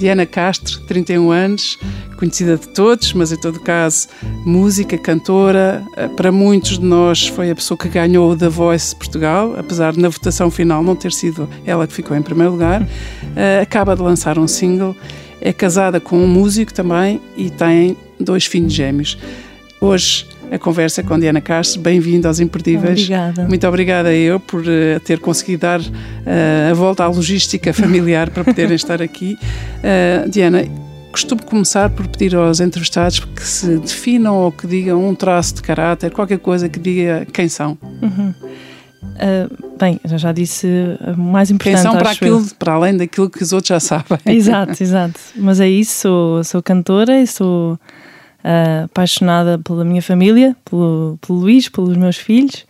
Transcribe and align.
Diana 0.00 0.24
Castro, 0.24 0.80
31 0.86 1.30
anos, 1.30 1.78
conhecida 2.16 2.56
de 2.56 2.66
todos, 2.68 3.12
mas 3.12 3.32
em 3.32 3.36
todo 3.36 3.60
caso, 3.60 4.08
música, 4.46 4.96
cantora. 4.96 5.84
Eh, 5.94 6.08
para 6.08 6.32
muitos 6.32 6.78
de 6.78 6.84
nós 6.86 7.28
foi 7.28 7.50
a 7.50 7.54
pessoa 7.54 7.76
que 7.76 7.86
ganhou 7.86 8.32
o 8.32 8.36
The 8.36 8.48
Voice 8.48 8.96
Portugal, 8.96 9.54
apesar 9.58 9.92
de 9.92 10.00
na 10.00 10.08
votação 10.08 10.50
final 10.50 10.82
não 10.82 10.96
ter 10.96 11.12
sido 11.12 11.46
ela 11.66 11.86
que 11.86 11.92
ficou 11.92 12.16
em 12.16 12.22
primeiro 12.22 12.52
lugar. 12.52 12.80
Uh, 12.80 13.60
acaba 13.60 13.94
de 13.94 14.00
lançar 14.00 14.38
um 14.38 14.48
single, 14.48 14.96
é 15.38 15.52
casada 15.52 16.00
com 16.00 16.16
um 16.16 16.26
músico 16.26 16.72
também 16.72 17.20
e 17.36 17.50
tem 17.50 17.94
dois 18.18 18.46
filhos 18.46 18.72
gêmeos. 18.72 19.18
Hoje 19.82 20.26
a 20.50 20.58
conversa 20.58 21.02
com 21.02 21.18
Diana 21.18 21.40
Castro. 21.40 21.80
Bem-vindo 21.80 22.26
aos 22.26 22.40
Imperdíveis. 22.40 23.00
Obrigada. 23.00 23.46
Muito 23.46 23.66
obrigada 23.66 24.12
eu 24.12 24.40
por 24.40 24.62
uh, 24.62 25.00
ter 25.04 25.20
conseguido 25.20 25.62
dar 25.62 25.80
uh, 25.80 26.70
a 26.70 26.74
volta 26.74 27.04
à 27.04 27.06
logística 27.06 27.72
familiar 27.72 28.30
para 28.30 28.42
poderem 28.42 28.74
estar 28.76 29.00
aqui. 29.00 29.38
Uh, 29.78 30.28
Diana, 30.28 30.64
costumo 31.12 31.42
começar 31.44 31.88
por 31.90 32.06
pedir 32.08 32.34
aos 32.34 32.58
entrevistados 32.58 33.20
que 33.20 33.42
se 33.42 33.78
definam 33.78 34.36
ou 34.36 34.50
que 34.50 34.66
digam 34.66 35.08
um 35.08 35.14
traço 35.14 35.54
de 35.54 35.62
caráter, 35.62 36.10
qualquer 36.10 36.38
coisa 36.38 36.68
que 36.68 36.80
diga 36.80 37.26
quem 37.32 37.48
são. 37.48 37.78
Uhum. 38.02 38.34
Uh, 39.02 39.76
bem, 39.78 40.00
já 40.04 40.32
disse 40.32 40.66
o 41.16 41.18
mais 41.18 41.50
importante. 41.50 41.74
Quem 41.74 41.82
são 41.82 41.96
para, 41.96 42.10
aquilo, 42.10 42.44
para 42.58 42.72
além 42.72 42.96
daquilo 42.96 43.30
que 43.30 43.42
os 43.42 43.52
outros 43.52 43.68
já 43.68 43.80
sabem. 43.80 44.18
Exato, 44.26 44.82
exato. 44.82 45.20
Mas 45.36 45.60
é 45.60 45.68
isso, 45.68 46.00
sou, 46.00 46.44
sou 46.44 46.62
cantora 46.62 47.20
e 47.20 47.26
sou 47.26 47.78
uh, 48.44 48.84
apaixonada 48.84 49.58
pela 49.58 49.84
minha 49.84 50.02
família, 50.02 50.56
pelo, 50.64 51.18
pelo 51.20 51.38
Luís, 51.38 51.68
pelos 51.68 51.96
meus 51.96 52.16
filhos 52.16 52.64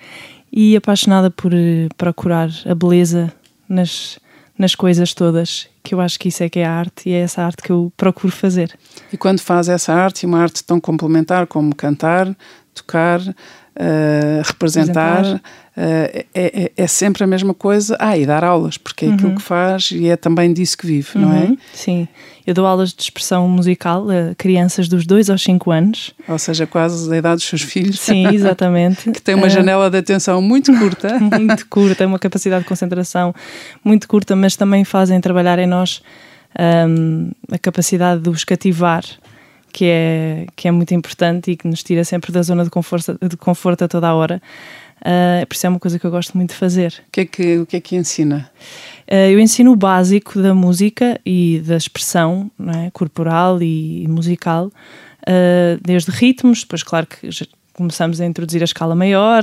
e 0.53 0.77
apaixonada 0.77 1.31
por 1.31 1.53
uh, 1.53 1.89
procurar 1.97 2.51
a 2.67 2.75
beleza 2.75 3.33
nas, 3.69 4.19
nas 4.59 4.75
coisas 4.75 5.15
todas, 5.15 5.69
que 5.83 5.95
eu 5.95 6.01
acho 6.01 6.19
que 6.19 6.29
isso 6.29 6.43
é 6.43 6.49
que 6.49 6.59
é 6.59 6.67
a 6.67 6.73
arte 6.73 7.09
e 7.09 7.13
é 7.13 7.21
essa 7.21 7.43
arte 7.43 7.63
que 7.63 7.71
eu 7.71 7.93
procuro 7.97 8.33
fazer. 8.33 8.77
E 9.13 9.17
quando 9.17 9.41
faz 9.41 9.69
essa 9.69 9.93
arte, 9.93 10.27
uma 10.27 10.41
arte 10.41 10.63
tão 10.65 10.81
complementar 10.81 11.47
como 11.47 11.75
cantar, 11.75 12.35
tocar, 12.75 13.21
uh, 13.77 14.43
representar. 14.45 15.25
Uh, 15.25 15.41
é, 16.35 16.73
é, 16.77 16.87
sempre 16.87 17.25
a 17.25 17.27
mesma 17.27 17.55
coisa. 17.55 17.97
Ah, 17.99 18.17
e 18.17 18.27
dar 18.27 18.45
aulas, 18.45 18.77
porque 18.77 19.05
é 19.05 19.09
uhum. 19.09 19.15
aquilo 19.15 19.35
que 19.37 19.43
faz 19.43 19.91
e 19.93 20.09
é 20.09 20.17
também 20.17 20.53
disso 20.53 20.77
que 20.77 20.87
vive, 20.87 21.11
uhum. 21.15 21.23
não 21.23 21.33
é? 21.33 21.45
Uhum. 21.45 21.59
Sim. 21.73 22.09
Eu 22.47 22.55
dou 22.55 22.67
aulas 22.67 22.93
de 22.93 23.03
expressão 23.03 23.49
musical 23.49 24.07
a 24.11 24.35
crianças 24.35 24.89
dos 24.89 25.07
2 25.07 25.31
aos 25.31 25.43
5 25.43 25.71
anos. 25.71 26.13
Ou 26.27 26.39
seja, 26.39 26.67
quase 26.67 27.09
da 27.09 27.17
idade 27.17 27.37
dos 27.37 27.45
seus 27.45 27.63
filhos. 27.63 28.01
Sim, 28.01 28.27
exatamente. 28.35 29.11
que 29.11 29.23
tem 29.23 29.35
uma 29.35 29.47
uh, 29.47 29.51
janela 29.51 29.89
de 29.89 29.99
atenção 29.99 30.43
muito 30.43 30.77
curta. 30.77 31.17
muito 31.21 31.67
curta, 31.69 32.07
uma 32.07 32.19
capacidade 32.19 32.63
de 32.63 32.69
concentração 32.69 33.35
muito 33.85 34.09
curta, 34.09 34.35
mas 34.35 34.57
também 34.57 34.85
fazem 34.85 35.21
trabalhar 35.21 35.59
em 35.59 35.67
nós 35.67 36.03
um, 36.59 37.31
a 37.51 37.59
capacidade 37.59 38.21
de 38.21 38.29
os 38.29 38.45
cativar 38.45 39.05
que 39.73 39.85
é, 39.87 40.47
que 40.57 40.69
é 40.69 40.71
muito 40.71 40.95
importante 40.95 41.53
e 41.53 41.57
que 41.57 41.67
nos 41.67 41.83
tira 41.83 42.05
sempre 42.05 42.33
da 42.33 42.43
zona 42.43 42.65
de 42.65 42.71
conforto, 42.71 43.19
de 43.21 43.37
conforto 43.37 43.85
a 43.85 43.89
toda 43.89 44.09
a 44.09 44.15
hora. 44.15 44.41
Uh, 45.01 45.47
por 45.47 45.55
isso 45.55 45.67
é 45.67 45.71
uma 45.71 45.79
coisa 45.79 45.99
que 45.99 46.05
eu 46.05 46.11
gosto 46.11 46.37
muito 46.37 46.51
de 46.51 46.57
fazer. 46.57 47.03
O 47.09 47.11
que 47.11 47.21
é 47.23 47.25
que, 47.25 47.59
o 47.59 47.67
que, 47.67 47.77
é 47.77 47.81
que 47.81 47.97
ensina? 47.97 48.51
Uh, 49.11 49.31
eu 49.31 49.41
ensino 49.41 49.73
o 49.73 49.77
básico 49.77 50.41
da 50.43 50.55
música 50.55 51.19
e 51.25 51.63
da 51.65 51.77
expressão 51.77 52.51
é? 52.85 52.91
corporal 52.91 53.63
e, 53.63 54.07
musical, 54.09 54.67
uh, 54.67 55.81
desde 55.83 56.11
ritmos, 56.11 56.61
depois, 56.61 56.83
claro 56.83 57.07
que 57.07 57.29
começamos 57.81 58.21
a 58.21 58.27
introduzir 58.27 58.61
a 58.61 58.65
escala 58.65 58.95
maior, 58.95 59.43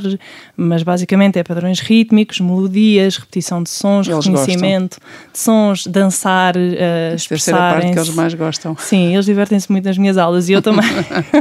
mas 0.55 0.83
basicamente 0.83 1.39
é 1.39 1.43
padrões 1.43 1.79
rítmicos, 1.79 2.39
melodias, 2.39 3.17
repetição 3.17 3.63
de 3.63 3.69
sons, 3.69 4.07
eles 4.07 4.23
reconhecimento 4.23 4.97
gostam. 4.99 5.31
de 5.33 5.39
sons, 5.39 5.87
dançar, 5.87 6.55
uh, 6.55 7.15
expressar. 7.15 7.55
a 7.55 7.73
parte 7.73 7.91
que 7.93 7.97
eles 7.97 8.13
mais 8.13 8.33
gostam. 8.35 8.77
Sim, 8.77 9.13
eles 9.13 9.25
divertem-se 9.25 9.71
muito 9.71 9.85
nas 9.85 9.97
minhas 9.97 10.17
aulas 10.17 10.49
e 10.49 10.53
eu 10.53 10.61
também. 10.61 10.85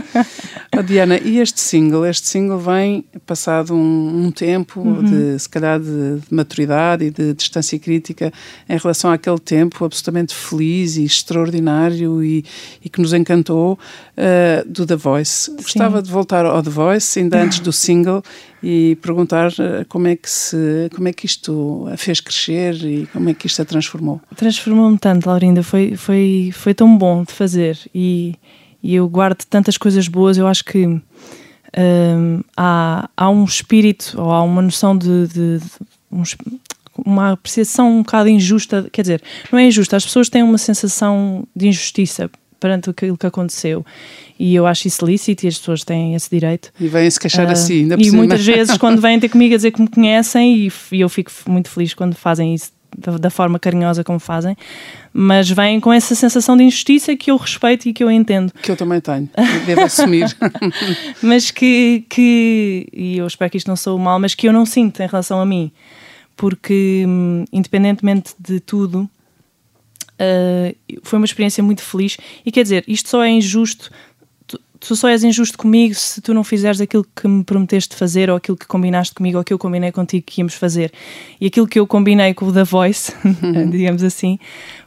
oh, 0.79 0.83
Diana, 0.83 1.19
e 1.19 1.39
este 1.39 1.61
single? 1.61 2.07
Este 2.07 2.29
single 2.29 2.59
vem 2.59 3.05
passado 3.27 3.75
um, 3.75 4.27
um 4.27 4.31
tempo 4.31 4.81
uhum. 4.81 5.03
de, 5.03 5.39
se 5.39 5.49
calhar, 5.49 5.81
de, 5.81 6.21
de, 6.21 6.35
maturidade 6.35 7.05
e 7.05 7.11
de 7.11 7.35
distância 7.35 7.79
crítica 7.79 8.33
em 8.69 8.77
relação 8.77 9.11
àquele 9.11 9.39
tempo 9.39 9.85
absolutamente 9.85 10.35
feliz 10.35 10.97
e 10.97 11.05
extraordinário 11.05 12.23
e, 12.23 12.45
e 12.85 12.89
que 12.89 13.01
nos 13.01 13.13
encantou 13.13 13.79
uh, 14.17 14.69
do 14.69 14.87
The 14.87 14.97
Voice. 14.97 15.51
Sim. 15.51 15.57
Gostava 15.57 16.03
de 16.03 16.11
voltar 16.11 16.45
ao 16.45 16.63
The 16.63 16.71
Voice 16.71 17.19
ainda 17.19 17.43
antes 17.43 17.61
do 17.61 17.73
single, 17.73 18.23
e 18.63 18.97
perguntar 18.97 19.53
eh, 19.61 19.85
como 19.89 20.09
é 20.09 20.17
que 20.17 20.29
se, 20.29 20.91
como 20.95 21.07
é 21.07 21.13
que 21.13 21.25
isto 21.27 21.87
a 21.93 21.97
fez 21.97 22.19
crescer 22.21 22.75
e 22.85 23.07
como 23.13 23.29
é 23.29 23.35
que 23.35 23.47
isto 23.47 23.63
a 23.63 23.65
transformou. 23.65 24.21
Transformou-me 24.35 24.99
tanto, 24.99 25.29
Laurinda, 25.29 25.63
foi, 25.63 25.95
foi, 25.97 26.51
foi 26.53 26.75
tão 26.75 26.99
bom 26.99 27.23
de 27.23 27.33
fazer 27.33 27.79
e, 27.95 28.35
e 28.83 28.95
eu 28.95 29.09
guardo 29.09 29.45
tantas 29.45 29.77
coisas 29.77 30.09
boas, 30.09 30.39
eu 30.39 30.47
acho 30.47 30.65
que 30.65 30.87
hum, 30.87 31.03
há, 32.57 33.09
há 33.17 33.31
um 33.31 33.45
espírito 33.45 34.15
ou 34.21 34.31
há 34.31 34.43
uma 34.43 34.63
noção 34.63 34.97
de, 34.97 35.27
de, 35.29 35.59
de 35.59 35.65
um, 36.11 36.23
uma 37.05 37.33
apreciação 37.33 37.99
um 37.99 38.03
bocado 38.03 38.29
injusta, 38.29 38.89
quer 38.93 39.03
dizer, 39.03 39.23
não 39.51 39.59
é 39.59 39.67
injusta, 39.67 39.97
as 39.97 40.05
pessoas 40.05 40.29
têm 40.29 40.43
uma 40.43 40.59
sensação 40.59 41.47
de 41.55 41.69
injustiça 41.69 42.31
perante 42.59 42.91
aquilo 42.91 43.17
que 43.17 43.27
aconteceu. 43.27 43.85
E 44.39 44.55
eu 44.55 44.67
acho 44.67 44.89
isso 44.89 45.05
lícito 45.05 45.45
e 45.45 45.49
as 45.49 45.59
pessoas 45.59 45.85
têm 45.85 46.15
esse 46.15 46.29
direito. 46.31 46.73
E 46.81 46.89
vêm-se 46.89 47.19
queixar 47.21 47.47
uh, 47.47 47.51
assim, 47.51 47.83
ainda 47.83 47.97
E 47.99 48.11
muitas 48.11 48.45
vezes, 48.45 48.77
quando 48.77 49.01
vêm 49.03 49.21
ter 49.21 49.29
comigo 49.29 49.55
a 49.55 49.57
dizer 49.57 49.71
que 49.71 49.81
me 49.81 49.89
conhecem, 49.89 50.67
e, 50.67 50.73
e 50.93 51.01
eu 51.01 51.09
fico 51.09 51.31
muito 51.47 51.69
feliz 51.69 51.95
quando 51.95 52.15
fazem 52.15 52.55
isso 52.55 52.73
da, 52.97 53.17
da, 53.19 53.31
forma 53.31 53.59
carinhosa 53.59 54.05
como 54.05 54.19
fazem, 54.19 54.57
mas 55.13 55.49
vêm 55.49 55.81
com 55.81 55.93
essa 55.93 56.15
sensação 56.15 56.57
de 56.57 56.65
injustiça 56.65 57.17
que 57.17 57.31
eu 57.31 57.37
respeito 57.37 57.89
e 57.89 57.93
que 57.93 58.05
eu 58.05 58.11
entendo. 58.11 58.53
Que 58.63 58.71
eu 58.71 58.77
também 58.77 59.01
tenho, 59.01 59.29
devo 59.65 59.83
assumir. 59.83 60.27
mas 61.23 61.51
que, 61.51 62.05
que, 62.09 62.89
e 62.93 63.19
eu 63.19 63.27
espero 63.27 63.51
que 63.51 63.57
isto 63.57 63.69
não 63.69 63.77
sou 63.77 63.99
mal, 63.99 64.19
mas 64.19 64.35
que 64.35 64.49
eu 64.49 64.53
não 64.53 64.67
sinto 64.67 65.03
em 65.03 65.07
relação 65.07 65.41
a 65.41 65.47
mim, 65.47 65.71
porque 66.37 67.05
hum, 67.07 67.45
independentemente 67.53 68.35
de 68.39 68.61
tudo, 68.61 69.09
Uh, 70.17 70.75
foi 71.03 71.19
uma 71.19 71.27
experiência 71.27 71.63
muito 71.63 71.83
feliz. 71.83 72.17
E 72.45 72.51
quer 72.51 72.63
dizer, 72.63 72.85
isto 72.89 73.09
só 73.09 73.23
é 73.23 73.29
injusto. 73.29 73.91
Tu, 74.87 74.95
só 74.95 75.09
és 75.09 75.25
injusto 75.25 75.59
comigo 75.59 75.95
se 75.95 76.21
tu 76.21 76.33
não 76.33 76.45
fizeres 76.45 76.81
aquilo 76.81 77.05
que 77.15 77.27
me 77.27 77.43
prometeste 77.43 77.97
fazer, 77.97 78.31
ou 78.31 78.37
aquilo 78.37 78.57
que 78.57 78.67
combinaste 78.67 79.15
comigo, 79.15 79.39
ou 79.39 79.43
que 79.43 79.53
eu 79.53 79.59
combinei 79.59 79.91
contigo 79.91 80.25
que 80.25 80.41
íamos 80.41 80.55
fazer. 80.55 80.93
E 81.41 81.47
aquilo 81.47 81.67
que 81.67 81.79
eu 81.79 81.87
combinei 81.87 82.33
com 82.35 82.47
o 82.47 82.53
The 82.53 82.63
Voice, 82.63 83.13
digamos 83.71 84.05
assim, 84.05 84.39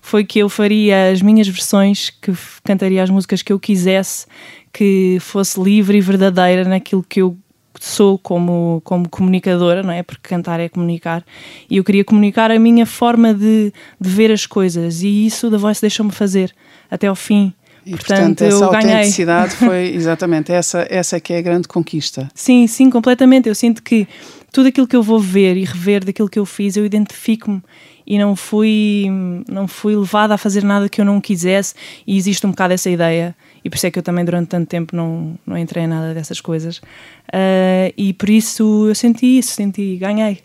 foi 0.02 0.24
que 0.24 0.40
eu 0.40 0.48
faria 0.48 1.12
as 1.12 1.22
minhas 1.22 1.48
versões, 1.48 2.10
que 2.10 2.32
cantaria 2.64 3.04
as 3.04 3.10
músicas 3.10 3.42
que 3.42 3.52
eu 3.52 3.60
quisesse, 3.60 4.26
que 4.72 5.18
fosse 5.20 5.60
livre 5.62 5.98
e 5.98 6.02
verdadeira 6.02 6.64
naquilo 6.64 7.04
que 7.04 7.22
eu 7.22 7.38
sou 7.80 8.18
como, 8.18 8.82
como 8.84 9.08
comunicadora, 9.10 9.84
não 9.84 9.92
é? 9.92 10.04
Porque 10.04 10.28
cantar 10.28 10.60
é 10.60 10.70
comunicar. 10.70 11.26
E 11.70 11.78
eu 11.78 11.84
queria 11.84 12.04
comunicar 12.04 12.52
a 12.52 12.60
minha 12.60 12.86
forma 12.86 13.34
de, 13.34 13.74
de 14.00 14.10
ver 14.10 14.32
as 14.32 14.46
coisas. 14.46 15.02
E 15.02 15.26
isso 15.26 15.50
da 15.50 15.58
Voice 15.58 15.82
deixou-me 15.82 16.12
fazer 16.12 16.54
até 16.90 17.08
ao 17.08 17.16
fim. 17.16 17.54
E, 17.86 17.92
portanto, 17.92 18.40
portanto 18.40 18.42
essa 18.44 18.66
autenticidade 18.66 19.56
foi 19.56 19.88
exatamente 19.96 20.52
essa, 20.52 20.86
essa 20.90 21.18
é 21.18 21.20
que 21.20 21.34
é 21.34 21.38
a 21.40 21.42
grande 21.42 21.68
conquista. 21.68 22.30
Sim, 22.34 22.68
sim, 22.68 22.90
completamente. 22.90 23.48
Eu 23.48 23.56
sinto 23.56 23.82
que 23.82 24.08
tudo 24.52 24.68
aquilo 24.68 24.88
que 24.88 24.96
eu 24.96 25.04
vou 25.04 25.20
ver 25.20 25.58
e 25.58 25.64
rever 25.64 26.04
daquilo 26.04 26.30
que 26.30 26.40
eu 26.40 26.46
fiz, 26.46 26.76
eu 26.76 26.86
identifico-me 26.86 27.62
e 28.06 28.18
não 28.18 28.36
fui, 28.36 29.06
não 29.48 29.68
fui 29.68 29.96
levada 29.96 30.34
a 30.34 30.38
fazer 30.38 30.64
nada 30.64 30.90
que 30.90 31.00
eu 31.00 31.06
não 31.06 31.22
quisesse. 31.22 31.76
E 32.08 32.18
existe 32.18 32.46
um 32.46 32.50
bocado 32.50 32.74
essa 32.74 32.90
ideia 32.90 33.36
e 33.64 33.70
por 33.70 33.76
isso 33.76 33.88
é 33.88 33.92
que 33.92 34.00
eu 34.00 34.04
também 34.04 34.26
durante 34.26 34.48
tanto 34.48 34.68
tempo 34.68 34.96
não, 34.96 35.38
não 35.46 35.58
entrei 35.58 35.84
em 35.84 35.88
nada 35.88 36.14
dessas 36.14 36.42
coisas. 36.42 36.78
Uh, 36.78 37.94
e 37.96 38.14
por 38.14 38.30
isso 38.30 38.88
eu 38.88 38.96
senti 38.96 39.38
isso, 39.38 39.54
senti, 39.54 39.98
ganhei. 39.98 40.40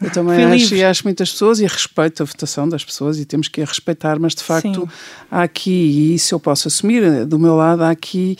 Eu 0.00 0.10
também 0.10 0.44
acho, 0.44 0.74
e 0.74 0.84
acho 0.84 1.04
muitas 1.04 1.30
pessoas 1.30 1.58
e 1.58 1.66
respeito 1.66 2.22
a 2.22 2.26
votação 2.26 2.68
das 2.68 2.84
pessoas 2.84 3.18
e 3.18 3.24
temos 3.24 3.48
que 3.48 3.62
a 3.62 3.64
respeitar, 3.64 4.18
mas 4.18 4.34
de 4.34 4.42
facto 4.42 4.82
Sim. 4.82 4.88
há 5.30 5.42
aqui, 5.42 5.70
e 5.70 6.14
isso 6.14 6.34
eu 6.34 6.40
posso 6.40 6.68
assumir, 6.68 7.24
do 7.24 7.38
meu 7.38 7.56
lado, 7.56 7.82
há 7.82 7.90
aqui 7.90 8.36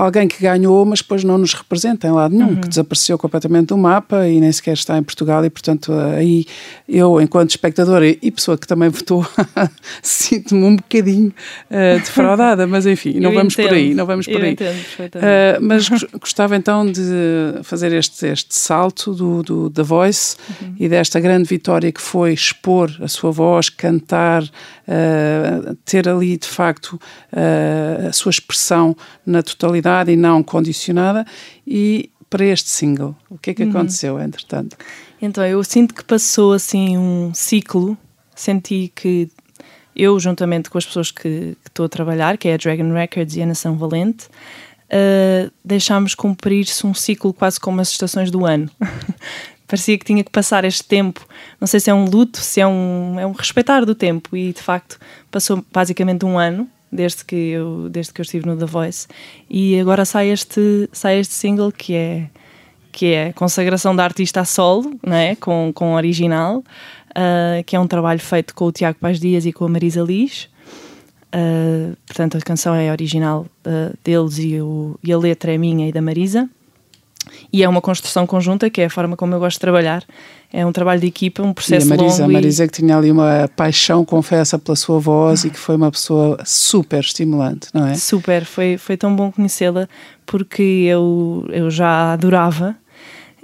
alguém 0.00 0.26
que 0.26 0.42
ganhou, 0.42 0.84
mas 0.84 1.00
depois 1.00 1.22
não 1.22 1.36
nos 1.36 1.52
representa 1.52 2.08
em 2.08 2.10
lado 2.10 2.34
nenhum, 2.34 2.50
uhum. 2.50 2.60
que 2.60 2.68
desapareceu 2.68 3.18
completamente 3.18 3.68
do 3.68 3.76
mapa 3.76 4.26
e 4.26 4.40
nem 4.40 4.50
sequer 4.50 4.72
está 4.72 4.96
em 4.96 5.02
Portugal 5.02 5.44
e, 5.44 5.50
portanto, 5.50 5.92
aí 5.92 6.46
eu, 6.88 7.20
enquanto 7.20 7.50
espectadora 7.50 8.06
e 8.08 8.30
pessoa 8.30 8.56
que 8.56 8.66
também 8.66 8.88
votou, 8.90 9.26
sinto-me 10.02 10.64
um 10.64 10.76
bocadinho 10.76 11.28
uh, 11.70 11.98
defraudada, 11.98 12.66
mas 12.66 12.86
enfim, 12.86 13.14
não 13.20 13.30
eu 13.30 13.36
vamos 13.36 13.52
entendo. 13.52 13.68
por 13.68 13.74
aí, 13.74 13.94
não 13.94 14.06
vamos 14.06 14.26
por 14.26 14.40
eu 14.40 14.42
aí. 14.42 14.52
Entendo, 14.52 14.76
uh, 14.76 15.60
mas 15.60 15.88
gostava 16.18 16.56
então 16.56 16.90
de 16.90 17.02
fazer 17.62 17.92
este, 17.92 18.26
este 18.26 18.56
salto 18.56 19.12
do, 19.12 19.42
do 19.42 19.70
da 19.70 19.82
Voice 19.82 20.36
uhum. 20.62 20.74
e 20.78 20.88
desta 20.88 21.20
grande 21.20 21.44
vitória 21.44 21.92
que 21.92 22.00
foi 22.00 22.32
expor 22.32 22.90
a 23.00 23.08
sua 23.08 23.30
voz, 23.30 23.68
cantar, 23.68 24.42
uh, 24.42 25.76
ter 25.84 26.08
ali 26.08 26.38
de 26.38 26.46
facto 26.46 26.98
a 28.08 28.12
sua 28.12 28.30
expressão 28.30 28.96
na 29.24 29.42
totalidade 29.42 29.89
e 30.08 30.16
não 30.16 30.42
condicionada. 30.42 31.26
E 31.66 32.10
para 32.28 32.44
este 32.44 32.70
single, 32.70 33.16
o 33.28 33.36
que 33.36 33.50
é 33.50 33.54
que 33.54 33.64
uhum. 33.64 33.70
aconteceu 33.70 34.20
entretanto? 34.20 34.76
Então, 35.20 35.44
eu 35.44 35.62
sinto 35.64 35.94
que 35.94 36.04
passou 36.04 36.52
assim 36.52 36.96
um 36.96 37.32
ciclo, 37.34 37.98
senti 38.34 38.90
que 38.94 39.28
eu, 39.94 40.18
juntamente 40.18 40.70
com 40.70 40.78
as 40.78 40.86
pessoas 40.86 41.10
que, 41.10 41.56
que 41.62 41.68
estou 41.68 41.86
a 41.86 41.88
trabalhar, 41.88 42.38
que 42.38 42.48
é 42.48 42.54
a 42.54 42.56
Dragon 42.56 42.92
Records 42.92 43.36
e 43.36 43.42
a 43.42 43.46
Nação 43.46 43.76
Valente, 43.76 44.26
uh, 44.26 45.50
deixámos 45.64 46.14
cumprir-se 46.14 46.86
um 46.86 46.94
ciclo 46.94 47.34
quase 47.34 47.58
como 47.60 47.80
as 47.80 47.90
estações 47.90 48.30
do 48.30 48.46
ano. 48.46 48.70
Parecia 49.66 49.96
que 49.98 50.04
tinha 50.04 50.24
que 50.24 50.30
passar 50.30 50.64
este 50.64 50.82
tempo. 50.84 51.24
Não 51.60 51.66
sei 51.66 51.78
se 51.78 51.90
é 51.90 51.94
um 51.94 52.04
luto, 52.04 52.38
se 52.38 52.60
é 52.60 52.66
um, 52.66 53.20
é 53.20 53.26
um 53.26 53.32
respeitar 53.32 53.84
do 53.84 53.94
tempo. 53.94 54.36
E 54.36 54.52
de 54.52 54.60
facto 54.60 54.98
passou 55.30 55.64
basicamente 55.72 56.24
um 56.24 56.36
ano 56.36 56.68
desde 56.90 57.24
que 57.24 57.36
eu, 57.36 57.88
desde 57.88 58.12
que 58.12 58.20
eu 58.20 58.22
estive 58.22 58.46
no 58.46 58.56
The 58.56 58.66
Voice. 58.66 59.06
E 59.48 59.78
agora 59.78 60.04
sai 60.04 60.30
este, 60.30 60.88
sai 60.92 61.18
este 61.18 61.34
single 61.34 61.72
que 61.72 61.94
é 61.94 62.30
que 62.92 63.12
é 63.12 63.32
consagração 63.32 63.94
da 63.94 64.02
artista 64.02 64.40
a 64.40 64.44
solo, 64.44 64.98
né, 65.06 65.36
com, 65.36 65.70
com 65.72 65.94
original, 65.94 66.58
uh, 66.58 67.62
que 67.64 67.76
é 67.76 67.80
um 67.80 67.86
trabalho 67.86 68.18
feito 68.18 68.54
com 68.54 68.66
o 68.66 68.72
Tiago 68.72 68.98
Paz 68.98 69.20
Dias 69.20 69.46
e 69.46 69.52
com 69.52 69.64
a 69.64 69.68
Marisa 69.68 70.02
Liz. 70.02 70.48
Uh, 71.32 71.96
portanto, 72.06 72.36
a 72.36 72.40
canção 72.40 72.74
é 72.74 72.90
original 72.90 73.46
uh, 73.64 73.96
deles 74.02 74.38
e, 74.38 74.60
o, 74.60 74.98
e 75.02 75.12
a 75.12 75.18
letra 75.18 75.54
é 75.54 75.58
minha 75.58 75.88
e 75.88 75.92
da 75.92 76.02
Marisa. 76.02 76.48
E 77.52 77.62
é 77.62 77.68
uma 77.68 77.80
construção 77.80 78.26
conjunta, 78.26 78.68
que 78.68 78.80
é 78.80 78.86
a 78.86 78.90
forma 78.90 79.16
como 79.16 79.34
eu 79.34 79.38
gosto 79.38 79.56
de 79.56 79.60
trabalhar. 79.60 80.04
É 80.52 80.66
um 80.66 80.72
trabalho 80.72 81.00
de 81.00 81.06
equipa, 81.06 81.42
um 81.42 81.52
processo 81.52 81.86
e 81.86 81.92
a 81.92 81.96
Marisa, 81.96 82.22
longo. 82.22 82.30
A 82.30 82.32
Marisa 82.40 82.66
que 82.66 82.72
tinha 82.72 82.96
ali 82.96 83.10
uma 83.10 83.48
paixão, 83.54 84.04
confessa, 84.04 84.58
pela 84.58 84.74
sua 84.74 84.98
voz 84.98 85.44
e 85.44 85.50
que 85.50 85.58
foi 85.58 85.76
uma 85.76 85.90
pessoa 85.90 86.38
super 86.44 87.00
estimulante, 87.00 87.68
não 87.72 87.86
é? 87.86 87.94
Super, 87.94 88.44
foi, 88.44 88.76
foi 88.76 88.96
tão 88.96 89.14
bom 89.14 89.30
conhecê-la 89.30 89.88
porque 90.26 90.62
eu, 90.62 91.46
eu 91.50 91.70
já 91.70 91.88
a 91.88 92.12
adorava 92.12 92.76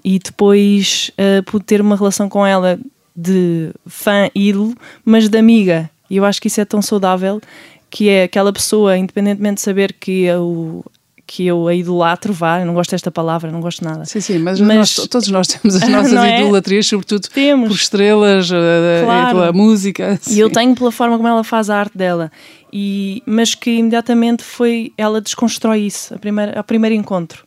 e 0.04 0.18
depois 0.18 1.10
uh, 1.12 1.42
pude 1.44 1.64
ter 1.64 1.80
uma 1.80 1.96
relação 1.96 2.28
com 2.28 2.44
ela 2.46 2.78
de 3.14 3.70
fã 3.86 4.28
ídolo, 4.34 4.74
mas 5.04 5.28
de 5.28 5.38
amiga. 5.38 5.90
E 6.10 6.16
eu 6.16 6.24
acho 6.24 6.40
que 6.40 6.48
isso 6.48 6.60
é 6.60 6.64
tão 6.64 6.82
saudável 6.82 7.40
que 7.88 8.08
é 8.08 8.24
aquela 8.24 8.52
pessoa, 8.52 8.96
independentemente 8.96 9.56
de 9.56 9.60
saber 9.62 9.92
que 9.92 10.22
eu 10.22 10.84
que 11.26 11.44
eu 11.46 11.66
a 11.66 11.74
idolatro, 11.74 12.32
vá, 12.32 12.60
eu 12.60 12.66
não 12.66 12.74
gosto 12.74 12.92
desta 12.92 13.10
palavra, 13.10 13.50
não 13.50 13.60
gosto 13.60 13.84
nada. 13.84 14.04
Sim, 14.04 14.20
sim, 14.20 14.38
mas, 14.38 14.60
mas 14.60 14.76
nós, 14.76 14.94
todos 15.08 15.28
nós 15.28 15.48
temos 15.48 15.74
as 15.74 15.86
nossas 15.90 16.12
é? 16.12 16.40
idolatrias, 16.40 16.86
sobretudo 16.86 17.28
temos. 17.28 17.68
por 17.68 17.74
estrelas 17.74 18.50
eh, 18.50 19.02
claro. 19.04 19.28
e 19.28 19.32
pela 19.32 19.52
música. 19.52 20.20
E 20.30 20.38
eu 20.38 20.48
tenho 20.48 20.74
pela 20.74 20.92
forma 20.92 21.16
como 21.16 21.26
ela 21.26 21.42
faz 21.42 21.68
a 21.68 21.76
arte 21.76 21.98
dela. 21.98 22.30
E, 22.72 23.22
mas 23.26 23.54
que 23.54 23.70
imediatamente 23.70 24.44
foi, 24.44 24.92
ela 24.96 25.20
desconstrói 25.20 25.80
isso, 25.80 26.14
a 26.14 26.18
primeira, 26.18 26.58
a 26.58 26.62
primeiro 26.62 26.94
encontro 26.94 27.45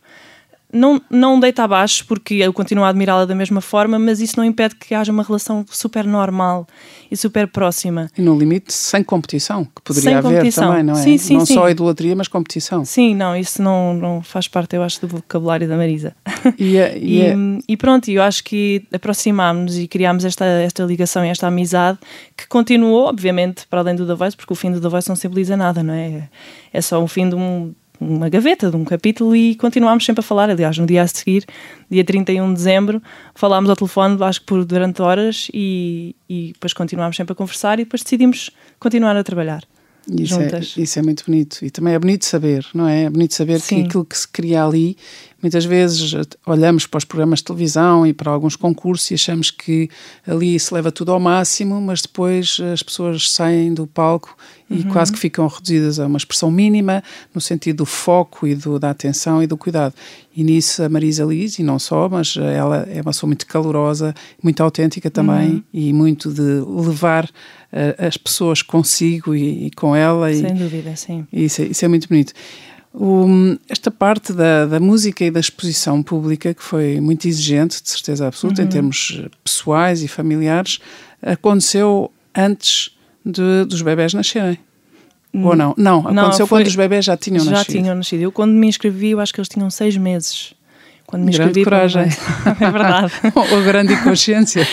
não, 0.72 1.00
não 1.10 1.40
deita 1.40 1.64
abaixo, 1.64 2.04
porque 2.06 2.34
eu 2.34 2.52
continuo 2.52 2.84
a 2.84 2.88
admirá-la 2.88 3.24
da 3.24 3.34
mesma 3.34 3.60
forma, 3.60 3.98
mas 3.98 4.20
isso 4.20 4.36
não 4.36 4.44
impede 4.44 4.74
que 4.76 4.94
haja 4.94 5.12
uma 5.12 5.22
relação 5.22 5.64
super 5.68 6.04
normal 6.04 6.66
e 7.10 7.16
super 7.16 7.48
próxima. 7.48 8.10
E 8.16 8.22
no 8.22 8.38
limite, 8.38 8.72
sem 8.72 9.02
competição, 9.02 9.64
que 9.64 9.82
poderia 9.82 10.10
sem 10.10 10.14
haver 10.14 10.28
competição. 10.28 10.68
também, 10.68 10.82
não 10.82 10.94
é? 10.94 11.02
Sim, 11.02 11.18
sim, 11.18 11.34
não 11.34 11.46
sim. 11.46 11.54
só 11.54 11.68
idolatria, 11.68 12.14
mas 12.14 12.28
competição. 12.28 12.84
Sim, 12.84 13.14
não, 13.14 13.36
isso 13.36 13.62
não, 13.62 13.94
não 13.94 14.22
faz 14.22 14.46
parte, 14.46 14.76
eu 14.76 14.82
acho, 14.82 15.00
do 15.00 15.08
vocabulário 15.08 15.68
da 15.68 15.76
Marisa. 15.76 16.14
E, 16.58 16.76
é, 16.76 16.96
e, 16.98 17.20
é... 17.20 17.34
e, 17.34 17.64
e 17.68 17.76
pronto, 17.76 18.10
eu 18.10 18.22
acho 18.22 18.44
que 18.44 18.84
aproximámos-nos 18.92 19.78
e 19.78 19.88
criámos 19.88 20.24
esta, 20.24 20.44
esta 20.44 20.84
ligação 20.84 21.24
e 21.24 21.28
esta 21.28 21.46
amizade 21.46 21.98
que 22.36 22.46
continuou, 22.46 23.06
obviamente, 23.06 23.66
para 23.68 23.80
além 23.80 23.96
do 23.96 24.06
The 24.06 24.14
Voice, 24.14 24.36
porque 24.36 24.52
o 24.52 24.56
fim 24.56 24.70
do 24.70 24.80
The 24.80 24.88
Voice 24.88 25.08
não 25.08 25.16
simboliza 25.16 25.56
nada, 25.56 25.82
não 25.82 25.94
é? 25.94 26.28
É 26.72 26.80
só 26.80 27.02
o 27.02 27.08
fim 27.08 27.28
de 27.28 27.34
um 27.34 27.74
uma 28.00 28.28
gaveta 28.28 28.70
de 28.70 28.76
um 28.76 28.84
capítulo 28.84 29.36
e 29.36 29.54
continuámos 29.54 30.04
sempre 30.04 30.20
a 30.20 30.22
falar. 30.22 30.48
Aliás, 30.48 30.78
no 30.78 30.86
dia 30.86 31.02
a 31.02 31.06
seguir, 31.06 31.44
dia 31.90 32.02
31 32.02 32.48
de 32.48 32.54
dezembro, 32.54 33.02
falámos 33.34 33.68
ao 33.68 33.76
telefone, 33.76 34.22
acho 34.22 34.40
que 34.40 34.46
por 34.46 34.64
durante 34.64 35.02
horas, 35.02 35.48
e, 35.52 36.16
e 36.28 36.52
depois 36.54 36.72
continuámos 36.72 37.16
sempre 37.16 37.32
a 37.32 37.36
conversar 37.36 37.78
e 37.78 37.84
depois 37.84 38.02
decidimos 38.02 38.50
continuar 38.78 39.16
a 39.16 39.22
trabalhar. 39.22 39.62
Isso 40.08 40.34
juntas. 40.34 40.74
É, 40.76 40.80
isso 40.80 40.98
é 40.98 41.02
muito 41.02 41.24
bonito. 41.26 41.58
E 41.62 41.70
também 41.70 41.94
é 41.94 41.98
bonito 41.98 42.24
saber, 42.24 42.66
não 42.74 42.88
é? 42.88 43.04
É 43.04 43.10
bonito 43.10 43.34
saber 43.34 43.60
Sim. 43.60 43.82
que 43.82 43.88
aquilo 43.88 44.04
que 44.04 44.16
se 44.16 44.26
cria 44.26 44.64
ali 44.64 44.96
Muitas 45.42 45.64
vezes 45.64 46.12
eh, 46.12 46.22
olhamos 46.46 46.86
para 46.86 46.98
os 46.98 47.04
programas 47.04 47.38
de 47.38 47.46
televisão 47.46 48.06
e 48.06 48.12
para 48.12 48.30
alguns 48.30 48.56
concursos 48.56 49.10
e 49.10 49.14
achamos 49.14 49.50
que 49.50 49.88
ali 50.26 50.58
se 50.58 50.72
leva 50.74 50.92
tudo 50.92 51.12
ao 51.12 51.20
máximo, 51.20 51.80
mas 51.80 52.02
depois 52.02 52.58
as 52.72 52.82
pessoas 52.82 53.30
saem 53.30 53.72
do 53.72 53.86
palco 53.86 54.36
e 54.68 54.82
uhum. 54.82 54.92
quase 54.92 55.12
que 55.12 55.18
ficam 55.18 55.46
reduzidas 55.48 55.98
a 55.98 56.06
uma 56.06 56.16
expressão 56.16 56.50
mínima 56.50 57.02
no 57.34 57.40
sentido 57.40 57.78
do 57.78 57.86
foco 57.86 58.46
e 58.46 58.54
do, 58.54 58.78
da 58.78 58.90
atenção 58.90 59.42
e 59.42 59.46
do 59.46 59.56
cuidado. 59.56 59.94
E 60.34 60.44
nisso 60.44 60.82
a 60.82 60.88
Marisa 60.88 61.24
Liz, 61.24 61.58
e 61.58 61.62
não 61.62 61.78
só, 61.78 62.08
mas 62.08 62.36
ela 62.36 62.86
é 62.88 63.00
uma 63.00 63.10
pessoa 63.10 63.28
muito 63.28 63.46
calorosa, 63.46 64.14
muito 64.40 64.62
autêntica 64.62 65.10
também 65.10 65.54
uhum. 65.54 65.62
e 65.72 65.92
muito 65.92 66.30
de 66.32 66.60
levar 66.86 67.24
uh, 67.24 68.06
as 68.06 68.16
pessoas 68.16 68.62
consigo 68.62 69.34
e, 69.34 69.66
e 69.66 69.70
com 69.72 69.96
ela. 69.96 70.32
Sem 70.32 70.50
e, 70.50 70.54
dúvida, 70.54 70.94
sim. 70.94 71.26
Isso, 71.32 71.62
é, 71.62 71.64
isso 71.66 71.84
é 71.84 71.88
muito 71.88 72.08
bonito. 72.08 72.32
O, 72.92 73.56
esta 73.68 73.90
parte 73.90 74.32
da, 74.32 74.66
da, 74.66 74.80
música 74.80 75.24
e 75.24 75.30
da 75.30 75.38
exposição 75.38 76.02
pública, 76.02 76.52
que 76.52 76.62
foi 76.62 77.00
muito 77.00 77.28
exigente, 77.28 77.80
de 77.80 77.88
certeza 77.88 78.26
absoluta, 78.26 78.62
uhum. 78.62 78.66
em 78.66 78.70
termos 78.70 79.22
pessoais 79.44 80.02
e 80.02 80.08
familiares, 80.08 80.80
aconteceu 81.22 82.10
antes 82.34 82.90
de, 83.24 83.64
dos 83.64 83.82
bebés 83.82 84.12
nascerem. 84.12 84.58
Hum. 85.32 85.46
Ou 85.46 85.54
não? 85.54 85.74
Não, 85.76 86.00
aconteceu 86.00 86.40
não, 86.40 86.46
foi, 86.46 86.60
quando 86.60 86.66
os 86.66 86.76
bebés 86.76 87.04
já 87.04 87.16
tinham 87.16 87.44
já 87.44 87.52
nascido. 87.52 87.74
Já 87.74 87.80
tinham 87.80 87.94
nascido. 87.94 88.20
Eu, 88.22 88.32
quando 88.32 88.52
me 88.52 88.66
inscrevi, 88.66 89.10
eu 89.10 89.20
acho 89.20 89.32
que 89.32 89.40
eles 89.40 89.48
tinham 89.48 89.70
seis 89.70 89.96
meses. 89.96 90.52
Quando 91.10 91.24
me 91.24 91.32
grande 91.32 91.64
coragem. 91.64 92.04
É 92.60 92.70
verdade. 92.70 93.12
Ou 93.34 93.62
grande 93.62 93.96
consciência. 93.96 94.66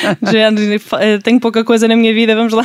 Eh, 1.00 1.18
tenho 1.24 1.40
pouca 1.40 1.64
coisa 1.64 1.88
na 1.88 1.96
minha 1.96 2.14
vida, 2.14 2.36
vamos 2.36 2.54
lá. 2.54 2.64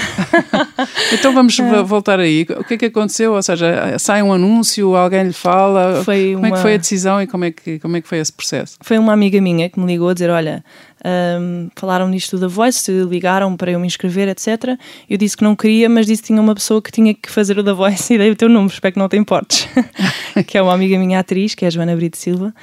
então 1.12 1.32
vamos 1.32 1.58
é. 1.58 1.82
voltar 1.82 2.20
aí. 2.20 2.46
O 2.58 2.64
que 2.64 2.74
é 2.74 2.76
que 2.76 2.84
aconteceu? 2.86 3.32
Ou 3.32 3.42
seja, 3.42 3.98
sai 3.98 4.22
um 4.22 4.32
anúncio, 4.32 4.94
alguém 4.94 5.24
lhe 5.24 5.32
fala. 5.32 6.02
Foi 6.04 6.32
como 6.34 6.46
uma... 6.46 6.48
é 6.48 6.50
que 6.52 6.58
foi 6.58 6.74
a 6.74 6.76
decisão 6.76 7.22
e 7.22 7.26
como 7.26 7.46
é 7.46 7.50
que, 7.50 7.78
como 7.78 7.96
é 7.96 8.02
que 8.02 8.08
foi 8.08 8.19
esse 8.19 8.32
processo? 8.32 8.76
Foi 8.82 8.98
uma 8.98 9.12
amiga 9.12 9.40
minha 9.40 9.70
que 9.70 9.80
me 9.80 9.86
ligou 9.86 10.10
a 10.10 10.12
dizer: 10.12 10.28
Olha, 10.28 10.62
um, 11.04 11.69
falaram 11.74 12.08
nisto 12.08 12.38
da 12.38 12.46
Voice, 12.46 12.91
ligaram 12.91 13.56
para 13.56 13.72
eu 13.72 13.81
me 13.81 13.86
inscrever, 13.86 14.29
etc. 14.29 14.79
Eu 15.08 15.19
disse 15.19 15.36
que 15.36 15.43
não 15.43 15.56
queria, 15.56 15.88
mas 15.88 16.06
disse 16.06 16.22
que 16.22 16.29
tinha 16.29 16.41
uma 16.41 16.55
pessoa 16.55 16.81
que 16.81 16.93
tinha 16.93 17.12
que 17.12 17.31
fazer 17.31 17.58
o 17.58 17.62
da 17.62 17.72
Voice 17.72 18.12
e 18.15 18.19
dei 18.19 18.31
o 18.31 18.36
teu 18.36 18.48
número, 18.48 18.72
espero 18.72 18.93
que 18.94 18.98
não 18.98 19.08
te 19.08 19.17
importes. 19.17 19.69
que 20.46 20.56
é 20.56 20.62
uma 20.62 20.72
amiga 20.72 20.98
minha 20.98 21.19
atriz, 21.19 21.55
que 21.55 21.65
é 21.65 21.69
a 21.69 21.70
Joana 21.70 21.96
Brito 21.96 22.17
Silva. 22.17 22.55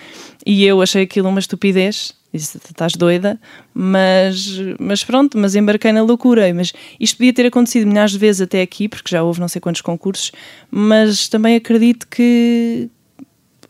E 0.46 0.66
eu 0.66 0.82
achei 0.82 1.04
aquilo 1.04 1.28
uma 1.30 1.40
estupidez. 1.40 2.18
Disse, 2.32 2.58
estás 2.58 2.94
doida, 2.94 3.42
mas, 3.74 4.60
mas 4.80 5.04
pronto, 5.04 5.36
mas 5.36 5.56
embarquei 5.56 5.92
na 5.92 6.04
loucura. 6.04 6.54
Mas 6.54 6.72
isto 7.00 7.18
podia 7.18 7.34
ter 7.34 7.48
acontecido 7.48 7.88
milhares 7.88 8.12
de 8.12 8.20
vezes 8.20 8.42
até 8.42 8.62
aqui, 8.62 8.88
porque 8.88 9.10
já 9.10 9.24
houve 9.24 9.40
não 9.40 9.48
sei 9.48 9.60
quantos 9.60 9.82
concursos, 9.82 10.32
mas 10.70 11.28
também 11.28 11.56
acredito 11.56 12.08
que 12.08 12.88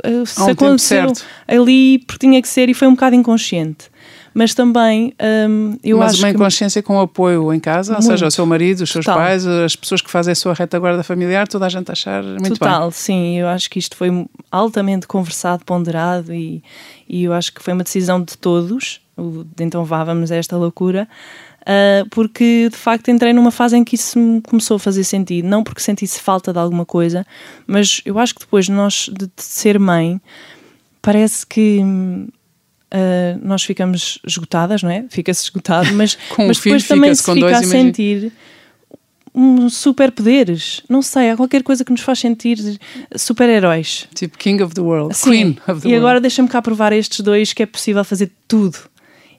uh, 0.05 0.25
se 0.25 0.41
um 0.41 0.49
aconteceu 0.49 1.13
ali 1.47 1.99
porque 1.99 2.27
tinha 2.27 2.41
que 2.41 2.49
ser 2.49 2.67
e 2.67 2.73
foi 2.73 2.89
um 2.89 2.95
bocado 2.95 3.15
inconsciente 3.15 3.89
mas 4.33 4.53
também 4.53 5.13
um, 5.49 5.77
eu 5.83 5.97
mas 5.97 6.13
acho 6.13 6.23
uma 6.23 6.29
inconsciência 6.29 6.81
que... 6.81 6.87
com 6.87 6.99
apoio 6.99 7.53
em 7.53 7.59
casa, 7.59 7.93
muito. 7.93 8.05
ou 8.05 8.11
seja, 8.11 8.27
o 8.27 8.31
seu 8.31 8.45
marido, 8.45 8.81
os 8.81 8.91
seus 8.91 9.05
Total. 9.05 9.19
pais, 9.19 9.45
as 9.45 9.75
pessoas 9.75 10.01
que 10.01 10.09
fazem 10.09 10.31
a 10.31 10.35
sua 10.35 10.53
retaguarda 10.53 11.03
familiar, 11.03 11.47
toda 11.47 11.65
a 11.65 11.69
gente 11.69 11.91
achar 11.91 12.23
muito 12.23 12.41
Total, 12.41 12.49
bem. 12.49 12.57
Total, 12.57 12.91
sim, 12.91 13.37
eu 13.37 13.47
acho 13.47 13.69
que 13.69 13.79
isto 13.79 13.95
foi 13.95 14.25
altamente 14.51 15.07
conversado, 15.07 15.65
ponderado 15.65 16.33
e, 16.33 16.63
e 17.07 17.23
eu 17.23 17.33
acho 17.33 17.53
que 17.53 17.61
foi 17.61 17.73
uma 17.73 17.83
decisão 17.83 18.21
de 18.21 18.37
todos, 18.37 19.01
então 19.59 19.83
vá, 19.83 20.03
vamos 20.03 20.31
a 20.31 20.35
esta 20.35 20.55
loucura. 20.57 21.07
Uh, 21.61 22.07
porque 22.09 22.69
de 22.71 22.77
facto 22.77 23.11
entrei 23.11 23.33
numa 23.33 23.51
fase 23.51 23.77
em 23.77 23.83
que 23.83 23.93
isso 23.93 24.17
me 24.17 24.41
começou 24.41 24.77
a 24.77 24.79
fazer 24.79 25.03
sentido, 25.03 25.47
não 25.47 25.63
porque 25.63 25.81
sentisse 25.81 26.19
falta 26.19 26.53
de 26.53 26.57
alguma 26.57 26.85
coisa, 26.85 27.27
mas 27.67 28.01
eu 28.05 28.17
acho 28.17 28.33
que 28.33 28.39
depois 28.39 28.65
de 28.65 28.71
nós 28.71 29.09
de, 29.11 29.27
de 29.27 29.43
ser 29.43 29.77
mãe, 29.77 30.19
parece 31.01 31.45
que 31.45 31.79
uh, 32.93 33.39
nós 33.41 33.63
ficamos 33.63 34.19
esgotadas, 34.25 34.83
não 34.83 34.89
é? 34.89 35.05
Fica-se 35.09 35.43
esgotado, 35.43 35.93
mas, 35.93 36.17
mas 36.37 36.59
depois 36.59 36.87
também 36.87 37.13
se 37.13 37.23
fica 37.23 37.57
a 37.57 37.63
sentir 37.63 38.31
um 39.33 39.69
superpoderes. 39.69 40.81
Não 40.89 41.01
sei, 41.01 41.29
há 41.29 41.37
qualquer 41.37 41.63
coisa 41.63 41.85
que 41.85 41.91
nos 41.91 42.01
faz 42.01 42.19
sentir 42.19 42.79
super-heróis. 43.15 44.07
Tipo 44.13 44.37
King 44.37 44.61
of 44.63 44.73
the 44.73 44.81
World, 44.81 45.15
Sim. 45.15 45.29
Queen 45.29 45.57
of 45.67 45.81
the 45.81 45.87
e 45.87 45.91
World. 45.91 45.95
agora 45.97 46.21
deixa-me 46.21 46.49
cá 46.49 46.61
provar 46.61 46.91
a 46.91 46.95
estes 46.95 47.19
dois 47.21 47.53
que 47.53 47.63
é 47.63 47.65
possível 47.65 48.03
fazer 48.03 48.31
tudo. 48.47 48.77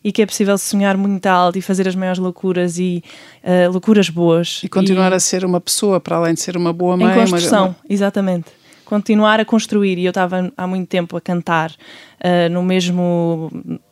E 0.03 0.11
que 0.13 0.23
é 0.23 0.27
possível 0.27 0.57
sonhar 0.57 0.97
muito 0.97 1.27
alto 1.27 1.59
e 1.59 1.61
fazer 1.61 1.87
as 1.87 1.95
maiores 1.95 2.19
loucuras 2.19 2.79
e 2.79 3.05
eh, 3.43 3.69
loucuras 3.69 4.09
boas. 4.09 4.63
E 4.65 4.69
continuar 4.69 5.13
a 5.13 5.21
ser 5.21 5.45
uma 5.45 5.61
pessoa, 5.61 6.01
para 6.01 6.17
além 6.17 6.33
de 6.33 6.41
ser 6.41 6.57
uma 6.57 6.73
boa 6.73 6.97
mãe. 6.97 7.13
Em 7.13 7.21
construção, 7.21 7.67
uma- 7.67 7.77
exatamente. 7.87 8.47
Continuar 8.91 9.39
a 9.39 9.45
construir. 9.45 9.99
E 9.99 10.05
eu 10.05 10.11
estava 10.11 10.53
há 10.57 10.67
muito 10.67 10.89
tempo 10.89 11.17
a 11.17 11.21
cantar 11.21 11.73
ah, 12.21 12.49
no 12.49 12.61
mesmo. 12.61 13.49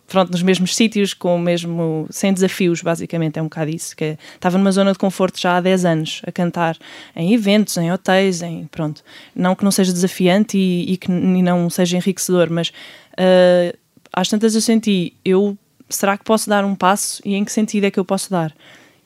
Pronto, 0.08 0.32
nos 0.32 0.42
mesmos 0.42 0.74
sítios, 0.74 1.14
com 1.14 1.36
o 1.36 1.38
mesmo. 1.38 2.08
sem 2.10 2.32
desafios, 2.32 2.82
basicamente, 2.82 3.38
é 3.38 3.42
um 3.42 3.44
bocado 3.44 3.70
isso. 3.70 3.96
Que 3.96 4.18
estava 4.34 4.58
numa 4.58 4.72
zona 4.72 4.90
de 4.90 4.98
conforto 4.98 5.38
já 5.40 5.56
há 5.56 5.60
10 5.60 5.84
anos, 5.84 6.22
a 6.26 6.32
cantar 6.32 6.76
em 7.14 7.32
eventos, 7.32 7.76
em 7.76 7.92
hotéis, 7.92 8.42
em. 8.42 8.66
pronto. 8.66 9.04
Não 9.36 9.54
que 9.54 9.62
não 9.62 9.70
seja 9.70 9.92
desafiante 9.92 10.58
e, 10.58 10.94
e 10.94 10.96
que 10.96 11.12
e 11.12 11.42
não 11.42 11.70
seja 11.70 11.96
enriquecedor, 11.96 12.50
mas 12.50 12.72
ah, 13.16 13.72
às 14.12 14.28
tantas 14.28 14.56
eu 14.56 14.60
senti, 14.60 15.14
eu. 15.24 15.56
será 15.88 16.18
que 16.18 16.24
posso 16.24 16.50
dar 16.50 16.64
um 16.64 16.74
passo 16.74 17.22
e 17.24 17.36
em 17.36 17.44
que 17.44 17.52
sentido 17.52 17.84
é 17.84 17.90
que 17.92 18.00
eu 18.00 18.04
posso 18.04 18.30
dar? 18.32 18.52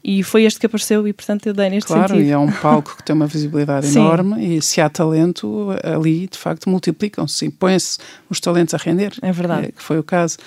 E 0.04 0.22
foi 0.24 0.44
este 0.44 0.58
que 0.58 0.66
apareceu 0.66 1.06
e, 1.06 1.12
portanto, 1.12 1.46
eu 1.46 1.54
dei 1.54 1.70
neste 1.70 1.86
Claro, 1.86 2.08
sentido. 2.08 2.26
e 2.26 2.30
é 2.30 2.38
um 2.38 2.50
palco 2.50 2.96
que 2.96 3.04
tem 3.04 3.14
uma 3.14 3.26
visibilidade 3.26 3.86
enorme 3.96 4.56
e 4.56 4.60
se 4.60 4.80
há 4.80 4.88
talento, 4.88 5.68
ali 5.82 6.26
de 6.26 6.36
facto 6.36 6.68
multiplicam-se 6.68 7.46
e 7.46 7.50
põem-se 7.50 7.98
os 8.28 8.40
talentos 8.40 8.74
a 8.74 8.78
render. 8.78 9.12
É 9.22 9.30
verdade. 9.30 9.70
Que 9.72 9.82
foi 9.82 9.98
o 9.98 10.02
caso. 10.02 10.38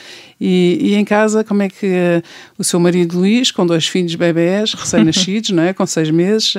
E, 0.42 0.78
e 0.82 0.96
em 0.96 1.06
casa, 1.06 1.44
como 1.44 1.62
é 1.64 1.70
que 1.70 1.86
eh, 1.86 2.22
o 2.58 2.64
seu 2.66 2.80
marido 2.82 3.18
Luís, 3.18 3.50
com 3.50 3.66
dois 3.66 3.88
filhos 3.88 4.14
bebés 4.16 4.74
recém-nascidos, 4.74 5.52
não 5.56 5.64
é? 5.64 5.74
com 5.74 5.86
seis 5.86 6.12
meses, 6.12 6.54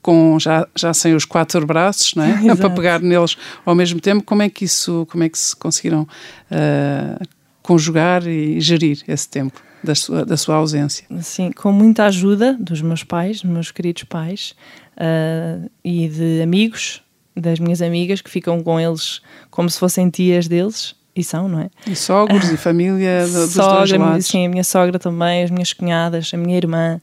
com 0.00 0.38
já, 0.40 0.66
já 0.74 0.94
sem 0.94 1.14
os 1.14 1.26
quatro 1.26 1.66
braços, 1.66 2.14
não 2.14 2.24
é? 2.24 2.40
Para 2.56 2.70
pegar 2.70 3.00
neles 3.00 3.36
ao 3.66 3.74
mesmo 3.74 4.00
tempo, 4.00 4.22
como 4.22 4.40
é 4.40 4.48
que 4.48 4.64
isso, 4.64 5.06
como 5.10 5.22
é 5.24 5.28
que 5.28 5.38
se 5.38 5.54
conseguiram 5.54 6.08
eh, 6.50 7.18
conjugar 7.62 8.26
e 8.26 8.58
gerir 8.60 9.02
esse 9.06 9.28
tempo 9.28 9.60
da 9.82 9.94
sua, 9.94 10.24
da 10.24 10.36
sua 10.36 10.56
ausência? 10.56 11.04
Sim, 11.22 11.50
com 11.52 11.72
muita 11.72 12.04
ajuda 12.04 12.56
dos 12.60 12.80
meus 12.82 13.02
pais, 13.04 13.40
dos 13.42 13.50
meus 13.50 13.70
queridos 13.70 14.04
pais 14.04 14.54
ah, 14.96 15.58
e 15.84 16.08
de 16.08 16.42
amigos, 16.42 17.02
das 17.36 17.58
minhas 17.58 17.80
amigas 17.80 18.20
que 18.20 18.30
ficam 18.30 18.62
com 18.62 18.78
eles 18.78 19.20
como 19.50 19.68
se 19.70 19.78
fossem 19.78 20.10
tias 20.10 20.46
deles. 20.48 20.94
E 21.16 21.24
são, 21.24 21.48
não 21.48 21.60
é? 21.60 21.70
E 21.88 21.96
sogros 21.96 22.50
e 22.52 22.56
família 22.56 23.26
do- 23.26 23.32
dos 23.32 23.54
dois 23.54 23.66
sogra, 23.88 23.98
lados. 23.98 24.26
sim, 24.26 24.46
a 24.46 24.48
minha 24.48 24.62
sogra 24.62 24.96
também, 24.98 25.42
as 25.42 25.50
minhas 25.50 25.72
cunhadas, 25.72 26.30
a 26.32 26.36
minha 26.36 26.56
irmã. 26.56 27.00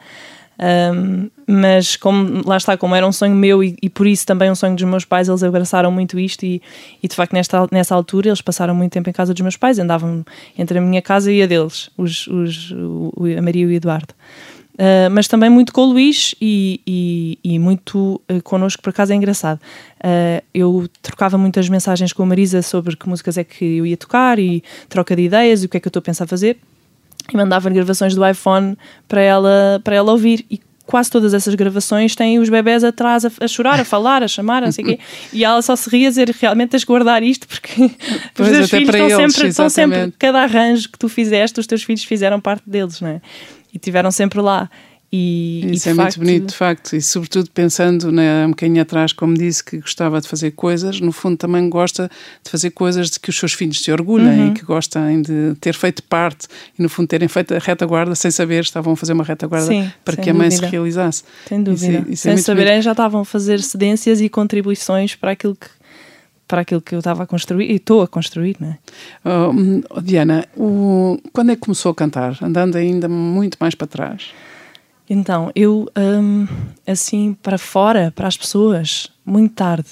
Ahm, 0.59 1.29
mas 1.45 1.95
como 1.95 2.41
lá 2.45 2.57
está, 2.57 2.75
como 2.75 2.95
era 2.95 3.07
um 3.07 3.11
sonho 3.11 3.35
meu 3.35 3.63
e, 3.63 3.77
e 3.81 3.89
por 3.89 4.07
isso 4.07 4.25
também 4.25 4.49
um 4.49 4.55
sonho 4.55 4.75
dos 4.75 4.83
meus 4.83 5.05
pais, 5.05 5.29
eles 5.29 5.43
abraçaram 5.43 5.91
muito 5.91 6.19
isto 6.19 6.43
e, 6.45 6.61
e 7.01 7.07
de 7.07 7.15
facto 7.15 7.33
nesta, 7.33 7.67
nessa 7.71 7.93
altura 7.93 8.29
eles 8.29 8.41
passaram 8.41 8.73
muito 8.73 8.91
tempo 8.91 9.09
em 9.09 9.13
casa 9.13 9.33
dos 9.33 9.41
meus 9.41 9.55
pais, 9.55 9.77
andavam 9.77 10.25
entre 10.57 10.79
a 10.79 10.81
minha 10.81 11.01
casa 11.01 11.31
e 11.31 11.41
a 11.41 11.45
deles, 11.45 11.89
os, 11.97 12.27
os, 12.27 12.71
o, 12.71 13.13
a 13.37 13.41
Maria 13.41 13.63
e 13.63 13.67
o 13.67 13.71
Eduardo. 13.71 14.13
Ah, 14.77 15.09
mas 15.09 15.27
também 15.27 15.49
muito 15.49 15.73
com 15.73 15.81
o 15.81 15.85
Luís 15.85 16.35
e, 16.39 16.81
e, 16.85 17.39
e 17.43 17.59
muito 17.59 18.21
uh, 18.29 18.41
connosco, 18.43 18.81
por 18.81 18.91
acaso 18.91 19.11
é 19.11 19.15
engraçado. 19.15 19.59
Ah, 20.03 20.43
eu 20.53 20.87
trocava 21.01 21.37
muitas 21.37 21.67
mensagens 21.67 22.13
com 22.13 22.23
a 22.23 22.25
Marisa 22.25 22.61
sobre 22.61 22.95
que 22.95 23.09
músicas 23.09 23.37
é 23.37 23.43
que 23.43 23.77
eu 23.77 23.85
ia 23.85 23.97
tocar 23.97 24.37
e 24.37 24.63
troca 24.87 25.15
de 25.15 25.23
ideias 25.23 25.63
e 25.63 25.65
o 25.65 25.69
que 25.69 25.77
é 25.77 25.79
que 25.79 25.87
eu 25.87 25.89
estou 25.89 25.99
a 25.99 26.03
pensar 26.03 26.27
fazer 26.27 26.57
e 27.33 27.37
mandava 27.37 27.69
gravações 27.69 28.15
do 28.15 28.27
iPhone 28.27 28.77
para 29.07 29.21
ela, 29.21 29.81
para 29.83 29.95
ela 29.95 30.11
ouvir. 30.11 30.45
E 30.49 30.59
quase 30.87 31.11
todas 31.11 31.33
essas 31.33 31.53
gravações 31.53 32.15
têm 32.15 32.39
os 32.39 32.49
bebés 32.49 32.83
atrás 32.83 33.25
a, 33.25 33.31
a 33.41 33.47
chorar, 33.47 33.79
a 33.79 33.83
falar, 33.85 34.23
a 34.23 34.27
chamar, 34.27 34.61
não 34.61 34.71
sei 34.71 34.83
o 34.83 34.87
quê. 34.87 34.99
E 35.33 35.43
ela 35.43 35.61
só 35.61 35.75
se 35.75 35.89
ria 35.89 36.07
a 36.07 36.09
dizer: 36.09 36.29
realmente 36.39 36.69
tens 36.69 36.83
que 36.83 36.87
guardar 36.87 37.21
isto 37.21 37.47
porque 37.47 37.83
os 37.83 37.91
Pois, 38.33 38.49
teus 38.49 38.67
até 38.67 38.77
filhos 38.77 38.95
estão 38.95 39.19
eles, 39.19 39.33
sempre, 39.33 39.49
estão 39.49 39.69
sempre. 39.69 40.13
Cada 40.17 40.41
arranjo 40.41 40.89
que 40.89 40.97
tu 40.97 41.09
fizeste, 41.09 41.59
os 41.59 41.67
teus 41.67 41.83
filhos 41.83 42.03
fizeram 42.03 42.39
parte 42.39 42.67
deles, 42.67 43.01
não 43.01 43.09
é? 43.09 43.21
E 43.73 43.77
tiveram 43.77 44.09
sempre 44.09 44.41
lá. 44.41 44.69
E, 45.09 45.61
e 45.65 45.71
Isso 45.71 45.85
de 45.85 45.89
é 45.91 45.95
facto, 45.95 46.17
muito 46.17 46.27
bonito, 46.27 46.49
de 46.49 46.55
facto, 46.55 46.93
e 46.95 47.01
sobretudo 47.01 47.49
pensando 47.51 48.11
né, 48.11 48.45
um 48.45 48.49
bocadinho 48.49 48.81
atrás, 48.81 49.13
como 49.13 49.33
disse 49.35 49.63
que 49.63 49.77
gostava 49.77 50.19
de 50.19 50.27
fazer 50.27 50.51
coisas, 50.51 50.99
no 50.99 51.13
fundo 51.13 51.37
também 51.37 51.69
gosta 51.69 52.11
de 52.43 52.51
fazer 52.51 52.71
coisas 52.71 53.09
de 53.11 53.17
que 53.17 53.29
os 53.29 53.39
seus 53.39 53.53
filhos 53.53 53.79
se 53.81 53.89
orgulhem 53.89 54.27
Uhum. 54.41 54.47
e 54.49 54.53
que 54.53 54.65
gostem 54.65 55.21
de 55.21 55.55
ter 55.61 55.73
feito 55.75 56.03
parte 56.03 56.47
e 56.77 56.83
no 56.83 56.89
fundo 56.89 57.07
terem 57.07 57.29
feito 57.29 57.53
a 57.55 57.57
retaguarda 57.59 58.15
sem 58.15 58.29
saber, 58.31 58.61
estavam 58.63 58.91
a 58.93 58.95
fazer 58.97 59.13
uma 59.13 59.23
retaguarda 59.23 59.67
Sim, 59.67 59.89
para 60.03 60.17
que 60.17 60.29
a 60.29 60.33
mãe 60.33 60.51
se 60.51 60.65
realizasse. 60.65 61.23
Sem 61.47 61.63
dúvida. 61.63 61.85
Isso 61.85 62.09
é- 62.09 62.11
isso 62.11 62.11
é 62.11 62.15
Sem 62.17 62.33
muito 62.33 62.45
saberem, 62.45 62.81
já 62.81 62.91
estavam 62.91 63.21
a 63.21 63.25
fazer 63.25 63.61
cedências 63.61 64.19
e 64.19 64.27
contribuições 64.27 65.15
para 65.15 65.31
aquilo 65.31 65.55
que, 65.55 65.67
para 66.45 66.61
aquilo 66.61 66.81
que 66.81 66.93
eu 66.93 66.99
estava 66.99 67.23
a 67.23 67.25
construir 67.25 67.71
e 67.71 67.75
estou 67.75 68.01
a 68.01 68.07
construir, 68.09 68.57
não 68.59 68.71
é? 68.71 68.77
Oh, 69.23 69.51
hum, 69.51 69.81
oh, 69.89 70.01
Diana, 70.01 70.45
o- 70.57 71.17
quando 71.31 71.51
é 71.51 71.55
que 71.55 71.61
começou 71.61 71.93
a 71.93 71.95
cantar? 71.95 72.37
Andando 72.41 72.75
ainda 72.75 73.07
muito 73.07 73.55
mais 73.61 73.73
para 73.73 73.87
trás. 73.87 74.31
Então, 75.09 75.51
eu, 75.55 75.89
hum, 75.97 76.47
assim, 76.85 77.33
para 77.41 77.57
fora, 77.57 78.11
para 78.13 78.27
as 78.27 78.35
pessoas, 78.35 79.09
muito 79.25 79.55
tarde. 79.55 79.89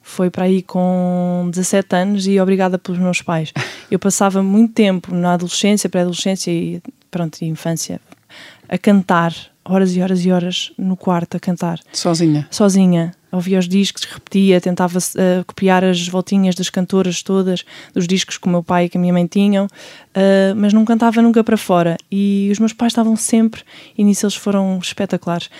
Foi 0.00 0.30
para 0.30 0.44
aí 0.44 0.62
com 0.62 1.48
17 1.50 1.94
anos 1.94 2.26
e 2.26 2.40
obrigada 2.40 2.78
pelos 2.78 2.98
meus 2.98 3.20
pais. 3.20 3.52
Eu 3.90 3.98
passava 3.98 4.42
muito 4.42 4.72
tempo 4.72 5.14
na 5.14 5.34
adolescência, 5.34 5.90
pré-adolescência 5.90 6.50
e, 6.50 6.82
pronto, 7.10 7.42
infância 7.42 8.00
a 8.68 8.78
cantar, 8.78 9.34
horas 9.68 9.94
e 9.94 10.00
horas 10.00 10.24
e 10.24 10.30
horas 10.32 10.72
no 10.78 10.96
quarto 10.96 11.36
a 11.36 11.40
cantar 11.40 11.78
Sozinha. 11.92 12.46
sozinha. 12.50 13.12
Ouvia 13.30 13.58
os 13.58 13.68
discos, 13.68 14.04
repetia, 14.04 14.58
tentava 14.58 14.98
eh, 15.14 15.44
copiar 15.46 15.84
as 15.84 16.08
voltinhas 16.08 16.54
das 16.54 16.70
cantoras 16.70 17.22
todas, 17.22 17.62
dos 17.92 18.06
discos 18.06 18.38
que 18.38 18.46
o 18.46 18.50
meu 18.50 18.62
pai 18.62 18.86
e 18.86 18.88
que 18.88 18.96
a 18.96 19.00
minha 19.00 19.12
mãe 19.12 19.26
tinham, 19.26 19.68
eh, 20.14 20.54
mas 20.56 20.72
não 20.72 20.82
cantava 20.82 21.20
nunca 21.20 21.44
para 21.44 21.58
fora. 21.58 21.98
E 22.10 22.48
os 22.50 22.58
meus 22.58 22.72
pais 22.72 22.92
estavam 22.92 23.14
sempre, 23.16 23.60
e 23.98 24.02
nisso 24.02 24.24
eles 24.24 24.34
foram 24.34 24.78
espetaculares, 24.78 25.50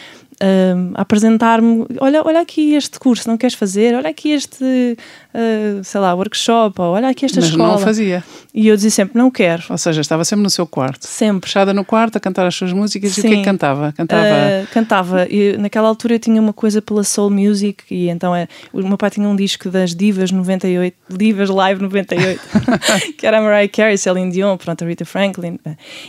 eh, 0.40 0.74
a 0.94 1.02
apresentar-me: 1.02 1.84
olha, 2.00 2.22
olha 2.24 2.40
aqui 2.40 2.74
este 2.74 2.98
curso, 2.98 3.28
não 3.28 3.36
queres 3.36 3.54
fazer? 3.54 3.94
Olha 3.94 4.08
aqui 4.08 4.30
este, 4.30 4.96
eh, 5.35 5.80
sei 5.82 6.00
lá, 6.00 6.14
workshop, 6.14 6.80
ou 6.80 6.94
olha 6.94 7.08
aqui 7.08 7.26
esta 7.26 7.40
Mas 7.40 7.50
escola. 7.50 7.73
não 7.73 7.78
fazia. 7.78 8.25
E 8.54 8.66
eu 8.66 8.75
dizia 8.75 8.90
sempre: 8.90 9.18
não 9.18 9.30
quero, 9.30 9.62
Ou 9.68 9.78
seja, 9.78 10.00
estava 10.00 10.25
sempre 10.25 10.42
no 10.42 10.50
seu 10.50 10.66
quarto. 10.66 11.06
sempre. 11.06 11.49
Fechada 11.49 11.75
no 11.75 11.85
quarto 11.85 12.16
a 12.16 12.20
cantar 12.20 12.47
as 12.47 12.54
suas 12.54 12.73
músicas 12.73 13.16
e 13.16 13.20
o 13.20 13.23
que 13.23 13.28
é 13.28 13.30
Sim. 13.30 13.37
que 13.38 13.44
cantava? 13.44 13.92
Cantava. 13.92 14.25
Uh, 14.25 14.66
cantava. 14.73 15.26
E, 15.30 15.56
naquela 15.58 15.88
altura 15.88 16.14
eu 16.14 16.18
tinha 16.18 16.40
uma 16.40 16.52
coisa 16.52 16.80
pela 16.80 17.04
soul 17.04 17.30
music 17.30 17.85
e 17.90 18.08
então 18.08 18.35
é, 18.35 18.49
o 18.73 18.82
meu 18.87 18.97
pai 18.97 19.11
tinha 19.11 19.28
um 19.28 19.37
disco 19.37 19.68
das 19.70 19.94
Divas 19.94 20.32
98, 20.32 20.97
Divas 21.11 21.50
Live 21.50 21.82
98, 21.82 22.40
que 23.18 23.26
era 23.26 23.38
a 23.38 23.42
Mariah 23.42 23.68
Carey, 23.68 23.99
Celine 23.99 24.32
Dion, 24.32 24.56
pronto, 24.56 24.82
a 24.82 24.87
Rita 24.87 25.04
Franklin. 25.04 25.58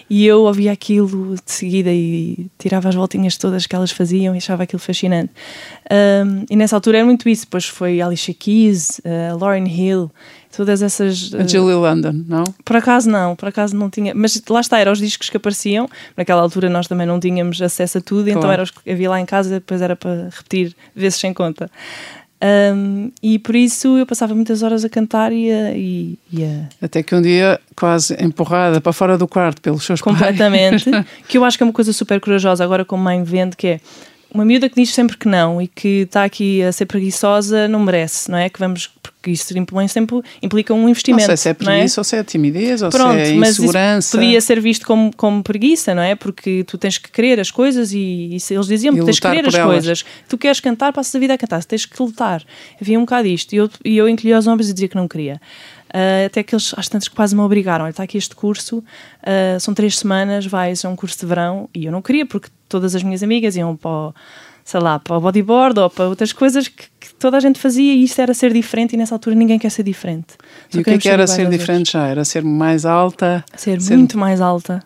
E 0.09 0.25
eu 0.25 0.43
ouvia 0.43 0.71
aquilo 0.71 1.35
de 1.35 1.51
seguida 1.51 1.91
e 1.91 2.47
tirava 2.57 2.89
as 2.89 2.95
voltinhas 2.95 3.37
todas 3.37 3.67
que 3.67 3.75
elas 3.75 3.91
faziam 3.91 4.33
e 4.33 4.37
achava 4.37 4.63
aquilo 4.63 4.79
fascinante. 4.79 5.31
Um, 5.91 6.45
e 6.49 6.55
nessa 6.55 6.75
altura 6.75 6.99
era 6.99 7.05
muito 7.05 7.27
isso. 7.27 7.45
Depois 7.45 7.65
foi 7.65 8.01
Alicia 8.01 8.33
Keys, 8.33 8.99
uh, 8.99 9.18
Lauryn 9.39 9.67
Hill, 9.67 10.11
todas 10.55 10.81
essas. 10.81 11.33
A 11.33 11.43
uh, 11.43 11.47
Julie 11.47 11.75
London, 11.75 12.23
não? 12.27 12.43
por 12.65 12.75
acaso 12.75 13.09
não, 13.09 13.35
por 13.35 13.49
acaso 13.49 13.75
não 13.75 13.89
tinha. 13.89 14.13
Mas 14.15 14.41
lá 14.49 14.61
está, 14.61 14.79
eram 14.79 14.91
os 14.91 14.99
discos 14.99 15.29
que 15.29 15.37
apareciam. 15.37 15.89
Naquela 16.15 16.41
altura 16.41 16.69
nós 16.69 16.87
também 16.87 17.07
não 17.07 17.19
tínhamos 17.19 17.61
acesso 17.61 17.97
a 17.97 18.01
tudo, 18.01 18.29
então 18.29 18.41
Claro. 18.41 18.53
era 18.53 18.63
os 18.63 18.71
que 18.71 18.91
havia 18.91 19.09
lá 19.09 19.19
em 19.19 19.25
casa, 19.25 19.49
depois 19.49 19.81
era 19.81 19.95
para 19.95 20.29
repetir 20.31 20.75
vezes 20.95 21.19
sem 21.19 21.33
conta. 21.33 21.69
Um, 22.41 23.11
e 23.21 23.37
por 23.37 23.53
isso 23.53 23.97
eu 23.97 24.05
passava 24.05 24.33
muitas 24.33 24.63
horas 24.63 24.85
a 24.85 24.89
cantar 24.89 25.33
e 25.33 25.51
a. 25.51 25.71
E, 25.75 26.17
e 26.31 26.43
a 26.43 26.85
Até 26.85 27.03
que 27.03 27.13
um 27.13 27.21
dia, 27.21 27.59
quase 27.75 28.15
empurrada 28.23 28.79
para 28.79 28.93
fora 28.93 29.17
do 29.17 29.27
quarto 29.27 29.61
pelos 29.61 29.83
seus 29.83 30.01
pais. 30.01 30.17
completamente. 30.17 30.89
que 31.27 31.37
eu 31.37 31.43
acho 31.43 31.57
que 31.57 31.63
é 31.63 31.65
uma 31.65 31.73
coisa 31.73 31.91
super 31.91 32.19
corajosa, 32.21 32.63
agora 32.63 32.85
como 32.85 33.03
mãe 33.03 33.21
vendo, 33.23 33.57
que 33.57 33.67
é 33.67 33.81
uma 34.33 34.45
miúda 34.45 34.69
que 34.69 34.75
diz 34.75 34.93
sempre 34.93 35.17
que 35.17 35.27
não 35.27 35.61
e 35.61 35.67
que 35.67 36.01
está 36.03 36.23
aqui 36.23 36.61
a 36.63 36.71
ser 36.71 36.85
preguiçosa 36.85 37.67
não 37.67 37.79
merece, 37.79 38.31
não 38.31 38.37
é? 38.37 38.47
Que 38.47 38.59
vamos, 38.59 38.89
porque 39.21 39.31
isso 39.31 39.53
sempre 39.89 40.21
implica 40.41 40.73
um 40.73 40.83
Não 40.83 40.89
investimento. 40.89 41.25
sei 41.25 41.35
se 41.35 41.49
é 41.49 41.55
não 41.59 41.71
é? 41.71 41.75
preguiça 41.75 41.99
ou 41.99 42.03
se 42.05 42.15
é 42.15 42.23
timidez 42.23 42.81
ou 42.81 42.89
Pronto, 42.89 43.13
se 43.15 43.19
é 43.19 43.33
insegurança. 43.33 44.17
podia 44.17 44.39
ser 44.39 44.61
visto 44.61 44.87
como, 44.87 45.11
como 45.15 45.43
preguiça, 45.43 45.93
não 45.93 46.01
é? 46.01 46.15
Porque 46.15 46.63
tu 46.63 46.77
tens 46.77 46.97
que 46.97 47.11
querer 47.11 47.37
as 47.37 47.51
coisas 47.51 47.91
e, 47.91 47.97
e 47.97 48.37
eles 48.49 48.67
diziam 48.67 48.95
que 48.95 49.03
tens 49.03 49.19
que 49.19 49.27
querer 49.27 49.45
as 49.45 49.53
elas. 49.53 49.67
coisas. 49.67 50.05
Tu 50.27 50.37
queres 50.37 50.61
cantar, 50.61 50.93
passas 50.93 51.13
a 51.13 51.19
vida 51.19 51.33
a 51.33 51.37
cantar, 51.37 51.61
tens 51.65 51.85
que 51.85 52.01
lutar. 52.01 52.43
Havia 52.81 52.97
um 52.97 53.01
bocado 53.01 53.27
isto. 53.27 53.51
E 53.53 53.57
eu, 53.57 53.69
e 53.83 53.97
eu 53.97 54.07
encolhi 54.07 54.33
os 54.33 54.47
ombros 54.47 54.69
e 54.69 54.73
dizia 54.73 54.87
que 54.87 54.95
não 54.95 55.07
queria. 55.07 55.41
Ah, 55.93 56.25
até 56.25 56.41
que 56.41 56.55
eles, 56.55 56.73
às 56.77 56.87
tantas, 56.87 57.09
que 57.09 57.15
quase 57.15 57.35
me 57.35 57.41
obrigaram. 57.41 57.83
Olha, 57.83 57.91
está 57.91 58.03
aqui 58.03 58.17
este 58.17 58.35
curso, 58.35 58.81
ah, 59.21 59.59
são 59.59 59.73
três 59.73 59.97
semanas, 59.99 60.45
vais 60.45 60.85
a 60.85 60.89
um 60.89 60.95
curso 60.95 61.19
de 61.19 61.25
verão. 61.25 61.69
E 61.75 61.85
eu 61.85 61.91
não 61.91 62.01
queria, 62.01 62.25
porque 62.25 62.47
todas 62.69 62.95
as 62.95 63.03
minhas 63.03 63.21
amigas 63.21 63.57
iam 63.57 63.75
para 63.75 63.89
o, 63.91 64.13
sei 64.69 64.79
lá, 64.79 64.99
para 64.99 65.17
o 65.17 65.19
bodyboard 65.19 65.79
ou 65.79 65.89
para 65.89 66.07
outras 66.07 66.31
coisas 66.31 66.67
que, 66.67 66.83
que 66.99 67.11
toda 67.17 67.37
a 67.37 67.39
gente 67.39 67.57
fazia 67.59 67.91
e 67.91 68.03
isto 68.03 68.21
era 68.21 68.35
ser 68.35 68.53
diferente. 68.53 68.93
E 68.93 68.97
nessa 68.97 69.15
altura 69.15 69.35
ninguém 69.35 69.57
quer 69.57 69.71
ser 69.71 69.81
diferente. 69.81 70.33
Só 70.69 70.77
E 70.77 70.81
o 70.81 70.83
que 70.83 70.91
é 70.91 70.97
que 70.99 71.09
era 71.09 71.25
ser 71.25 71.49
diferente 71.49 71.93
já? 71.93 72.05
Era 72.05 72.23
ser 72.23 72.43
mais 72.43 72.85
alta? 72.85 73.43
ser, 73.55 73.81
Ser- 73.81 73.97
muito 73.97 74.15
mais 74.17 74.39
alta 74.39 74.83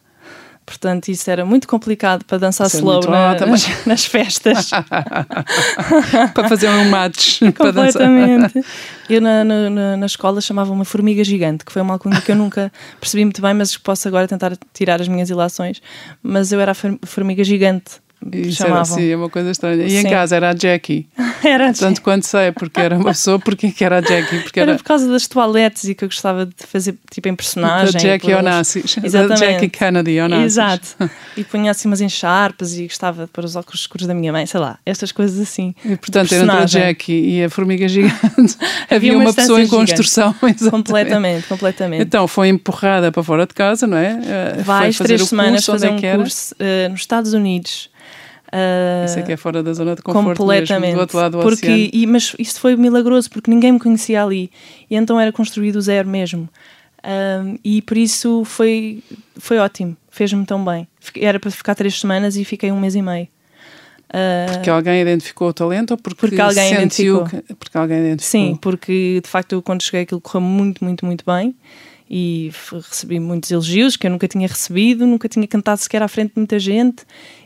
Portanto, 0.66 1.10
isso 1.10 1.30
era 1.30 1.44
muito 1.46 1.68
complicado 1.68 2.24
para 2.24 2.38
dançar 2.38 2.68
é 2.68 2.70
slow 2.70 3.02
na- 3.10 3.32
alta, 3.32 3.46
nas, 3.46 3.86
nas 3.86 4.06
festas. 4.06 4.70
para 6.34 6.48
fazer 6.48 6.70
um 6.70 6.90
match. 6.90 7.40
para 7.54 7.72
dançar. 7.72 8.02
Completamente. 8.08 8.66
Eu 9.10 9.20
na, 9.20 9.44
na, 9.44 9.98
na- 9.98 10.06
escola 10.06 10.40
chamava 10.40 10.72
uma 10.72 10.86
formiga 10.86 11.22
gigante, 11.22 11.66
que 11.66 11.72
foi 11.74 11.82
uma 11.82 11.96
alcunha 11.96 12.22
que 12.22 12.32
eu 12.32 12.36
nunca 12.38 12.72
percebi 12.98 13.26
muito 13.26 13.42
bem, 13.42 13.54
mas 13.54 13.76
posso 13.78 14.08
agora 14.08 14.26
tentar 14.26 14.54
tirar 14.74 15.02
as 15.02 15.08
minhas 15.10 15.30
ilações. 15.30 15.82
Mas 16.24 16.54
eu 16.54 16.62
era 16.62 16.72
a 16.72 16.76
for- 16.76 16.98
formiga 17.04 17.44
gigante. 17.44 18.02
Chamavam. 18.52 18.86
sim, 18.86 19.10
é 19.12 19.16
uma 19.16 19.30
coisa 19.30 19.52
estranha. 19.52 19.84
E 19.84 19.96
em 19.98 20.02
Sim. 20.04 20.10
casa 20.10 20.36
era 20.36 20.50
a 20.52 20.56
Jackie. 20.56 21.08
Era, 21.44 21.74
Tanto 21.74 22.02
quanto 22.02 22.24
sei, 22.26 22.54
porque 22.54 22.80
era 22.80 22.96
uma 22.96 23.10
pessoa, 23.12 23.38
porque 23.38 23.70
que 23.70 23.84
era 23.84 23.98
a 23.98 24.02
Jackie? 24.02 24.40
Porque 24.44 24.62
era 24.62 24.72
era, 24.72 24.78
por 24.78 24.86
causa 24.86 25.10
das 25.10 25.28
toaletes 25.28 25.84
e 25.84 25.94
que 25.94 26.06
eu 26.06 26.08
gostava 26.08 26.46
de 26.46 26.54
fazer 26.66 26.96
tipo 27.12 27.28
em 27.28 27.32
da 27.34 27.36
personagem. 27.36 28.00
Jackie 28.00 28.28
pôr 28.28 28.36
uns- 28.36 28.40
Onassis. 28.40 28.96
Da 28.96 29.06
Exatamente. 29.06 29.40
Jackie 29.42 29.68
Kennedy 29.70 30.20
Onassis. 30.22 30.46
Exato. 30.46 30.88
E 31.36 31.44
punha 31.44 31.72
assim 31.72 31.88
umas 31.90 32.00
encharpas 32.00 32.78
e 32.78 32.84
gostava 32.84 33.26
de 33.26 33.32
pôr 33.32 33.44
os 33.44 33.56
óculos 33.58 33.82
escuros 33.82 34.06
da 34.08 34.14
minha 34.14 34.32
mãe, 34.32 34.46
sei 34.46 34.60
lá, 34.60 34.78
estas 34.86 35.12
coisas 35.12 35.38
assim. 35.40 35.74
E, 35.84 35.98
portanto, 35.98 36.32
entre 36.32 36.50
a. 36.50 36.66
Jackie 36.66 37.12
e 37.40 37.44
a 37.44 37.50
formiga 37.50 37.88
gigante 37.90 38.56
havia 38.90 39.14
uma 39.14 39.24
uma 39.26 39.34
pessoa 39.34 39.62
em 39.62 39.68
construção. 39.68 40.34
Completamente, 40.72 41.48
completamente. 41.48 42.04
Então 42.04 42.28
foi 42.28 42.48
empurrada 42.50 43.12
para 43.12 43.24
fora 43.24 43.46
de 43.46 43.54
casa, 43.54 43.86
não 43.88 43.98
é? 43.98 44.20
Eh, 44.26 44.62
Vais 44.64 44.96
fazer 44.96 45.16
três 45.16 45.28
semanas 45.30 45.66
curso, 45.66 45.72
fazer 45.72 45.88
é 45.88 45.92
um 45.92 46.18
curso 46.20 46.56
eh, 46.60 46.88
nos 46.90 47.00
Estados 47.02 47.34
Unidos. 47.34 47.90
Eh, 48.56 49.06
Isso 49.06 49.18
é 49.18 49.22
que 49.24 49.32
é 49.32 49.38
fora 49.38 49.64
da 49.64 49.74
zona 49.74 49.96
de 49.96 50.04
conforto 50.04 50.38
completamente. 50.38 50.82
mesmo, 50.82 50.98
do 50.98 51.02
outro 51.02 51.18
lado 51.18 51.38
do 51.38 51.44
porque, 51.44 51.66
oceano. 51.66 51.90
e, 51.92 52.06
mas 52.06 52.36
isso 52.38 52.60
foi 52.60 52.76
milagroso 52.76 53.28
porque 53.32 53.50
ninguém 53.50 53.72
me 53.72 53.80
conhecia 53.80 54.24
ali. 54.24 54.52
E 54.90 54.96
então 54.96 55.20
era 55.20 55.32
construído 55.32 55.74
do 55.76 55.82
zero 55.82 56.08
mesmo. 56.08 56.48
Ahm, 57.04 57.58
e 57.64 57.82
por 57.82 57.98
isso 57.98 58.44
foi, 58.46 59.02
foi 59.38 59.58
ótimo, 59.58 59.98
fez-me 60.10 60.46
tão 60.46 60.64
bem. 60.64 60.88
Era 61.20 61.40
para 61.40 61.50
ficar 61.50 61.74
três 61.74 62.00
semanas 62.00 62.38
e 62.38 62.46
fiquei 62.46 62.72
um 62.72 62.80
mês 62.80 62.94
e 62.96 63.02
meio. 63.02 63.28
Ah, 64.16 64.46
Porque 64.54 64.70
alguém 64.70 65.02
identificou 65.02 65.48
o 65.50 65.54
talento 65.54 65.92
ou 65.92 65.98
porque, 65.98 66.20
Porque 66.20 66.40
alguém 66.40 66.70
sentiu 66.70 67.16
identificou. 67.24 67.26
que- 67.48 67.56
porque 67.56 67.78
alguém 67.78 67.98
identificou? 68.00 68.30
Sim, 68.50 68.56
porque 68.62 69.20
de 69.24 69.28
facto 69.30 69.54
eu 69.54 69.62
quando 69.64 69.82
cheguei 69.82 70.02
aquilo 70.02 70.22
correu 70.22 70.42
muito, 70.42 70.84
muito, 70.84 71.04
muito 71.04 71.26
bem 71.26 71.56
e 72.08 72.52
recebi 72.88 73.20
muitos 73.20 73.50
elogios 73.50 73.98
que 73.98 74.06
eu 74.06 74.12
nunca 74.12 74.28
tinha 74.28 74.48
recebido, 74.48 75.08
nunca 75.08 75.28
tinha 75.28 75.48
cantado 75.48 75.80
sequer 75.82 76.04
à 76.04 76.08
frente 76.08 76.28
de 76.34 76.38
muita 76.38 76.60
gente 76.60 77.04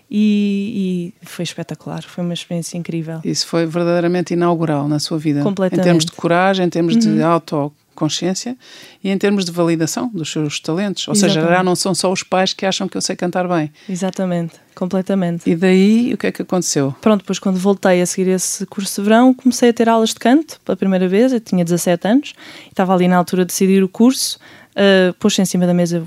e, 0.10 1.14
e 1.22 1.26
foi 1.26 1.44
espetacular, 1.44 2.02
foi 2.04 2.24
uma 2.24 2.34
experiência 2.34 2.78
incrível. 2.78 3.20
Isso 3.24 3.46
foi 3.48 3.66
verdadeiramente 3.66 4.34
inaugural 4.34 4.88
na 4.88 5.00
sua 5.00 5.18
vida. 5.18 5.42
Completamente. 5.44 5.82
Em 5.82 5.84
termos 5.84 6.06
de 6.06 6.12
coragem, 6.14 6.66
em 6.66 6.70
termos 6.70 6.96
Uhum. 6.96 7.16
de 7.16 7.22
autoconsciência 7.22 8.56
e 9.04 9.10
em 9.10 9.18
termos 9.18 9.44
de 9.44 9.52
validação 9.52 10.10
dos 10.14 10.32
seus 10.32 10.60
talentos. 10.60 11.08
Ou 11.08 11.16
seja, 11.16 11.40
Exatamente. 11.40 11.58
já 11.58 11.64
não 11.64 11.76
são 11.76 11.94
só 11.96 12.12
os 12.12 12.24
pais 12.24 12.54
que 12.54 12.66
acham 12.66 12.88
que 12.88 12.96
eu 12.96 13.02
sei 13.02 13.16
cantar 13.16 13.48
bem. 13.48 13.72
Exatamente, 13.90 14.54
completamente. 14.76 15.50
E 15.50 15.56
daí, 15.56 16.14
o 16.14 16.18
que 16.18 16.28
é 16.28 16.32
que 16.32 16.42
aconteceu? 16.42 16.96
Pronto, 17.02 17.22
depois 17.22 17.40
quando 17.40 17.58
voltei 17.58 18.02
a 18.02 18.06
seguir 18.06 18.30
esse 18.30 18.66
curso 18.68 19.02
de 19.02 19.10
verão, 19.10 19.34
comecei 19.34 19.70
a 19.70 19.74
ter 19.74 19.90
aulas 19.90 20.10
de 20.10 20.16
canto 20.20 20.60
pela 20.64 20.76
primeira 20.76 21.08
vez, 21.08 21.34
eu 21.34 21.40
tinha 21.40 21.66
17 21.66 22.08
anos, 22.08 22.34
estava 22.70 22.94
ali 22.94 23.08
na 23.08 23.18
altura 23.18 23.44
de 23.44 23.48
decidir 23.48 23.84
o 23.84 23.90
curso, 23.90 24.38
uh, 24.76 25.14
pôs-se 25.16 25.42
em 25.42 25.46
cima 25.46 25.66
da 25.68 25.74
mesa 25.74 26.04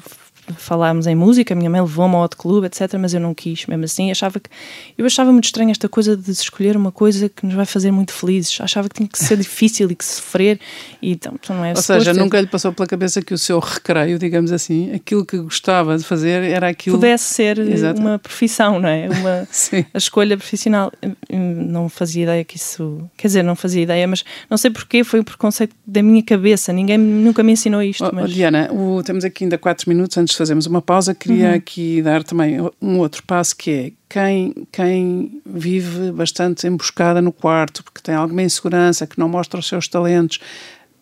falámos 0.56 1.06
em 1.06 1.14
música, 1.14 1.54
a 1.54 1.56
minha 1.56 1.70
mãe 1.70 1.80
levou-me 1.80 2.14
ao 2.14 2.22
outro 2.22 2.38
clube, 2.38 2.66
etc, 2.66 2.94
mas 2.98 3.14
eu 3.14 3.20
não 3.20 3.34
quis, 3.34 3.66
mesmo 3.66 3.84
assim, 3.84 4.10
achava 4.10 4.38
que 4.38 4.48
eu 4.96 5.06
achava 5.06 5.32
muito 5.32 5.44
estranho 5.44 5.70
esta 5.70 5.88
coisa 5.88 6.16
de 6.16 6.30
escolher 6.30 6.76
uma 6.76 6.92
coisa 6.92 7.28
que 7.28 7.44
nos 7.46 7.54
vai 7.54 7.66
fazer 7.66 7.90
muito 7.90 8.12
felizes, 8.12 8.58
achava 8.60 8.88
que 8.88 8.96
tinha 8.96 9.08
que 9.08 9.18
ser 9.18 9.36
difícil 9.38 9.90
e 9.90 9.94
que 9.94 10.04
sofrer, 10.04 10.60
e 11.00 11.12
então 11.12 11.34
então 11.42 11.56
não 11.56 11.64
é 11.64 11.70
Ou 11.70 11.76
seja, 11.76 12.12
nunca 12.12 12.40
lhe 12.40 12.46
passou 12.46 12.72
pela 12.72 12.86
cabeça 12.86 13.22
que 13.22 13.32
o 13.34 13.38
seu 13.38 13.58
recreio, 13.58 14.18
digamos 14.18 14.52
assim, 14.52 14.92
aquilo 14.92 15.24
que 15.24 15.38
gostava 15.38 15.96
de 15.96 16.04
fazer 16.04 16.42
era 16.44 16.68
aquilo. 16.68 16.96
pudesse 16.96 17.24
ser 17.34 17.58
Exato. 17.58 18.00
uma 18.00 18.18
profissão, 18.18 18.78
não 18.78 18.88
é? 18.88 19.08
Uma, 19.08 19.48
a 19.94 19.98
escolha 19.98 20.36
profissional, 20.36 20.92
não 21.30 21.88
fazia 21.88 22.24
ideia 22.24 22.44
que 22.44 22.56
isso. 22.56 23.08
Quer 23.16 23.28
dizer, 23.28 23.42
não 23.42 23.56
fazia 23.56 23.82
ideia, 23.82 24.06
mas 24.06 24.24
não 24.48 24.56
sei 24.56 24.70
porquê, 24.70 25.04
foi 25.04 25.20
um 25.20 25.24
preconceito 25.24 25.74
da 25.86 26.02
minha 26.02 26.22
cabeça. 26.22 26.72
Ninguém 26.72 26.98
nunca 26.98 27.42
me 27.42 27.52
ensinou 27.52 27.82
isto. 27.82 28.04
Oh, 28.04 28.10
oh, 28.10 28.14
mas... 28.14 28.30
Diana, 28.30 28.70
o- 28.72 29.02
temos 29.02 29.24
aqui 29.24 29.44
ainda 29.44 29.58
quatro 29.58 29.88
minutos 29.88 30.16
antes 30.16 30.36
de 30.40 30.42
fazermos 30.42 30.66
uma 30.66 30.80
pausa. 30.80 31.14
Queria 31.14 31.50
Uhum. 31.50 31.54
aqui 31.54 32.00
dar 32.02 32.24
também 32.24 32.56
um 32.80 32.98
outro 32.98 33.22
passo 33.24 33.54
que 33.54 33.70
é 33.70 33.92
quem, 34.08 34.54
quem 34.72 35.40
vive 35.44 36.10
bastante 36.12 36.66
emboscada 36.66 37.20
no 37.20 37.30
quarto, 37.32 37.84
porque 37.84 38.00
tem 38.02 38.14
alguma 38.14 38.42
insegurança, 38.42 39.06
que 39.06 39.18
não 39.18 39.28
mostra 39.28 39.60
os 39.60 39.68
seus 39.68 39.86
talentos, 39.86 40.38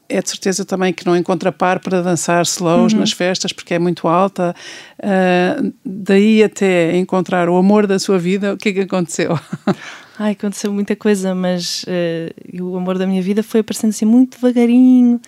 é 0.09 0.21
de 0.23 0.29
certeza 0.31 0.65
também 0.65 0.93
que 0.93 1.05
não 1.07 1.15
encontra 1.17 1.53
par 1.53 1.79
para 1.81 2.03
dançar 2.03 2.43
slows 2.43 2.93
Uhum. 2.95 3.01
nas 3.01 3.13
festas 3.13 3.53
porque 3.53 3.75
é 3.75 3.79
muito 3.79 4.09
alta. 4.09 4.55
Ah, 5.03 5.63
daí 5.85 6.43
até 6.43 6.97
encontrar 6.97 7.49
o 7.49 7.57
amor 7.57 7.87
da 7.87 7.99
sua 7.99 8.19
vida, 8.19 8.55
o 8.55 8.57
que 8.57 8.71
é 8.71 8.73
que 8.73 8.81
aconteceu? 8.81 9.39
Ai, 10.19 10.33
aconteceu 10.33 10.73
muita 10.73 10.97
coisa, 10.97 11.33
mas 11.35 11.85
eh, 11.87 12.33
o 12.61 12.77
amor 12.77 12.99
da 12.99 13.07
minha 13.07 13.23
vida 13.23 13.41
foi 13.43 13.61
aparecendo 13.61 13.91
assim 13.91 14.05
muito 14.05 14.37
devagarinho. 14.37 15.21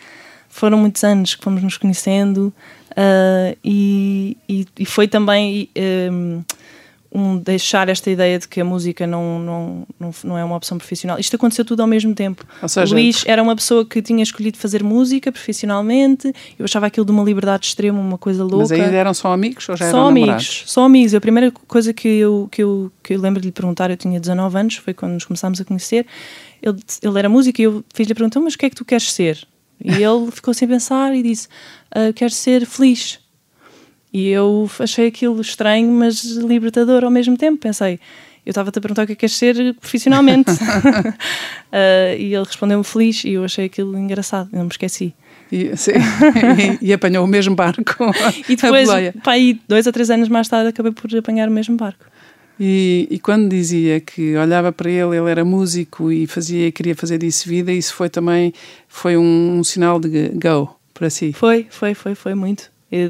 Foram 0.51 0.79
muitos 0.79 1.03
anos 1.05 1.35
que 1.35 1.43
fomos 1.43 1.63
nos 1.63 1.79
conhecendo 1.79 2.53
ah, 2.97 3.55
e, 3.65 4.37
e, 4.49 4.67
e 4.79 4.85
foi 4.85 5.09
também 5.09 5.69
eh, 5.75 6.11
um 7.13 7.37
deixar 7.39 7.89
esta 7.89 8.09
ideia 8.11 8.39
de 8.39 8.47
que 8.47 8.61
a 8.61 8.65
música 8.65 9.07
não, 9.07 9.39
não, 9.39 9.87
não, 9.99 10.11
não 10.23 10.39
é 10.39 10.45
uma 10.45 10.55
opção 10.57 10.79
profissional. 10.79 11.19
Isto 11.19 11.35
aconteceu 11.37 11.65
tudo 11.65 11.81
ao 11.81 11.87
mesmo 11.87 12.15
tempo. 12.15 12.45
Ou 12.63 12.69
seja, 12.69 12.95
o 12.95 12.97
Luís 12.97 13.25
era 13.27 13.43
uma 13.43 13.57
pessoa 13.57 13.85
que 13.85 14.01
tinha 14.01 14.23
escolhido 14.23 14.57
fazer 14.59 14.83
música 14.85 15.33
profissionalmente, 15.33 16.33
eu 16.59 16.65
achava 16.65 16.87
aquilo 16.87 17.05
de 17.05 17.11
uma 17.11 17.25
liberdade 17.25 17.67
extrema, 17.67 17.99
uma 17.99 18.19
coisa 18.19 18.43
louca. 18.45 18.59
Mas 18.59 18.73
ainda 18.73 18.95
eram 18.95 19.13
só 19.13 19.33
amigos 19.33 19.69
ou 19.69 19.77
já 19.77 19.91
Só 19.91 19.97
eram 19.97 20.07
amigos, 20.09 20.27
namorados? 20.27 20.63
só 20.67 20.85
amigos. 20.85 21.15
A 21.15 21.21
primeira 21.21 21.51
coisa 21.51 21.93
que 21.93 22.07
eu, 22.09 22.49
que 22.51 22.63
eu, 22.63 22.93
que 23.03 23.15
eu 23.15 23.21
lembro 23.21 23.41
de 23.41 23.49
lhe 23.49 23.53
perguntar, 23.53 23.91
eu 23.91 23.97
tinha 23.97 24.21
19 24.21 24.59
anos, 24.59 24.77
foi 24.77 24.95
quando 24.95 25.13
nos 25.13 25.25
começámos 25.25 25.61
a 25.61 25.65
conhecer. 25.65 26.07
Ele, 26.63 26.79
ele 27.03 27.19
era 27.19 27.29
músico 27.29 27.61
e 27.61 27.65
eu 27.65 27.85
fiz-lhe 27.93 28.13
a 28.13 28.15
pergunta: 28.15 28.35
"Então, 28.35 28.45
Mas 28.45 28.55
o 28.55 28.59
que 28.59 28.67
é 28.67 28.71
que 28.71 28.77
tu 28.77 28.85
queres 28.85 29.13
ser? 29.13 29.49
E 29.83 30.03
ele 30.03 30.31
ficou 30.31 30.53
sem 30.53 30.69
pensar 30.69 31.15
e 31.15 31.23
disse: 31.23 31.49
"Ah, 31.91 32.13
Quero 32.15 32.33
ser 32.33 32.67
feliz. 32.67 33.19
E 34.13 34.29
eu 34.29 34.69
achei 34.79 35.07
aquilo 35.07 35.41
estranho, 35.41 35.91
mas 35.93 36.23
libertador 36.25 37.05
ao 37.05 37.11
mesmo 37.11 37.37
tempo. 37.37 37.59
Pensei, 37.59 38.01
eu 38.45 38.51
estava-te 38.51 38.79
a 38.79 38.81
perguntar 38.81 39.05
o 39.05 39.07
que 39.07 39.13
é 39.13 39.15
que 39.15 39.21
queres 39.21 39.37
ser 39.37 39.75
profissionalmente. 39.75 40.51
Ah, 41.73 42.17
e 42.17 42.35
ele 42.35 42.43
respondeu-me 42.43 42.83
feliz 42.83 43.23
e 43.23 43.35
eu 43.35 43.45
achei 43.45 43.67
aquilo 43.67 43.97
engraçado, 43.97 44.49
não 44.53 44.65
me 44.65 44.71
esqueci. 44.71 45.15
E, 45.53 45.77
sim, 45.77 45.93
e, 46.83 46.89
e 46.89 46.93
apanhou 46.93 47.25
o 47.25 47.29
mesmo 47.29 47.55
barco. 47.55 47.83
E 48.49 48.57
depois, 48.57 48.89
pá, 49.23 49.31
aí, 49.31 49.61
dois 49.69 49.87
ou 49.87 49.93
três 49.93 50.11
anos 50.11 50.29
mais 50.29 50.49
tarde, 50.49 50.71
acabei 50.71 50.91
por 50.91 51.17
apanhar 51.17 51.49
o 51.49 51.53
mesmo 51.53 51.77
barco. 51.77 52.05
E, 52.63 53.09
e 53.11 53.19
quando 53.19 53.49
dizia 53.49 54.01
que 54.01 54.37
olhava 54.37 54.71
para 54.71 54.91
ele, 54.91 55.17
ele 55.17 55.31
era 55.31 55.43
músico 55.47 56.13
e 56.13 56.27
fazia, 56.27 56.71
queria 56.71 56.95
fazer 56.95 57.17
disso 57.17 57.49
vida, 57.49 57.73
isso 57.73 57.95
foi 57.95 58.11
também 58.11 58.53
foi 58.87 59.17
um, 59.17 59.59
um 59.59 59.65
sinal 59.65 59.99
de 59.99 60.29
go 60.29 60.69
para 60.93 61.09
si. 61.09 61.33
Foi, 61.33 61.67
foi, 61.71 61.95
foi, 61.95 62.15
foi 62.15 62.35
muito. 62.35 62.71
De- 62.91 63.09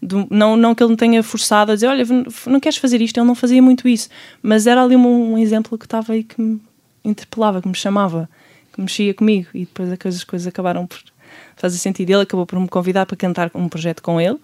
de- 0.00 0.26
não, 0.30 0.56
não 0.56 0.74
que 0.74 0.82
ele 0.82 0.92
me 0.92 0.96
tenha 0.96 1.22
forçado 1.22 1.72
a 1.72 1.74
dizer, 1.74 1.88
olha, 1.88 2.04
não 2.46 2.58
queres 2.58 2.78
fazer 2.78 3.02
isto, 3.02 3.18
ele 3.20 3.26
não 3.26 3.34
fazia 3.34 3.60
muito 3.60 3.86
isso, 3.86 4.08
mas 4.42 4.66
era 4.66 4.82
ali 4.82 4.96
um, 4.96 5.32
um 5.34 5.38
exemplo 5.38 5.76
que 5.76 5.84
estava 5.84 6.14
aí 6.14 6.22
que 6.24 6.40
me 6.40 6.58
interpelava, 7.04 7.60
que 7.60 7.68
me 7.68 7.74
chamava, 7.74 8.26
que 8.72 8.80
mexia 8.80 9.12
comigo 9.12 9.48
e 9.52 9.66
depois 9.66 9.90
as 10.16 10.24
coisas 10.24 10.46
acabaram 10.46 10.86
por 10.86 10.98
fazer 11.56 11.76
sentido. 11.76 12.10
Ele 12.10 12.22
acabou 12.22 12.46
por 12.46 12.58
me 12.58 12.68
convidar 12.68 13.04
para 13.04 13.16
cantar 13.18 13.50
um 13.54 13.68
projeto 13.68 14.02
com 14.02 14.18
ele. 14.18 14.38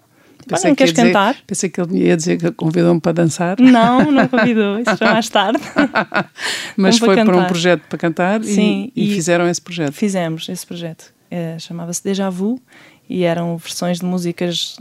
Olha, 0.51 0.61
não 0.63 0.69
que 0.71 0.75
queres 0.75 0.93
dizer- 0.93 1.07
cantar? 1.07 1.35
pensei 1.47 1.69
que 1.69 1.81
ele 1.81 1.97
ia 2.05 2.15
dizer 2.17 2.37
que 2.37 2.51
convidou-me 2.51 2.99
para 3.01 3.11
dançar, 3.13 3.59
Não, 3.59 4.11
não 4.11 4.27
convidou, 4.29 4.79
isso 4.79 4.95
foi 4.97 5.07
mais 5.07 5.27
tarde. 5.29 5.59
mas 6.77 6.99
para 6.99 7.05
foi 7.15 7.23
para 7.25 7.37
um 7.37 7.45
projeto 7.45 7.81
para 7.87 7.97
cantar 7.97 8.41
e- 8.41 8.45
Sim, 8.45 8.91
e, 8.95 9.11
e- 9.11 9.15
fizeram 9.15 9.47
esse 9.49 9.61
projeto. 9.61 9.93
Fizemos 9.93 10.47
esse 10.49 10.65
projeto. 10.65 11.13
Eh, 11.31 11.57
Chamava-se 11.59 12.03
Deja 12.03 12.29
Vu 12.29 12.59
e 13.09 13.23
eram 13.23 13.57
versões 13.57 13.99
de 13.99 14.05
músicas 14.05 14.79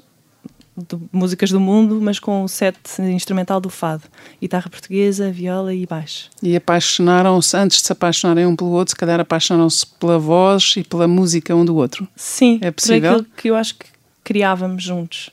do, 0.76 1.00
músicas 1.12 1.50
do 1.50 1.60
mundo, 1.60 2.00
mas 2.02 2.18
com 2.18 2.42
o 2.42 2.48
set 2.48 2.76
instrumental 2.98 3.60
do 3.60 3.70
fado. 3.70 4.02
Guitarra 4.40 4.68
portuguesa, 4.68 5.30
viola 5.30 5.72
e 5.72 5.86
baixo. 5.86 6.28
E 6.42 6.54
apaixonaram-se, 6.56 7.56
antes 7.56 7.78
de 7.80 7.86
se 7.86 7.92
apaixonarem 7.92 8.44
um 8.44 8.56
pelo 8.56 8.70
outro, 8.70 8.90
se 8.90 8.96
calhar 8.96 9.20
apaixonaram-se 9.20 9.86
pela 9.86 10.18
voz 10.18 10.74
e 10.76 10.82
pela 10.84 11.06
música 11.08 11.54
um 11.54 11.64
do 11.64 11.76
outro. 11.76 12.06
Sim, 12.16 12.58
É 12.60 12.70
por 12.70 12.80
possível? 12.82 13.12
aquilo 13.12 13.26
que 13.36 13.48
eu 13.50 13.56
acho 13.56 13.76
que 13.76 13.86
criávamos 14.24 14.82
juntos. 14.82 15.30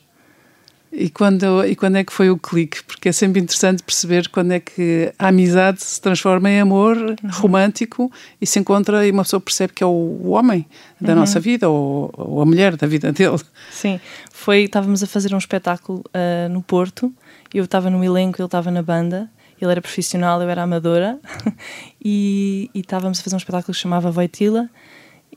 E 0.94 1.08
quando, 1.08 1.64
e 1.64 1.74
quando 1.74 1.96
é 1.96 2.04
que 2.04 2.12
foi 2.12 2.28
o 2.28 2.36
clique? 2.36 2.82
Porque 2.84 3.08
é 3.08 3.12
sempre 3.12 3.40
interessante 3.40 3.82
perceber 3.82 4.28
quando 4.28 4.52
é 4.52 4.60
que 4.60 5.10
a 5.18 5.28
amizade 5.28 5.82
se 5.82 5.98
transforma 5.98 6.50
em 6.50 6.60
amor 6.60 6.98
Uhum. 6.98 7.16
romântico 7.32 8.12
e 8.38 8.46
se 8.46 8.58
encontra 8.58 9.06
e 9.06 9.10
uma 9.10 9.22
pessoa 9.22 9.40
percebe 9.40 9.72
que 9.72 9.82
é 9.82 9.86
o, 9.86 9.90
o 9.90 10.30
homem 10.32 10.66
da 11.00 11.14
Uhum. 11.14 11.20
nossa 11.20 11.40
vida 11.40 11.66
ou, 11.68 12.12
ou 12.14 12.42
a 12.42 12.44
mulher 12.44 12.76
da 12.76 12.86
vida 12.86 13.10
dele. 13.10 13.38
Sim, 13.70 13.98
foi, 14.30 14.64
estávamos 14.64 15.02
a 15.02 15.06
fazer 15.06 15.34
um 15.34 15.38
espetáculo 15.38 16.04
ah, 16.12 16.48
no 16.50 16.60
Porto, 16.62 17.10
eu 17.54 17.64
estava 17.64 17.88
no 17.88 18.04
elenco, 18.04 18.38
ele 18.38 18.46
estava 18.46 18.70
na 18.70 18.82
banda, 18.82 19.30
ele 19.58 19.70
era 19.70 19.80
profissional, 19.80 20.42
eu 20.42 20.50
era 20.50 20.62
amadora, 20.62 21.18
e, 22.04 22.68
e 22.74 22.80
estávamos 22.80 23.18
a 23.18 23.22
fazer 23.22 23.34
um 23.36 23.38
espetáculo 23.38 23.72
que 23.72 23.78
se 23.78 23.82
chamava 23.82 24.10
Voitila, 24.10 24.68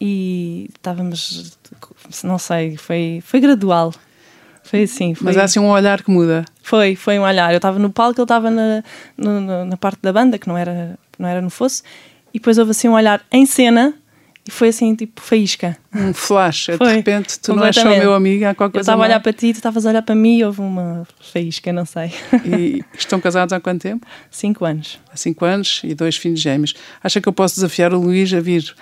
e 0.02 0.70
estávamos, 0.76 1.58
não 2.26 2.38
sei, 2.38 2.76
foi, 2.76 3.22
foi 3.26 3.40
gradual. 3.40 3.94
Foi 4.66 4.82
assim. 4.84 5.14
Foi... 5.14 5.26
Mas 5.26 5.38
há 5.38 5.44
assim 5.44 5.60
um 5.60 5.70
olhar 5.70 6.02
que 6.02 6.10
muda. 6.10 6.44
Foi, 6.64 6.96
foi 6.96 7.20
um 7.20 7.22
olhar. 7.22 7.52
Eu 7.52 7.58
estava 7.58 7.78
no 7.78 7.92
palco, 7.92 8.20
ele 8.20 8.26
estava 8.26 8.50
na, 8.50 8.84
na, 9.16 9.66
na, 9.66 9.78
parte 9.78 10.00
da 10.02 10.12
banda, 10.12 10.40
que 10.40 10.48
não 10.48 10.58
era, 10.58 10.98
não 11.20 11.30
era 11.30 11.40
no 11.40 11.52
fosso, 11.52 11.84
e 12.34 12.40
depois 12.40 12.58
houve 12.58 12.72
assim 12.72 12.90
um 12.90 12.94
olhar 12.94 13.24
em 13.32 13.46
cena 13.46 13.94
e 14.48 14.52
foi 14.52 14.70
assim, 14.70 14.96
tipo, 14.96 15.22
faísca. 15.22 15.78
Um 15.94 16.14
flash, 16.14 16.68
foi, 16.78 16.88
de 16.88 16.94
repente 16.96 17.40
tu 17.40 17.56
não 17.56 17.64
és 17.64 17.76
só 17.76 17.86
meu 17.86 18.14
amigo, 18.14 18.46
há 18.46 18.56
qualquer. 18.56 18.80
Eu 18.80 18.82
estava 18.82 19.04
a 19.04 19.06
olhar 19.06 19.20
para 19.20 19.34
ti, 19.34 19.54
tu 19.54 19.58
estavas 19.58 19.86
a 19.86 19.90
olhar 19.90 20.02
para 20.02 20.16
mim 20.16 20.38
e 20.38 20.44
houve 20.44 20.62
uma 20.62 21.08
faísca, 21.20 21.72
não 21.72 21.86
sei. 21.86 22.12
E 22.44 22.84
estão 22.98 23.20
casados 23.20 23.54
há 23.54 23.60
quanto 23.60 23.82
tempo? 23.82 24.06
Cinco 24.32 24.66
anos. 24.66 25.00
Há 25.12 25.16
cinco 25.16 25.46
anos 25.46 25.82
e 25.84 25.94
dois 25.94 26.18
filhos 26.18 26.40
gêmeos. 26.40 26.74
Acha 27.04 27.22
que 27.22 27.30
eu 27.30 27.34
posso 27.34 27.56
desafiar 27.56 27.94
o 27.94 28.00
Luís 28.00 28.34
a 28.34 28.40
vir 28.40 28.76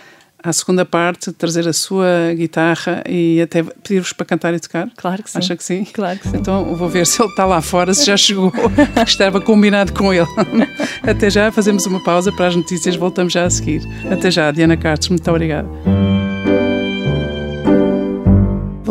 à 0.43 0.51
segunda 0.51 0.85
parte, 0.85 1.31
trazer 1.31 1.67
a 1.67 1.73
sua 1.73 2.33
guitarra 2.35 3.01
e 3.07 3.41
até 3.41 3.63
pedir-vos 3.63 4.11
para 4.13 4.25
cantar 4.25 4.53
e 4.53 4.59
tocar? 4.59 4.89
Claro 4.95 5.23
que 5.23 5.31
sim. 5.31 5.37
Acha 5.37 5.55
que 5.55 5.63
sim? 5.63 5.85
Claro 5.85 6.19
que 6.19 6.27
sim. 6.27 6.37
Então 6.37 6.75
vou 6.75 6.89
ver 6.89 7.07
se 7.07 7.21
ele 7.21 7.29
está 7.29 7.45
lá 7.45 7.61
fora, 7.61 7.93
se 7.93 8.05
já 8.05 8.17
chegou, 8.17 8.51
estava 9.07 9.39
combinado 9.39 9.93
com 9.93 10.13
ele. 10.13 10.27
Até 11.01 11.29
já, 11.29 11.51
fazemos 11.51 11.85
uma 11.85 12.03
pausa 12.03 12.31
para 12.31 12.47
as 12.47 12.55
notícias, 12.55 12.95
voltamos 12.95 13.31
já 13.31 13.45
a 13.45 13.49
seguir. 13.49 13.81
Até 14.11 14.29
já, 14.29 14.51
Diana 14.51 14.75
Cartes, 14.75 15.09
muito 15.09 15.29
obrigada. 15.29 16.22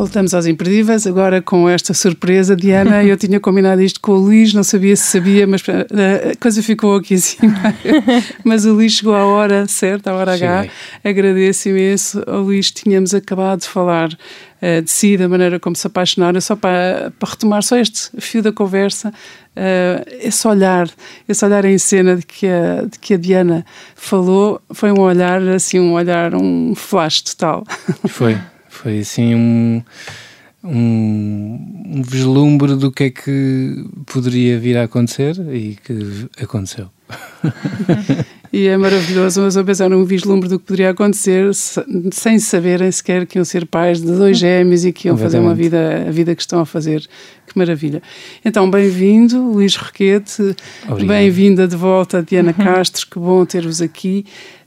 Voltamos 0.02 0.34
aos 0.34 0.46
imperdíveis, 0.46 1.06
agora 1.06 1.40
com 1.40 1.68
esta 1.68 1.94
surpresa, 1.94 2.56
Diana. 2.56 3.04
Eu 3.04 3.16
tinha 3.16 3.38
combinado 3.38 3.80
isto 3.80 4.00
com 4.00 4.10
o 4.10 4.16
Luís, 4.16 4.52
não 4.52 4.64
sabia 4.64 4.96
se 4.96 5.04
sabia, 5.04 5.46
mas 5.46 5.62
eh, 5.68 6.32
a 6.32 6.36
coisa 6.42 6.60
ficou 6.60 6.96
aqui 6.96 7.14
assim. 7.14 7.36
mas 8.42 8.64
o 8.64 8.72
Luís 8.72 8.94
chegou 8.94 9.14
à 9.14 9.24
hora 9.24 9.64
certa, 9.68 10.10
à 10.10 10.14
hora 10.14 10.34
H. 10.34 10.66
Agradeço 11.04 11.68
imenso 11.68 12.20
ao 12.26 12.40
Luís, 12.40 12.72
tínhamos 12.72 13.14
acabado 13.14 13.60
de 13.60 13.68
falar 13.68 14.08
uh, 14.12 14.82
de 14.82 14.90
si, 14.90 15.16
da 15.16 15.28
maneira 15.28 15.60
como 15.60 15.76
se 15.76 15.86
apaixonaram, 15.86 16.40
só 16.40 16.56
para, 16.56 17.12
para 17.16 17.30
retomar 17.30 17.62
só 17.62 17.76
este 17.76 18.10
fio 18.18 18.42
da 18.42 18.50
conversa, 18.50 19.10
uh, 19.10 20.04
esse 20.20 20.48
olhar, 20.48 20.90
esse 21.28 21.44
olhar 21.44 21.64
em 21.64 21.78
cena 21.78 22.16
de 22.16 22.26
que, 22.26 22.48
a, 22.48 22.82
de 22.90 22.98
que 22.98 23.14
a 23.14 23.16
Diana 23.16 23.64
falou, 23.94 24.60
foi 24.72 24.90
um 24.90 24.98
olhar 24.98 25.40
assim, 25.42 25.78
um 25.78 25.92
olhar, 25.92 26.34
um 26.34 26.74
flash 26.74 27.22
total. 27.22 27.62
Foi. 28.08 28.36
Foi 28.82 28.98
assim 28.98 29.32
um, 29.36 29.82
um, 30.64 31.94
um 31.94 32.02
vislumbre 32.02 32.74
do 32.74 32.90
que 32.90 33.04
é 33.04 33.10
que 33.10 33.86
poderia 34.06 34.58
vir 34.58 34.76
a 34.76 34.82
acontecer 34.82 35.36
e 35.54 35.76
que 35.76 36.28
aconteceu. 36.42 36.88
e 38.52 38.66
é 38.66 38.76
maravilhoso, 38.76 39.40
mas 39.40 39.56
a 39.56 39.62
pensar 39.62 39.92
um 39.92 40.04
vislumbre 40.04 40.48
do 40.48 40.58
que 40.58 40.66
poderia 40.66 40.90
acontecer 40.90 41.48
sem 42.10 42.40
saberem 42.40 42.90
sequer 42.90 43.24
que 43.24 43.38
iam 43.38 43.44
ser 43.44 43.66
pais 43.66 44.00
de 44.00 44.08
dois 44.08 44.36
gêmeos 44.36 44.84
e 44.84 44.92
que 44.92 45.06
iam 45.06 45.16
fazer 45.16 45.38
uma 45.38 45.54
vida, 45.54 46.04
a 46.08 46.10
vida 46.10 46.34
que 46.34 46.42
estão 46.42 46.58
a 46.58 46.66
fazer. 46.66 47.06
Que 47.46 47.56
maravilha. 47.56 48.02
Então, 48.44 48.68
bem-vindo, 48.68 49.52
Luís 49.52 49.76
Roquete, 49.76 50.56
bem-vinda 51.06 51.68
de 51.68 51.76
volta, 51.76 52.20
Diana 52.20 52.52
uhum. 52.58 52.64
Castro, 52.64 53.06
que 53.08 53.18
bom 53.20 53.44
ter-vos 53.44 53.80
aqui. 53.80 54.24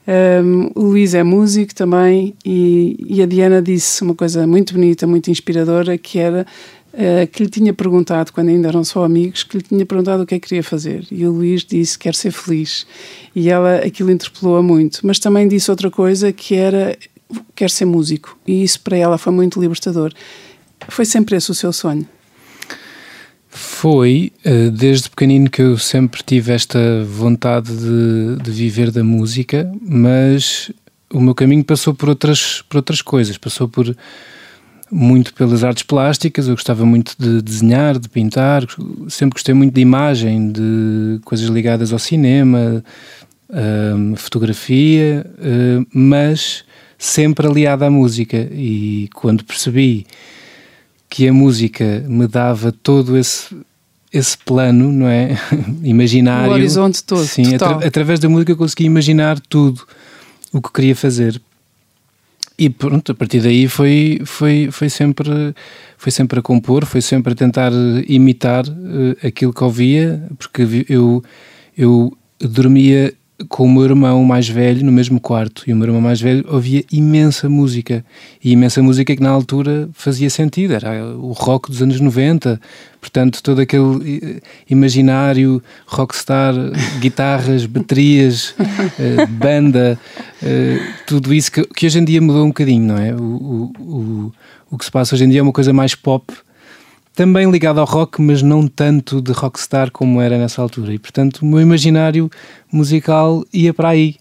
Um, 0.08 0.70
o 0.76 0.84
Luís 0.84 1.15
é 1.15 1.24
músico 1.24 1.74
também 1.74 2.36
e, 2.46 2.96
e, 3.08 3.24
a 3.24 3.26
Diana 3.26 3.60
disse 3.60 4.04
uma 4.04 4.13
coisa 4.13 4.46
muito 4.46 4.74
bonita, 4.74 5.08
muito 5.08 5.32
inspiradora, 5.32 5.98
que 5.98 6.20
era 6.20 6.46
uh, 6.94 7.28
que 7.32 7.44
lhe 7.44 7.50
tinha 7.50 7.74
perguntado, 7.74 8.32
quando 8.32 8.50
ainda 8.50 8.68
eram 8.68 8.84
só 8.84 9.04
amigos, 9.04 9.44
que 9.44 9.58
lhe 9.58 9.63
tinha 9.63 9.86
perguntado 9.86 10.22
o 10.22 10.26
que 10.26 10.36
é 10.36 10.39
que 10.39 10.48
queria 10.48 10.63
fazer. 10.63 11.08
E 11.10 11.26
o 11.26 11.32
Luís 11.32 11.65
disse, 11.65 11.98
quer 11.98 12.13
ser 12.13 12.32
feliz. 12.32 12.86
E 13.36 13.50
ela, 13.50 13.78
aquilo 13.78 14.12
interpelou-a 14.12 14.62
muito. 14.62 15.00
Mas 15.04 15.18
também 15.18 15.48
disse 15.48 15.72
outra 15.72 15.89
coisa, 15.89 16.32
que 16.32 16.54
era, 16.54 16.96
quer 17.56 17.72
ser 17.72 17.86
músico. 17.86 18.38
E 18.46 18.63
isso 18.63 18.82
para 18.82 18.98
ela 18.98 19.18
foi 19.18 19.34
muito 19.34 19.60
libertador. 19.60 20.13
Foi 20.88 21.06
sempre 21.06 21.36
esse 21.36 21.50
o 21.50 21.56
seu 21.56 21.74
sonho? 21.74 22.08
Foi, 23.58 24.34
eh, 24.44 24.70
desde 24.70 25.10
pequenino 25.10 25.50
que 25.50 25.62
eu 25.62 25.78
sempre 25.78 26.22
tive 26.22 26.52
esta 26.52 26.78
vontade 27.06 27.72
de, 27.72 28.36
de, 28.44 28.52
viver 28.52 28.91
da 28.91 29.02
música, 29.02 29.72
mas 29.82 30.70
o 31.10 31.22
meu 31.22 31.34
caminho 31.34 31.63
passou 31.63 31.94
por 31.94 32.10
outras, 32.10 32.62
por 32.68 32.76
outras 32.76 33.02
coisas, 33.02 33.38
passou 33.38 33.70
por 33.70 33.96
muito 34.91 35.34
pelas 35.34 35.63
artes 35.63 35.84
plásticas, 35.84 36.50
eu 36.50 36.54
gostava 36.54 36.86
muito 36.86 37.15
de 37.18 37.41
desenhar, 37.41 37.98
de 37.98 38.10
pintar, 38.10 38.63
sempre 39.08 39.36
gostei 39.36 39.56
muito 39.56 39.74
de 39.74 39.80
imagem, 39.80 40.52
de 40.52 41.22
coisas 41.24 41.48
ligadas 41.48 41.94
ao 41.94 42.00
cinema, 42.00 42.84
ehm, 43.54 44.15
fotografia, 44.15 45.26
eh, 45.39 45.86
mas 45.94 46.65
sempre 46.98 47.48
aliada 47.48 47.86
à 47.86 47.89
música. 47.89 48.50
E 48.52 49.10
quando 49.13 49.46
percebi 49.46 50.06
que 51.15 51.30
a 51.30 51.34
música 51.34 52.04
me 52.10 52.28
dava 52.28 52.73
todo 52.73 53.17
esse 53.17 53.56
esse 54.12 54.38
plano, 54.38 54.91
não 54.91 55.08
é? 55.08 55.38
Imaginário. 55.82 56.51
O 56.51 56.56
horizonte 56.56 57.01
todo. 57.01 57.23
Sim, 57.23 57.56
atra 57.56 57.88
através 57.88 58.19
da 58.19 58.28
música 58.28 58.51
eu 58.51 58.58
consegui 58.58 58.84
imaginar 58.84 59.39
tudo 59.39 59.82
o 60.51 60.62
que 60.62 60.73
queria 60.73 60.93
fazer. 60.93 61.41
E 62.58 62.69
pronto, 62.69 63.13
a 63.13 63.15
partir 63.15 63.39
daí 63.39 63.65
foi, 63.69 64.21
foi, 64.25 64.67
foi, 64.71 64.89
sempre, 64.89 65.30
foi 65.97 66.12
sempre 66.12 66.39
a 66.39 66.41
compor, 66.41 66.86
foi 66.86 67.01
sempre 67.01 67.32
a 67.32 67.36
tentar 67.36 67.71
imitar 68.08 68.65
uh, 68.67 69.25
aquilo 69.25 69.54
que 69.54 69.63
ouvia, 69.63 70.21
porque 70.38 70.86
eu, 70.89 71.23
eu 71.78 72.17
dormia 72.41 73.13
com 73.50 73.65
o 73.65 73.69
meu 73.69 73.84
irmão 73.84 74.24
mais 74.24 74.48
velho 74.48 74.86
no 74.86 74.91
mesmo 74.91 75.19
quarto. 75.19 75.63
E 75.67 75.74
o 75.74 75.76
meu 75.76 75.88
irmão 75.88 76.02
mais 76.02 76.21
velho 76.21 76.45
ouvia 76.48 76.84
imensa 76.91 77.50
música. 77.50 78.06
E 78.43 78.52
imensa 78.52 78.82
música 78.82 79.15
que 79.15 79.21
na 79.21 79.30
altura 79.30 79.89
fazia 79.93 80.30
sentido, 80.30 80.74
era 80.74 81.06
o 81.15 81.32
rock 81.32 81.69
dos 81.69 81.82
anos 81.82 82.00
90 82.00 82.60
portanto 83.06 83.43
todo 83.43 83.62
aquele 83.62 84.19
eh, 84.24 84.41
imaginário 84.67 85.62
rockstar, 85.86 86.56
guitarras 87.00 87.65
baterias, 87.67 88.56
uh, 88.58 89.28
banda 89.30 90.00
uh, 90.41 90.93
tudo 91.06 91.32
isso 91.32 91.52
que, 91.52 91.63
que, 91.67 91.86
hoje 91.86 92.00
em 92.00 92.04
dia 92.04 92.19
mudou 92.19 92.43
um 92.43 92.48
bocadinho, 92.48 92.88
não 92.88 92.98
é? 92.98 93.13
O, 93.13 93.21
o, 93.21 93.71
o, 93.80 94.34
o 94.71 94.78
que 94.78 94.86
se 94.86 94.89
passa 94.89 95.13
hoje 95.13 95.24
em 95.24 95.30
dia 95.30 95.39
é 95.39 95.43
uma 95.43 95.52
coisa 95.52 95.71
mais 95.71 95.93
pop 95.93 96.34
também 97.15 97.49
ligado 97.49 97.80
ao 97.80 97.86
rock, 97.86 98.21
mas 98.21 98.41
não 98.41 98.67
tanto 98.67 99.21
de 99.21 99.32
rockstar 99.32 99.89
como 99.89 100.21
era 100.21 100.38
nessa 100.38 100.62
altura. 100.62 100.93
E 100.93 100.99
portanto, 100.99 101.39
o 101.39 101.45
meu 101.45 101.62
imaginário 101.62 102.30
musical 102.71 103.43
ia 103.54 103.73
para 103.73 103.89
aí. 103.89 104.15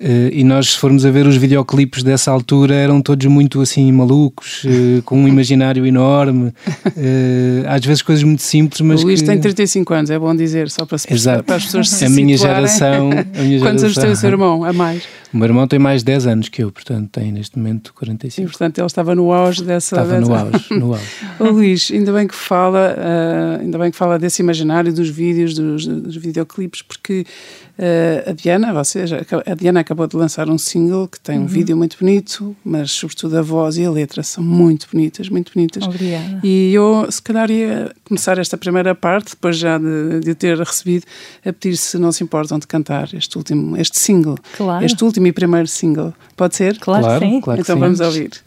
Uh, 0.00 0.28
e 0.32 0.42
nós, 0.42 0.72
se 0.72 0.78
formos 0.78 1.06
a 1.06 1.10
ver 1.10 1.24
os 1.24 1.36
videoclipes 1.36 2.02
dessa 2.02 2.30
altura, 2.30 2.74
eram 2.74 3.00
todos 3.00 3.24
muito 3.26 3.60
assim 3.60 3.90
malucos, 3.92 4.64
uh, 4.64 5.00
com 5.06 5.16
um 5.16 5.28
imaginário 5.28 5.86
enorme, 5.86 6.48
uh, 6.48 7.68
às 7.68 7.82
vezes 7.84 8.02
coisas 8.02 8.24
muito 8.24 8.42
simples, 8.42 8.80
mas. 8.80 9.02
O 9.02 9.06
Luís 9.06 9.20
que... 9.20 9.26
tem 9.28 9.38
35 9.38 9.94
anos, 9.94 10.10
é 10.10 10.18
bom 10.18 10.34
dizer, 10.34 10.68
só 10.68 10.84
para, 10.84 10.98
se, 10.98 11.06
para 11.46 11.56
as 11.56 11.64
pessoas 11.64 11.88
se 11.88 12.04
a 12.04 12.10
minha 12.10 12.36
geração. 12.36 13.10
A 13.12 13.42
minha 13.42 13.60
Quantos 13.60 13.84
anos 13.84 13.96
tem 13.96 14.10
o 14.10 14.16
seu 14.16 14.30
irmão? 14.30 14.64
A 14.64 14.72
mais? 14.72 15.04
O 15.34 15.36
meu 15.36 15.48
irmão 15.48 15.66
tem 15.66 15.80
mais 15.80 16.04
10 16.04 16.28
anos 16.28 16.48
que 16.48 16.62
eu, 16.62 16.70
portanto 16.70 17.10
tem 17.10 17.32
neste 17.32 17.58
momento 17.58 17.92
45. 17.92 18.40
E 18.40 18.48
portanto 18.48 18.78
ele 18.78 18.86
estava 18.86 19.16
no 19.16 19.32
auge 19.32 19.64
dessa. 19.64 19.96
Estava 19.96 20.20
dessa... 20.20 20.30
no 20.30 20.34
auge, 20.34 20.78
no 20.78 20.92
auge. 20.92 21.06
o 21.40 21.44
Luís, 21.50 21.90
ainda 21.92 22.12
bem 22.12 22.28
que 22.28 22.36
fala, 22.36 22.96
ainda 23.60 23.76
bem 23.76 23.90
que 23.90 23.96
fala 23.96 24.16
desse 24.16 24.40
imaginário, 24.40 24.92
dos 24.92 25.08
vídeos, 25.08 25.54
dos, 25.54 25.86
dos 25.86 26.16
videoclipes, 26.16 26.82
porque 26.82 27.26
Uh, 27.76 28.30
a 28.30 28.32
Diana, 28.32 28.72
vocês, 28.72 29.10
a 29.12 29.54
Diana 29.56 29.80
acabou 29.80 30.06
de 30.06 30.16
lançar 30.16 30.48
um 30.48 30.56
single 30.56 31.08
que 31.08 31.18
tem 31.18 31.38
um 31.38 31.42
uhum. 31.42 31.46
vídeo 31.48 31.76
muito 31.76 31.96
bonito, 31.98 32.54
mas 32.64 32.92
sobretudo 32.92 33.36
a 33.36 33.42
voz 33.42 33.76
e 33.76 33.84
a 33.84 33.90
letra 33.90 34.22
são 34.22 34.44
muito 34.44 34.86
bonitas, 34.92 35.28
muito 35.28 35.52
bonitas. 35.52 35.82
Obrigada. 35.82 36.38
E 36.44 36.72
eu, 36.72 37.10
se 37.10 37.20
calhar, 37.20 37.50
ia 37.50 37.92
começar 38.04 38.38
esta 38.38 38.56
primeira 38.56 38.94
parte, 38.94 39.30
depois 39.30 39.56
já 39.56 39.78
de, 39.78 40.20
de 40.20 40.34
ter 40.34 40.58
recebido, 40.58 41.04
a 41.44 41.52
pedir 41.52 41.76
se 41.76 41.98
não 41.98 42.12
se 42.12 42.22
importam 42.22 42.58
de 42.58 42.66
cantar 42.66 43.08
este 43.14 43.36
último, 43.36 43.76
este 43.76 43.98
single. 43.98 44.36
Claro. 44.56 44.84
Este 44.84 45.02
último 45.04 45.26
e 45.26 45.32
primeiro 45.32 45.66
single. 45.66 46.12
Pode 46.36 46.56
ser? 46.56 46.78
Claro, 46.78 47.04
claro 47.04 47.24
sim. 47.24 47.40
Claro 47.40 47.60
então 47.60 47.76
sim. 47.76 47.80
vamos 47.80 48.00
ouvir. 48.00 48.42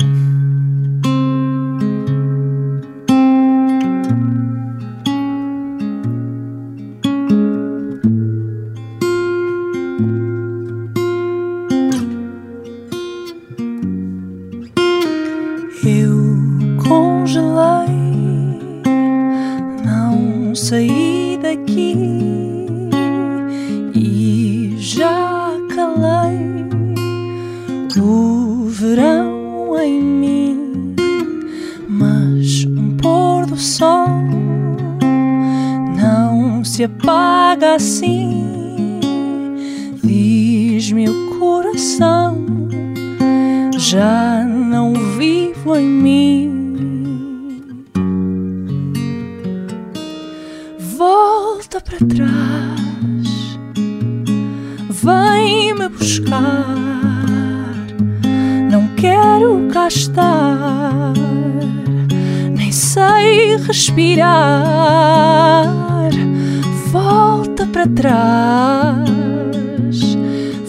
Respirar. 63.58 64.28
Volta 66.92 67.66
para 67.68 67.88
trás, 67.88 69.06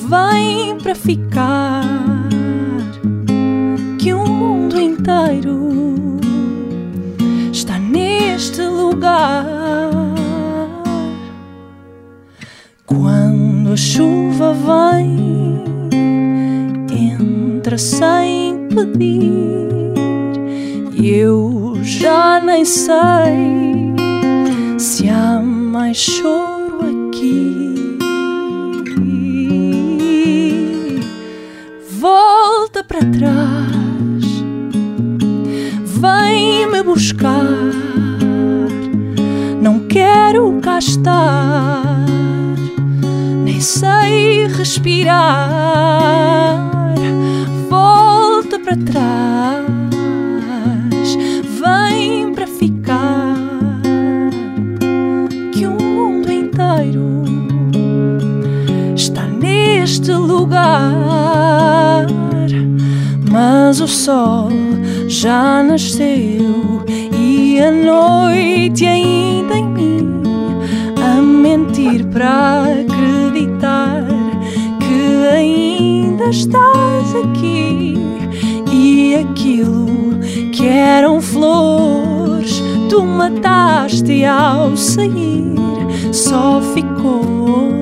vem 0.09 0.77
para 0.83 0.95
ficar. 0.95 1.85
Que 3.99 4.13
o 4.13 4.27
mundo 4.27 4.81
inteiro 4.81 6.19
está 7.53 7.79
neste 7.79 8.63
lugar. 8.63 9.45
Quando 12.87 13.73
a 13.73 13.77
chuva 13.77 14.55
vem, 14.55 15.63
entra 16.91 17.77
sem 17.77 18.69
pedir, 18.69 19.69
e 20.95 21.11
eu 21.11 21.58
já 21.89 22.39
nem 22.39 22.67
sei 22.67 23.97
se 24.79 25.09
há 25.09 25.41
mais 25.41 25.97
choro 25.97 27.09
aqui. 27.09 27.99
Volta 31.99 32.85
para 32.85 33.01
trás, 33.01 34.25
vem-me 35.83 36.83
buscar. 36.83 37.47
Não 39.63 39.81
quero 39.89 40.61
cá 40.61 40.79
estar, 40.79 42.05
nem 43.45 43.61
sei 43.61 44.47
respirar. 44.47 45.27
Volta 47.71 48.59
para 48.59 48.77
trás, 48.77 49.58
lugar. 60.59 62.07
Mas 63.31 63.81
o 63.81 63.89
sol 63.89 64.49
já 65.07 65.63
nasceu 65.63 66.85
e 67.19 67.61
a 67.61 67.71
noite 67.71 68.87
ainda 68.87 69.57
em 69.57 69.67
mim 69.67 70.23
a 70.97 71.21
mentir 71.21 72.07
para 72.07 72.63
acreditar 72.63 74.07
que 74.81 75.29
ainda 75.35 76.31
estás 76.31 77.15
aqui 77.25 77.95
e 78.71 79.15
aquilo 79.17 80.19
que 80.53 80.67
eram 80.67 81.21
flores 81.21 82.63
tu 82.89 83.05
mataste 83.05 84.25
ao 84.25 84.77
sair 84.77 85.55
só 86.13 86.61
ficou 86.75 87.78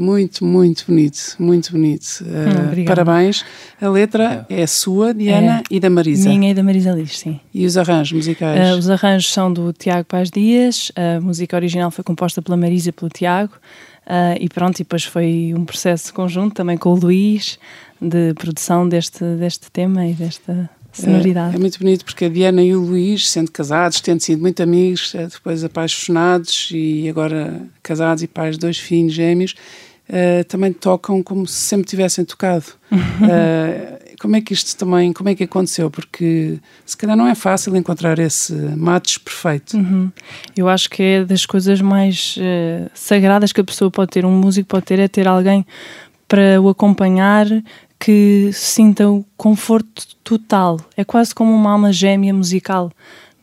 Muito, 0.00 0.46
muito 0.46 0.86
bonito, 0.88 1.36
muito 1.38 1.72
bonito. 1.72 2.22
Uh, 2.22 2.68
obrigada. 2.68 3.04
parabéns. 3.04 3.44
A 3.78 3.86
letra 3.90 4.46
é 4.48 4.66
sua, 4.66 5.12
Diana, 5.12 5.62
e 5.70 5.78
da 5.78 5.90
Marisa. 5.90 6.30
minha 6.30 6.52
e 6.52 6.54
da 6.54 6.62
Marisa 6.62 6.90
Liz, 6.92 7.18
sim 7.18 7.38
E 7.52 7.66
os 7.66 7.76
arranjos 7.76 8.12
musicais? 8.12 8.74
Uh, 8.74 8.78
os 8.78 8.88
arranjos 8.88 9.30
são 9.30 9.52
do 9.52 9.74
Tiago 9.74 10.06
Paz 10.08 10.30
Dias, 10.30 10.90
a 10.96 11.20
música 11.20 11.54
original 11.54 11.90
foi 11.90 12.02
composta 12.02 12.40
pela 12.40 12.56
Marisa 12.56 12.88
e 12.88 12.92
pelo 12.92 13.10
Tiago, 13.10 13.52
uh, 14.06 14.40
e 14.40 14.48
pronto, 14.48 14.76
e 14.76 14.84
depois 14.84 15.04
foi 15.04 15.52
um 15.54 15.66
processo 15.66 16.14
conjunto 16.14 16.54
também 16.54 16.78
com 16.78 16.94
o 16.94 16.94
Luís 16.94 17.58
de 18.00 18.32
produção 18.32 18.88
deste, 18.88 19.22
deste 19.36 19.70
tema 19.70 20.06
e 20.06 20.14
desta 20.14 20.70
sonoridade. 20.94 21.52
É, 21.52 21.56
é 21.56 21.60
muito 21.60 21.78
bonito 21.78 22.06
porque 22.06 22.24
a 22.24 22.28
Diana 22.30 22.62
e 22.62 22.74
o 22.74 22.80
Luís, 22.80 23.28
sendo 23.28 23.50
casados, 23.50 24.00
tendo 24.00 24.20
sido 24.20 24.40
muito 24.40 24.62
amigos, 24.62 25.12
depois 25.14 25.62
apaixonados 25.62 26.70
e 26.72 27.06
agora 27.06 27.60
casados 27.82 28.22
e 28.22 28.26
pais 28.26 28.54
de 28.54 28.60
dois 28.62 28.78
filhos 28.78 29.12
gêmeos, 29.12 29.54
eh, 30.12 30.42
também 30.44 30.72
tocam 30.72 31.22
como 31.22 31.46
se 31.46 31.54
sempre 31.54 31.86
tivessem 31.86 32.24
tocado. 32.24 32.64
Eh, 33.22 34.16
como 34.20 34.34
é 34.36 34.40
que 34.40 34.52
isto 34.52 34.76
também, 34.76 35.12
como 35.12 35.28
é 35.28 35.34
que 35.34 35.44
aconteceu? 35.44 35.90
Porque 35.90 36.58
se 36.84 36.96
calhar 36.96 37.16
não 37.16 37.26
é 37.26 37.34
fácil 37.34 37.74
encontrar 37.76 38.18
esse 38.18 38.52
match 38.52 39.18
perfeito. 39.18 39.76
Uhum. 39.76 40.10
Eu 40.56 40.68
acho 40.68 40.90
que 40.90 41.02
é 41.02 41.24
das 41.24 41.46
coisas 41.46 41.80
mais 41.80 42.36
eh, 42.38 42.90
sagradas 42.92 43.52
que 43.52 43.60
a 43.60 43.64
pessoa 43.64 43.90
pode 43.90 44.10
ter, 44.10 44.26
um 44.26 44.32
músico 44.32 44.68
pode 44.68 44.84
ter, 44.84 44.98
é 44.98 45.06
ter 45.06 45.28
alguém 45.28 45.64
para 46.26 46.60
o 46.60 46.68
acompanhar 46.68 47.46
que 47.98 48.50
sinta 48.52 49.08
o 49.08 49.24
conforto 49.36 50.06
total. 50.24 50.80
É 50.96 51.04
quase 51.04 51.34
como 51.34 51.54
uma 51.54 51.70
alma 51.70 51.92
gêmea 51.92 52.34
musical. 52.34 52.90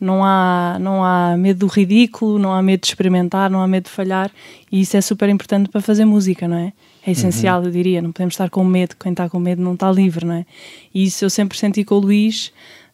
Não 0.00 0.24
há, 0.24 0.78
não 0.80 1.04
há 1.04 1.36
medo 1.36 1.60
do 1.60 1.66
ridículo, 1.66 2.38
não 2.38 2.52
há 2.52 2.62
medo 2.62 2.82
de 2.82 2.86
experimentar, 2.86 3.50
não 3.50 3.60
há 3.60 3.66
medo 3.66 3.84
de 3.84 3.90
falhar, 3.90 4.30
e 4.70 4.80
isso 4.80 4.96
é 4.96 5.00
super 5.00 5.28
importante 5.28 5.68
para 5.68 5.80
fazer 5.80 6.04
música, 6.04 6.46
não 6.46 6.56
é? 6.56 6.72
É 7.06 7.12
essencial, 7.12 7.64
eu 7.64 7.70
diria. 7.70 8.02
Não 8.02 8.12
podemos 8.12 8.34
estar 8.34 8.50
com 8.50 8.62
medo, 8.64 8.94
quem 9.00 9.12
está 9.12 9.28
com 9.28 9.38
medo 9.38 9.62
não 9.62 9.74
está 9.74 9.90
livre, 9.90 10.26
não 10.26 10.34
é? 10.34 10.46
E 10.94 11.04
isso 11.04 11.24
eu 11.24 11.30
sempre 11.30 11.56
senti 11.56 11.82
com 11.82 11.94
o 11.94 11.98
Luís, 11.98 12.52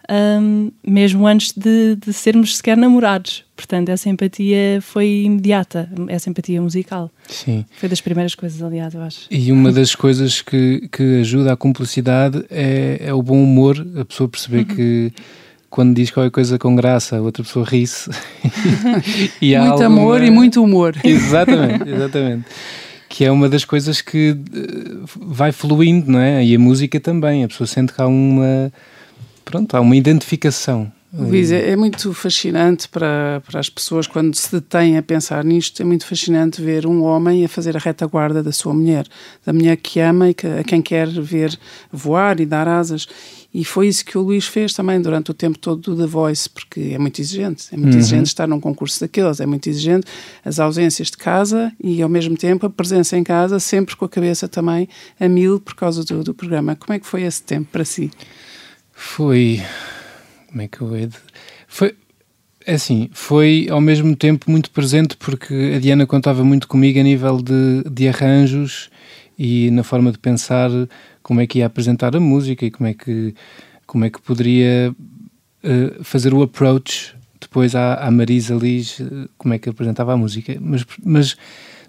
hum, 0.08 0.70
mesmo 0.86 1.26
antes 1.26 1.52
de, 1.52 1.96
de 1.96 2.12
sermos 2.12 2.56
sequer 2.56 2.76
namorados. 2.76 3.44
Portanto, 3.56 3.88
essa 3.88 4.08
empatia 4.08 4.80
foi 4.80 5.22
imediata, 5.24 5.88
essa 6.08 6.30
empatia 6.30 6.60
musical. 6.60 7.10
Sim. 7.28 7.64
Foi 7.72 7.88
das 7.88 8.00
primeiras 8.00 8.34
coisas, 8.34 8.62
aliás, 8.62 8.94
eu 8.94 9.02
acho. 9.02 9.26
E 9.30 9.50
uma 9.50 9.72
das 9.72 9.94
coisas 9.94 10.40
que, 10.40 10.88
que 10.92 11.20
ajuda 11.20 11.52
à 11.52 11.56
cumplicidade 11.56 12.44
é, 12.50 12.98
é 13.00 13.14
o 13.14 13.22
bom 13.22 13.42
humor, 13.42 13.84
a 14.00 14.04
pessoa 14.04 14.28
perceber 14.28 14.64
que 14.64 15.12
quando 15.74 15.92
diz 15.92 16.08
qualquer 16.12 16.30
coisa 16.30 16.56
com 16.56 16.76
graça, 16.76 17.16
a 17.16 17.20
outra 17.20 17.42
pessoa 17.42 17.66
ri-se. 17.66 18.08
Muito 19.42 19.56
alguma- 19.56 19.84
amor 19.86 20.22
e 20.22 20.30
muito 20.30 20.62
humor. 20.62 20.94
Exatamente, 21.02 21.90
exatamente. 21.90 22.44
Que 23.08 23.24
é 23.24 23.30
uma 23.32 23.48
das 23.48 23.64
coisas 23.64 24.00
que 24.00 24.36
eh, 24.54 25.04
vai 25.16 25.50
fluindo, 25.50 26.12
não 26.12 26.20
é? 26.20 26.44
E 26.44 26.54
a 26.54 26.58
música 26.60 27.00
também, 27.00 27.42
a 27.42 27.48
pessoa 27.48 27.66
sente 27.66 27.92
que 27.92 28.00
há 28.00 28.06
uma. 28.06 28.72
Pronto, 29.44 29.74
há 29.76 29.80
uma 29.80 29.96
identificação. 29.96 30.92
Luís, 31.16 31.52
é, 31.52 31.70
é 31.70 31.76
muito 31.76 32.12
fascinante 32.12 32.88
para, 32.88 33.40
para 33.46 33.60
as 33.60 33.68
pessoas 33.68 34.06
quando 34.08 34.34
se 34.34 34.50
detêm 34.52 34.96
a 34.96 35.02
pensar 35.02 35.44
nisto. 35.44 35.80
É 35.80 35.84
muito 35.84 36.06
fascinante 36.06 36.60
ver 36.62 36.86
um 36.86 37.02
homem 37.02 37.44
a 37.44 37.48
fazer 37.48 37.76
a 37.76 37.80
retaguarda 37.80 38.42
da 38.42 38.50
sua 38.50 38.74
mulher, 38.74 39.06
da 39.44 39.52
mulher 39.52 39.76
que 39.76 40.00
ama 40.00 40.30
e 40.30 40.34
que, 40.34 40.46
a 40.46 40.64
quem 40.64 40.82
quer 40.82 41.08
ver 41.08 41.56
voar 41.92 42.40
e 42.40 42.46
dar 42.46 42.66
asas. 42.66 43.06
E 43.54 43.64
foi 43.64 43.86
isso 43.86 44.04
que 44.04 44.18
o 44.18 44.22
Luís 44.22 44.46
fez 44.46 44.72
também 44.72 45.00
durante 45.00 45.30
o 45.30 45.34
tempo 45.34 45.56
todo 45.56 45.80
do 45.80 45.96
The 46.02 46.06
Voice, 46.08 46.50
porque 46.50 46.90
é 46.92 46.98
muito 46.98 47.20
exigente. 47.20 47.66
É 47.72 47.76
muito 47.76 47.92
Uhum. 47.92 48.00
exigente 48.00 48.24
estar 48.28 48.48
num 48.48 48.58
concurso 48.58 48.98
daqueles, 49.00 49.38
é 49.38 49.46
muito 49.46 49.68
exigente 49.68 50.06
as 50.44 50.58
ausências 50.58 51.08
de 51.08 51.16
casa 51.16 51.72
e, 51.82 52.02
ao 52.02 52.08
mesmo 52.08 52.36
tempo, 52.36 52.66
a 52.66 52.70
presença 52.70 53.16
em 53.16 53.22
casa, 53.22 53.60
sempre 53.60 53.94
com 53.94 54.04
a 54.04 54.08
cabeça 54.08 54.48
também 54.48 54.88
a 55.20 55.28
mil 55.28 55.60
por 55.60 55.76
causa 55.76 56.02
do, 56.04 56.24
do 56.24 56.34
programa. 56.34 56.74
Como 56.74 56.92
é 56.94 56.98
que 56.98 57.06
foi 57.06 57.22
esse 57.22 57.44
tempo 57.44 57.68
para 57.70 57.84
si? 57.84 58.10
Foi. 58.92 59.62
Como 60.48 60.62
é 60.62 60.68
que 60.68 60.80
eu 60.80 60.96
hei 60.96 61.06
de... 61.06 61.16
Foi. 61.68 61.94
É 62.66 62.74
assim, 62.74 63.10
foi 63.12 63.68
ao 63.70 63.80
mesmo 63.80 64.16
tempo 64.16 64.50
muito 64.50 64.70
presente 64.70 65.16
porque 65.18 65.74
a 65.76 65.78
Diana 65.78 66.06
contava 66.06 66.42
muito 66.42 66.66
comigo 66.66 66.98
a 66.98 67.02
nível 67.02 67.36
de, 67.42 67.84
de 67.90 68.08
arranjos 68.08 68.88
e 69.38 69.70
na 69.70 69.82
forma 69.82 70.10
de 70.10 70.18
pensar 70.18 70.70
como 71.24 71.40
é 71.40 71.46
que 71.46 71.58
ia 71.58 71.66
apresentar 71.66 72.14
a 72.14 72.20
música 72.20 72.64
e 72.64 72.70
como 72.70 72.86
é 72.86 72.94
que, 72.94 73.34
como 73.86 74.04
é 74.04 74.10
que 74.10 74.20
poderia 74.20 74.94
eh, 75.64 75.94
fazer 76.02 76.34
o 76.34 76.42
approach 76.42 77.14
depois 77.40 77.74
à, 77.74 77.94
à 77.94 78.10
Marisa 78.10 78.54
Liz, 78.54 79.00
eh, 79.00 79.04
como 79.38 79.54
é 79.54 79.58
que 79.58 79.68
apresentava 79.68 80.12
a 80.12 80.16
música. 80.18 80.56
Mas, 80.60 80.84
mas 81.02 81.36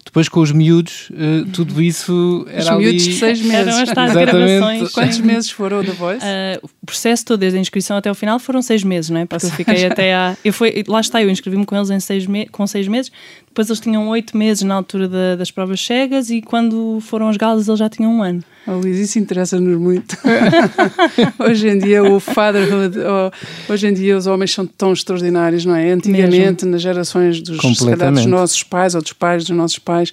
depois 0.06 0.28
com 0.30 0.40
os 0.40 0.52
miúdos, 0.52 1.12
eh, 1.12 1.44
tudo 1.52 1.82
isso 1.82 2.46
era 2.48 2.62
Os 2.62 2.68
ali... 2.68 2.84
miúdos 2.86 3.04
de 3.04 3.12
seis 3.12 3.42
meses. 3.42 3.54
Eram 3.54 3.82
as 3.82 3.90
tais 3.90 4.10
Exatamente. 4.12 4.58
gravações. 4.58 4.92
Quantos 4.92 5.18
meses 5.18 5.50
foram 5.50 5.80
o 5.80 5.84
The 5.84 5.92
Voice? 5.92 6.24
Ah, 6.24 6.58
o 6.62 6.86
processo 6.86 7.24
todo, 7.26 7.40
desde 7.40 7.58
a 7.58 7.60
inscrição 7.60 7.96
até 7.98 8.10
o 8.10 8.14
final, 8.14 8.38
foram 8.38 8.62
seis 8.62 8.82
meses, 8.82 9.10
não 9.10 9.20
é? 9.20 9.26
Porque 9.26 9.44
eu 9.44 9.50
fiquei 9.50 9.84
até 9.84 10.14
a. 10.14 10.34
Eu 10.42 10.54
fui, 10.54 10.82
lá 10.88 11.00
está, 11.00 11.22
eu 11.22 11.28
inscrevi-me 11.28 11.66
com 11.66 11.76
eles 11.76 11.90
em 11.90 12.00
seis 12.00 12.26
me... 12.26 12.46
com 12.46 12.66
seis 12.66 12.88
meses, 12.88 13.12
depois 13.56 13.70
eles 13.70 13.80
tinham 13.80 14.06
oito 14.10 14.36
meses 14.36 14.62
na 14.64 14.74
altura 14.74 15.08
da, 15.08 15.34
das 15.34 15.50
provas 15.50 15.80
cegas 15.80 16.28
e 16.28 16.42
quando 16.42 16.98
foram 17.00 17.26
aos 17.26 17.38
galas 17.38 17.66
eles 17.66 17.78
já 17.78 17.88
tinham 17.88 18.12
um 18.12 18.22
ano. 18.22 18.44
Oh, 18.66 18.72
Luís, 18.72 18.98
isso 18.98 19.18
interessa-nos 19.18 19.78
muito. 19.80 20.14
hoje 21.40 21.68
em 21.68 21.78
dia 21.78 22.04
o 22.04 22.20
fatherhood, 22.20 22.98
oh, 22.98 23.72
hoje 23.72 23.86
em 23.86 23.94
dia 23.94 24.14
os 24.14 24.26
homens 24.26 24.52
são 24.52 24.66
tão 24.66 24.92
extraordinários, 24.92 25.64
não 25.64 25.74
é? 25.74 25.90
Antigamente, 25.90 26.66
Mesmo. 26.66 26.72
nas 26.72 26.82
gerações 26.82 27.40
dos, 27.40 27.56
dos 27.56 28.26
nossos 28.26 28.62
pais 28.62 28.94
ou 28.94 29.00
dos 29.00 29.14
pais 29.14 29.46
dos 29.46 29.56
nossos 29.56 29.78
pais, 29.78 30.12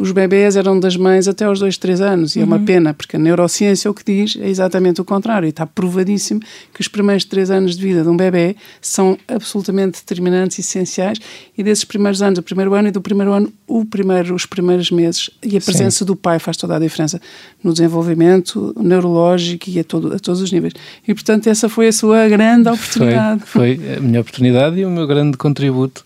os 0.00 0.12
bebés 0.12 0.56
eram 0.56 0.78
das 0.78 0.96
mães 0.96 1.26
até 1.26 1.44
aos 1.44 1.58
2, 1.58 1.76
3 1.76 2.00
anos. 2.00 2.36
E 2.36 2.38
uhum. 2.38 2.42
é 2.42 2.46
uma 2.46 2.56
uhum. 2.56 2.64
pena, 2.64 2.94
porque 2.94 3.16
a 3.16 3.18
neurociência 3.18 3.90
o 3.90 3.94
que 3.94 4.04
diz 4.04 4.38
é 4.40 4.48
exatamente 4.48 5.00
o 5.00 5.04
contrário. 5.04 5.46
E 5.46 5.50
está 5.50 5.66
provadíssimo 5.66 6.40
que 6.72 6.80
os 6.80 6.88
primeiros 6.88 7.24
3 7.24 7.50
anos 7.50 7.76
de 7.76 7.82
vida 7.82 8.02
de 8.02 8.08
um 8.08 8.16
bebê 8.16 8.56
são 8.80 9.18
absolutamente 9.26 10.00
determinantes 10.00 10.58
e 10.58 10.60
essenciais. 10.60 11.18
E 11.56 11.62
desses 11.62 11.84
primeiros 11.84 12.22
anos, 12.22 12.38
o 12.38 12.42
primeiro 12.42 12.74
ano 12.74 12.88
e 12.88 12.90
do 12.90 13.00
primeiro 13.00 13.32
ano, 13.32 13.52
o 13.66 13.84
primeiro, 13.84 14.34
os 14.34 14.46
primeiros 14.46 14.90
meses. 14.90 15.30
E 15.42 15.56
a 15.56 15.60
presença 15.60 15.98
Sim. 15.98 16.04
do 16.04 16.14
pai 16.14 16.38
faz 16.38 16.56
toda 16.56 16.76
a 16.76 16.78
diferença 16.78 17.20
no 17.62 17.72
desenvolvimento 17.72 18.74
neurológico 18.80 19.68
e 19.68 19.80
a, 19.80 19.84
todo, 19.84 20.14
a 20.14 20.18
todos 20.18 20.40
os 20.40 20.52
níveis. 20.52 20.74
E, 21.06 21.12
portanto, 21.12 21.48
essa 21.48 21.68
foi 21.68 21.88
a 21.88 21.92
sua 21.92 22.28
grande 22.28 22.68
oportunidade. 22.68 23.42
Foi, 23.44 23.76
foi 23.76 23.96
a 23.96 24.00
minha 24.00 24.20
oportunidade 24.20 24.78
e 24.78 24.84
o 24.84 24.90
meu 24.90 25.06
grande 25.06 25.36
contributo. 25.36 26.04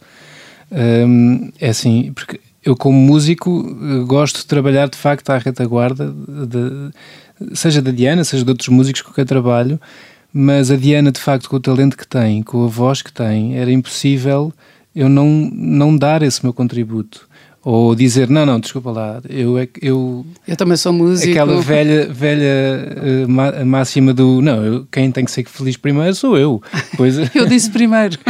Um, 0.70 1.50
é 1.61 1.68
assim, 1.68 2.12
porque 2.14 2.40
eu 2.64 2.77
como 2.77 2.96
músico 2.98 3.66
eh, 3.83 4.05
gosto 4.05 4.38
de 4.38 4.46
trabalhar 4.46 4.88
de 4.88 4.96
facto 4.96 5.31
à 5.31 5.38
retaguarda, 5.38 6.12
de, 6.46 7.57
seja 7.57 7.83
da 7.83 7.90
Diana, 7.90 8.25
seja 8.25 8.44
de 8.44 8.51
outros 8.51 8.68
músicos 8.68 9.03
com 9.03 9.12
quem 9.12 9.25
trabalho, 9.25 9.81
mas 10.33 10.70
a 10.70 10.77
Diana 10.77 11.11
de 11.12 11.20
facto 11.20 11.48
com 11.48 11.57
o 11.57 11.61
talento 11.61 11.96
que 11.96 12.07
tem, 12.07 12.42
com 12.42 12.64
a 12.64 12.68
voz 12.68 13.03
que 13.03 13.12
tem, 13.12 13.57
era 13.57 13.70
impossível 13.70 14.53
eu 14.94 15.09
não, 15.09 15.51
não 15.53 15.96
dar 15.96 16.22
esse 16.22 16.42
meu 16.44 16.53
contributo. 16.53 17.29
Ou 17.64 17.94
dizer, 17.94 18.29
não, 18.29 18.44
não, 18.44 18.59
desculpa 18.59 18.90
lá, 18.90 19.22
eu 19.29 19.57
é 19.57 19.68
eu 19.81 20.27
Eu 20.48 20.57
também 20.57 20.77
sou 20.77 20.92
músico. 20.92 21.31
Aquela 21.31 21.62
velha, 21.62 22.12
velha 22.12 23.25
uh, 23.25 23.64
máxima 23.64 24.12
do, 24.12 24.42
não, 24.42 24.64
eu, 24.64 24.85
quem 24.90 25.12
tem 25.12 25.25
que 25.25 25.31
ser 25.31 25.46
feliz 25.46 25.77
primeiro 25.77 26.12
sou 26.12 26.37
eu. 26.37 26.61
Pois... 26.96 27.16
eu 27.37 27.46
disse 27.46 27.70
primeiro. 27.70 28.18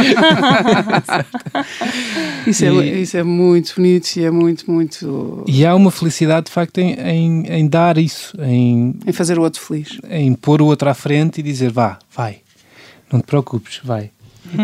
isso, 2.45 2.63
é 2.63 2.69
e, 2.69 2.77
é, 2.77 2.99
isso 2.99 3.17
é 3.17 3.23
muito 3.23 3.73
bonito 3.75 4.15
e 4.17 4.23
é 4.23 4.29
muito, 4.29 4.69
muito. 4.69 5.43
E 5.47 5.65
há 5.65 5.73
uma 5.73 5.89
felicidade 5.89 6.45
de 6.45 6.51
facto 6.51 6.77
em, 6.77 6.93
em, 6.93 7.47
em 7.47 7.67
dar 7.67 7.97
isso, 7.97 8.39
em, 8.39 8.93
em 9.03 9.11
fazer 9.11 9.39
o 9.39 9.41
outro 9.41 9.59
feliz. 9.59 9.97
Em 10.11 10.31
pôr 10.35 10.61
o 10.61 10.65
outro 10.65 10.87
à 10.87 10.93
frente 10.93 11.39
e 11.39 11.43
dizer, 11.43 11.71
vá, 11.71 11.97
vai, 12.15 12.37
não 13.11 13.19
te 13.19 13.25
preocupes, 13.25 13.79
vai. 13.83 14.11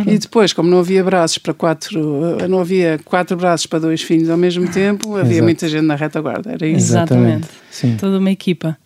E 0.06 0.18
depois, 0.18 0.54
como 0.54 0.70
não 0.70 0.80
havia 0.80 1.04
braços 1.04 1.38
para 1.38 1.54
quatro, 1.54 2.48
não 2.48 2.60
havia 2.60 3.00
quatro 3.04 3.36
braços 3.36 3.66
para 3.66 3.80
dois 3.80 4.02
filhos 4.02 4.30
ao 4.30 4.38
mesmo 4.38 4.70
tempo, 4.70 5.16
havia 5.16 5.34
Exato. 5.34 5.44
muita 5.44 5.68
gente 5.68 5.86
na 5.86 5.96
retaguarda. 5.96 6.52
Era 6.52 6.68
isso. 6.68 6.92
Exatamente. 6.92 7.48
Sim. 7.72 7.98
Toda 7.98 8.18
uma 8.18 8.32
equipa. 8.32 8.78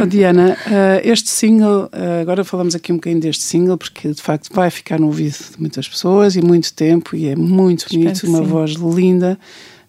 Oh, 0.00 0.06
Diana, 0.06 0.56
eh, 0.70 1.02
este 1.04 1.30
single, 1.30 1.88
eh, 1.92 2.20
agora 2.20 2.44
falamos 2.44 2.74
aqui 2.74 2.92
um 2.92 2.96
bocadinho 2.96 3.20
deste 3.20 3.42
single, 3.42 3.76
porque 3.76 4.08
de 4.08 4.22
facto 4.22 4.52
vai 4.52 4.70
ficar 4.70 5.00
no 5.00 5.06
ouvido 5.06 5.36
de 5.52 5.60
muitas 5.60 5.88
pessoas 5.88 6.36
e 6.36 6.42
muito 6.42 6.72
tempo, 6.72 7.16
e 7.16 7.28
é 7.28 7.36
muito 7.36 7.86
bonito, 7.88 8.26
uma 8.26 8.38
sim. 8.38 8.44
voz 8.44 8.72
linda 8.72 9.38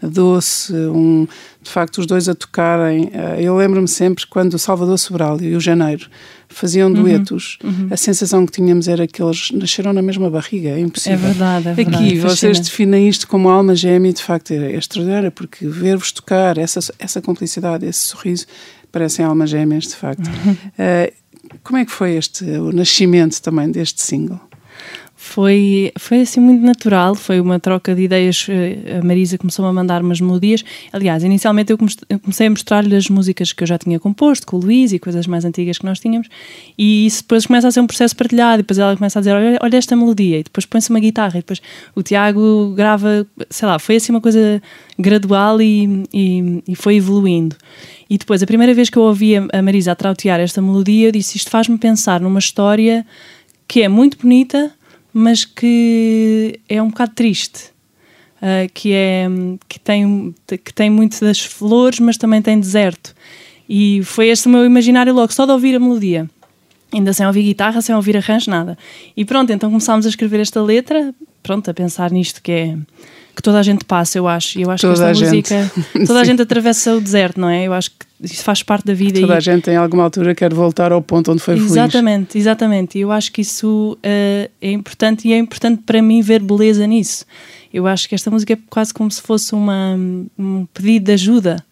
doce, 0.02 0.74
um, 0.74 1.28
de 1.62 1.70
facto 1.70 2.00
os 2.00 2.06
dois 2.06 2.30
a 2.30 2.36
tocarem. 2.36 3.10
Eh, 3.14 3.44
eu 3.44 3.56
lembro-me 3.58 3.88
sempre 3.88 4.26
quando 4.28 4.54
o 4.54 4.60
Salvador 4.60 4.98
Sobral 4.98 5.42
e 5.42 5.56
o 5.56 5.60
Janeiro 5.60 6.08
faziam 6.48 6.90
uhum, 6.90 6.94
duetos, 6.94 7.58
uhum. 7.64 7.88
a 7.92 7.98
sensação 7.98 8.46
que 8.46 8.52
tínhamos 8.52 8.88
era 8.88 9.08
que 9.08 9.22
eles 9.22 9.52
nasceram 9.52 9.92
na 9.94 10.02
mesma 10.02 10.30
barriga, 10.30 10.70
é 10.70 10.80
impossível. 10.80 11.18
É 11.18 11.22
verdade, 11.22 11.68
é 11.70 11.74
verdade. 11.74 12.06
Aqui, 12.06 12.20
vocês 12.20 12.60
definem 12.60 13.10
isto 13.10 13.28
como 13.28 13.50
alma 13.50 13.76
gêmea 13.76 14.12
e 14.12 14.14
de 14.14 14.22
facto 14.24 14.52
é, 14.52 14.74
é 14.74 14.78
extraordinário, 14.78 15.32
porque 15.32 15.68
ver-vos 15.68 16.12
tocar, 16.12 16.58
essa, 16.58 16.80
essa 17.00 17.22
cumplicidade, 17.22 17.86
esse 17.86 18.00
sorriso, 18.00 18.46
parecem 18.92 19.26
almas 19.26 19.50
gêmeas, 19.50 19.86
de 19.86 19.96
facto. 19.96 20.28
Uhum. 20.28 20.56
Uh, 20.76 21.26
como 21.64 21.80
é 21.80 21.86
que 21.86 21.92
foi 21.92 22.16
este, 22.16 22.44
o 22.44 22.72
nascimento 22.72 23.42
também 23.42 23.72
deste 23.72 24.02
single? 24.02 24.40
Foi, 25.26 25.92
foi 25.98 26.22
assim 26.22 26.40
muito 26.40 26.64
natural, 26.64 27.16
foi 27.16 27.42
uma 27.42 27.60
troca 27.60 27.96
de 27.96 28.04
ideias. 28.04 28.46
Eh, 28.48 29.00
a 29.00 29.04
Marisa 29.04 29.40
começou 29.40 29.66
a 29.66 29.74
mandar 29.74 30.04
umas 30.04 30.22
melodias. 30.22 30.64
Aliás, 30.94 31.24
inicialmente 31.24 31.74
eu 31.74 31.78
comecei 31.78 32.46
a 32.46 32.50
mostrar-lhe 32.50 32.96
as 32.96 33.10
músicas 33.10 33.52
que 33.52 33.64
eu 33.64 33.68
já 33.68 33.76
tinha 33.76 34.00
composto 34.00 34.46
com 34.46 34.58
o 34.58 34.60
Luís 34.60 34.94
e 34.94 35.00
coisas 35.00 35.26
mais 35.26 35.44
antigas 35.44 35.80
que 35.80 35.86
nós 35.86 36.00
tínhamos, 36.00 36.30
e 36.78 37.08
isso 37.08 37.24
depois 37.24 37.48
começa 37.48 37.68
a 37.68 37.72
ser 37.72 37.82
um 37.82 37.88
processo 37.88 38.16
partilhado. 38.16 38.60
E 38.60 38.64
depois 38.64 38.78
ela 38.78 38.96
começa 38.96 39.18
a 39.18 39.22
dizer: 39.22 39.34
Olha, 39.34 39.58
olha 39.62 39.78
esta 39.78 39.96
melodia, 39.96 40.40
e 40.40 40.44
depois 40.44 40.64
põe-se 40.68 40.92
uma 40.92 41.00
guitarra, 41.00 41.40
e 41.40 41.42
depois 41.42 41.60
o 41.96 42.04
Tiago 42.04 42.74
grava, 42.76 43.26
sei 43.50 43.68
lá, 43.68 43.80
foi 43.80 43.96
assim 43.96 44.12
uma 44.14 44.22
coisa 44.22 44.62
gradual 44.98 45.60
e, 45.60 46.04
e, 46.14 46.64
e 46.68 46.76
foi 46.76 46.98
evoluindo. 46.98 47.56
E 48.08 48.20
depois, 48.20 48.44
a 48.44 48.46
primeira 48.46 48.76
vez 48.76 48.92
que 48.92 48.98
eu 48.98 49.02
ouvi 49.02 49.36
a 49.36 49.62
Marisa 49.64 49.92
a 49.92 49.96
trautear 49.96 50.40
esta 50.40 50.62
melodia, 50.62 51.08
eu 51.08 51.12
disse: 51.12 51.36
Isto 51.36 51.50
faz-me 51.50 51.80
pensar 51.80 52.22
numa 52.22 52.40
história 52.40 53.04
que 53.68 53.82
é 53.82 53.88
muito 53.88 54.20
bonita 54.20 54.72
mas 55.18 55.46
que 55.46 56.60
é 56.68 56.82
um 56.82 56.90
bocado 56.90 57.14
triste. 57.16 57.74
Uh, 58.36 58.70
que, 58.74 58.92
é, 58.92 59.28
que, 59.70 59.80
tem, 59.80 60.36
que 60.46 60.74
tem 60.74 60.90
muito 60.90 61.22
das 61.22 61.40
flores, 61.40 62.02
mas 62.02 62.18
também 62.18 62.42
tem 62.42 62.60
deserto. 62.60 63.16
E 63.68 64.02
foi 64.04 64.28
este 64.28 64.48
o 64.48 64.52
meu 64.52 64.66
imaginário 64.66 65.14
logo, 65.14 65.32
só 65.32 65.46
de 65.46 65.54
ouvir 65.54 65.74
a 65.74 65.80
melodia. 65.80 66.30
Ainda 66.94 67.14
sem 67.14 67.26
ouvir 67.26 67.44
guitarra, 67.44 67.82
sem 67.82 67.96
ouvir 67.96 68.18
arranjo, 68.18 68.52
nada. 68.52 68.78
E 69.16 69.24
pronto, 69.24 69.54
então 69.54 69.70
começámos 69.70 70.06
a 70.06 70.10
escrever 70.10 70.42
esta 70.42 70.62
letra, 70.62 71.16
pronto, 71.42 71.72
a 71.72 71.74
pensar 71.74 72.12
nisto 72.12 72.42
que 72.42 72.52
é 72.52 72.78
que 73.34 73.42
toda 73.42 73.60
a 73.60 73.64
gente 73.64 73.86
passa, 73.86 74.18
eu 74.18 74.28
acho. 74.28 74.60
Eu 74.60 74.70
acho 74.70 74.82
toda 74.82 75.06
que 75.06 75.12
esta 75.12 75.26
música, 75.26 75.72
gente. 75.96 76.08
toda 76.08 76.20
a 76.20 76.24
gente 76.24 76.42
atravessa 76.42 76.94
o 76.94 77.02
deserto, 77.02 77.40
não 77.40 77.50
é? 77.50 77.64
Eu 77.64 77.74
acho 77.74 77.92
que 77.92 78.06
isso 78.22 78.44
faz 78.44 78.64
parte 78.64 78.86
da 78.86 78.94
vida. 78.94 79.20
Toda 79.20 79.34
e... 79.34 79.38
a 79.38 79.40
gente 79.40 79.70
em 79.70 79.76
alguma 79.76 80.04
altura 80.04 80.34
quer 80.34 80.54
voltar 80.54 80.92
ao 80.92 81.02
ponto 81.02 81.32
onde 81.32 81.42
foi 81.42 81.56
feliz. 81.56 81.72
Exatamente, 81.72 82.38
exatamente. 82.38 82.98
E 82.98 83.02
eu 83.02 83.12
acho 83.12 83.32
que 83.32 83.42
isso 83.42 83.98
uh, 84.00 84.52
é 84.62 84.72
importante 84.72 85.28
e 85.28 85.34
é 85.34 85.38
importante 85.38 85.84
para 85.86 86.02
mim 86.02 86.22
ver 86.22 86.42
beleza 86.42 86.86
nisso. 86.88 87.26
Eu 87.74 87.88
acho 87.88 88.08
que 88.08 88.16
esta 88.16 88.32
música 88.32 88.54
é 88.54 88.58
quase 88.70 88.94
como 88.94 89.12
se 89.12 89.22
fosse 89.22 89.54
uma, 89.54 89.98
um 90.38 90.66
pedido 90.74 91.06
de 91.06 91.12
ajuda 91.12 91.64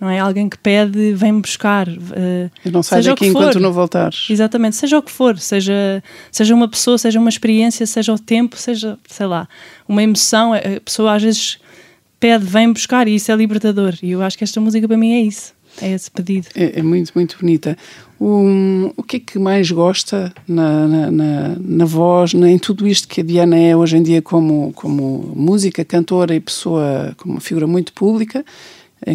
não 0.00 0.10
é? 0.10 0.18
Alguém 0.18 0.48
que 0.48 0.58
pede, 0.58 1.12
vem-me 1.14 1.40
buscar. 1.40 1.88
Uh, 1.88 2.50
Eu 2.64 2.72
não 2.72 2.82
saio 2.82 3.02
daqui 3.02 3.26
enquanto 3.26 3.58
não 3.58 3.72
voltares. 3.72 4.26
Exatamente, 4.28 4.76
seja 4.76 4.98
o 4.98 5.02
que 5.02 5.10
for, 5.10 5.38
seja, 5.38 6.02
seja 6.30 6.54
uma 6.54 6.68
pessoa, 6.68 6.98
seja 6.98 7.18
uma 7.18 7.28
experiência, 7.28 7.86
seja 7.86 8.12
o 8.12 8.18
tempo, 8.18 8.56
seja, 8.56 8.98
sei 9.08 9.26
lá, 9.26 9.48
uma 9.88 10.02
emoção. 10.02 10.52
A 10.52 10.80
pessoa 10.84 11.14
às 11.14 11.22
vezes 11.22 11.58
pede, 12.20 12.44
vem-me 12.44 12.74
buscar 12.74 13.08
e 13.08 13.14
isso 13.14 13.32
é 13.32 13.36
libertador. 13.36 13.94
E 14.02 14.10
eu 14.10 14.22
acho 14.22 14.36
que 14.36 14.44
esta 14.44 14.60
música 14.60 14.86
para 14.86 14.96
mim 14.96 15.12
é 15.12 15.20
isso, 15.22 15.54
é 15.80 15.92
esse 15.92 16.10
pedido. 16.10 16.48
É, 16.54 16.80
é 16.80 16.82
muito, 16.82 17.12
muito 17.14 17.36
bonita. 17.38 17.76
O, 18.18 18.92
o 18.96 19.02
que 19.02 19.16
é 19.16 19.20
que 19.20 19.38
mais 19.38 19.70
gosta 19.70 20.32
na, 20.48 20.86
na, 20.86 21.10
na, 21.10 21.56
na 21.58 21.84
voz, 21.84 22.32
na, 22.32 22.50
em 22.50 22.58
tudo 22.58 22.86
isto 22.88 23.06
que 23.06 23.20
a 23.20 23.24
Diana 23.24 23.58
é 23.58 23.76
hoje 23.76 23.96
em 23.96 24.02
dia 24.02 24.22
como, 24.22 24.72
como 24.74 25.32
música, 25.36 25.84
cantora 25.84 26.34
e 26.34 26.40
pessoa, 26.40 27.14
como 27.18 27.34
uma 27.34 27.40
figura 27.40 27.66
muito 27.66 27.92
pública? 27.92 28.44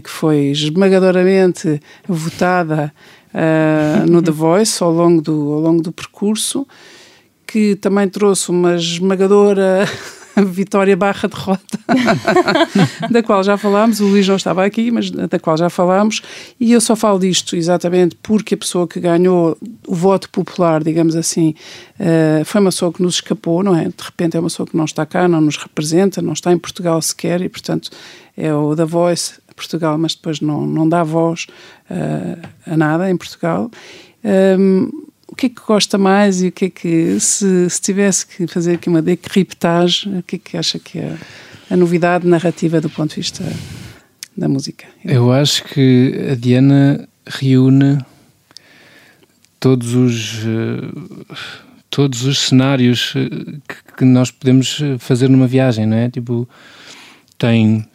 que 0.03 0.09
foi 0.09 0.51
esmagadoramente 0.51 1.81
votada 2.07 2.93
uh, 3.33 4.09
no 4.09 4.21
The 4.21 4.31
Voice 4.31 4.81
ao 4.83 4.91
longo, 4.91 5.21
do, 5.21 5.53
ao 5.53 5.59
longo 5.59 5.81
do 5.81 5.91
percurso, 5.91 6.67
que 7.47 7.75
também 7.75 8.07
trouxe 8.07 8.49
uma 8.49 8.75
esmagadora 8.75 9.85
vitória 10.45 10.95
barra 10.95 11.27
derrota, 11.27 11.79
da 13.09 13.23
qual 13.23 13.43
já 13.43 13.57
falámos, 13.57 13.99
o 13.99 14.07
Luís 14.07 14.27
não 14.27 14.35
estava 14.35 14.65
aqui, 14.65 14.91
mas 14.91 15.09
da 15.11 15.39
qual 15.39 15.57
já 15.57 15.69
falámos, 15.69 16.21
e 16.59 16.71
eu 16.71 16.81
só 16.81 16.95
falo 16.95 17.19
disto 17.19 17.55
exatamente 17.55 18.15
porque 18.21 18.55
a 18.55 18.57
pessoa 18.57 18.87
que 18.87 18.99
ganhou 18.99 19.57
o 19.87 19.95
voto 19.95 20.29
popular, 20.29 20.83
digamos 20.83 21.15
assim, 21.15 21.55
uh, 21.99 22.45
foi 22.45 22.61
uma 22.61 22.69
pessoa 22.71 22.91
que 22.91 23.01
nos 23.01 23.15
escapou, 23.15 23.63
não 23.63 23.75
é? 23.75 23.85
De 23.85 24.03
repente 24.03 24.37
é 24.37 24.39
uma 24.39 24.49
pessoa 24.49 24.67
que 24.67 24.75
não 24.75 24.85
está 24.85 25.05
cá, 25.05 25.27
não 25.27 25.41
nos 25.41 25.57
representa, 25.57 26.21
não 26.21 26.33
está 26.33 26.51
em 26.51 26.57
Portugal 26.57 27.01
sequer, 27.01 27.41
e 27.41 27.49
portanto 27.49 27.89
é 28.37 28.53
o 28.53 28.75
The 28.75 28.85
Voice 28.85 29.33
Portugal, 29.61 29.97
mas 29.97 30.15
depois 30.15 30.41
não, 30.41 30.65
não 30.65 30.89
dá 30.89 31.03
voz 31.03 31.47
uh, 31.89 32.47
a 32.65 32.75
nada 32.75 33.09
em 33.09 33.15
Portugal. 33.15 33.69
Um, 34.23 35.10
o 35.31 35.35
que 35.35 35.45
é 35.45 35.49
que 35.49 35.61
gosta 35.65 35.97
mais 35.97 36.43
e 36.43 36.49
o 36.49 36.51
que 36.51 36.65
é 36.65 36.69
que, 36.69 37.19
se, 37.19 37.69
se 37.69 37.81
tivesse 37.81 38.27
que 38.27 38.45
fazer 38.47 38.73
aqui 38.73 38.89
uma 38.89 39.01
decriptagem, 39.01 40.19
o 40.19 40.23
que 40.23 40.35
é 40.35 40.39
que 40.39 40.57
acha 40.57 40.77
que 40.77 40.99
é 40.99 41.17
a 41.69 41.77
novidade 41.77 42.27
narrativa 42.27 42.81
do 42.81 42.89
ponto 42.89 43.11
de 43.11 43.15
vista 43.15 43.43
da 44.35 44.49
música? 44.49 44.85
Eu 45.05 45.31
acho 45.31 45.63
que 45.63 46.29
a 46.31 46.35
Diana 46.35 47.07
reúne 47.25 47.99
todos 49.57 49.93
os 49.95 50.43
uh, 50.43 51.25
todos 51.89 52.23
os 52.23 52.39
cenários 52.39 53.13
eh, 53.15 53.29
que, 53.67 53.93
que, 53.97 54.05
nós 54.05 54.31
podemos 54.31 54.81
fazer 54.97 55.29
numa 55.29 55.45
viagem, 55.45 55.85
não 55.85 55.97
é? 55.97 56.09
Tipo, 56.09 56.47
tem 57.37 57.85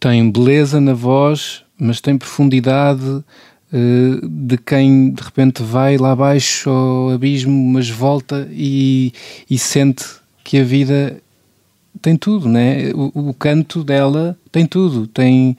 tem 0.00 0.30
beleza 0.30 0.80
na 0.80 0.92
voz, 0.92 1.64
mas 1.78 2.00
tem 2.00 2.18
profundidade 2.18 3.24
de 4.22 4.56
quem 4.58 5.10
de 5.10 5.22
repente 5.22 5.62
vai 5.62 5.96
lá 5.96 6.12
abaixo 6.12 6.70
ao 6.70 7.10
abismo, 7.10 7.52
mas 7.72 7.90
volta 7.90 8.48
e, 8.52 9.12
e 9.50 9.58
sente 9.58 10.04
que 10.44 10.58
a 10.58 10.64
vida 10.64 11.16
tem 12.00 12.16
tudo, 12.16 12.48
né? 12.48 12.92
O, 12.94 13.30
o, 13.30 13.34
canto 13.34 13.82
dela 13.82 14.36
tem 14.52 14.66
tudo, 14.66 15.06
tem 15.06 15.56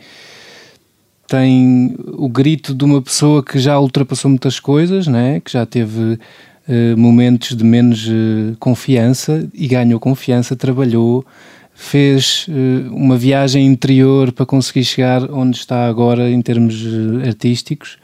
tem 1.27 1.95
o 2.07 2.29
grito 2.29 2.73
de 2.73 2.85
uma 2.85 3.01
pessoa 3.01 3.43
que 3.43 3.57
já 3.57 3.79
ultrapassou 3.79 4.29
muitas 4.29 4.59
coisas, 4.59 5.07
né? 5.07 5.39
Que 5.39 5.51
já 5.51 5.65
teve 5.65 5.99
uh, 5.99 6.97
momentos 6.97 7.57
de 7.57 7.63
menos 7.63 8.07
uh, 8.07 8.55
confiança 8.59 9.49
e 9.51 9.67
ganhou 9.67 9.99
confiança, 9.99 10.55
trabalhou, 10.55 11.25
fez 11.73 12.45
uh, 12.47 12.93
uma 12.93 13.17
viagem 13.17 13.65
interior 13.65 14.31
para 14.31 14.45
conseguir 14.45 14.83
chegar 14.83 15.31
onde 15.31 15.57
está 15.57 15.87
agora 15.87 16.29
em 16.29 16.41
termos 16.43 16.85
artísticos, 17.25 17.97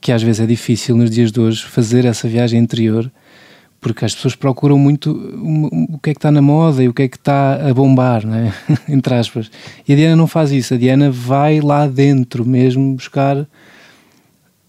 que 0.00 0.12
às 0.12 0.22
vezes 0.22 0.40
é 0.40 0.46
difícil 0.46 0.96
nos 0.96 1.10
dias 1.10 1.32
de 1.32 1.40
hoje 1.40 1.64
fazer 1.64 2.04
essa 2.04 2.28
viagem 2.28 2.60
interior 2.60 3.10
porque 3.82 4.04
as 4.04 4.14
pessoas 4.14 4.36
procuram 4.36 4.78
muito 4.78 5.10
o 5.90 5.98
que 5.98 6.10
é 6.10 6.14
que 6.14 6.18
está 6.18 6.30
na 6.30 6.40
moda 6.40 6.84
e 6.84 6.88
o 6.88 6.94
que 6.94 7.02
é 7.02 7.08
que 7.08 7.16
está 7.16 7.68
a 7.68 7.74
bombar, 7.74 8.24
né? 8.24 8.54
entre 8.88 9.12
aspas. 9.12 9.50
E 9.86 9.92
a 9.92 9.96
Diana 9.96 10.14
não 10.14 10.28
faz 10.28 10.52
isso, 10.52 10.72
a 10.72 10.76
Diana 10.76 11.10
vai 11.10 11.60
lá 11.60 11.88
dentro 11.88 12.46
mesmo 12.46 12.94
buscar 12.94 13.44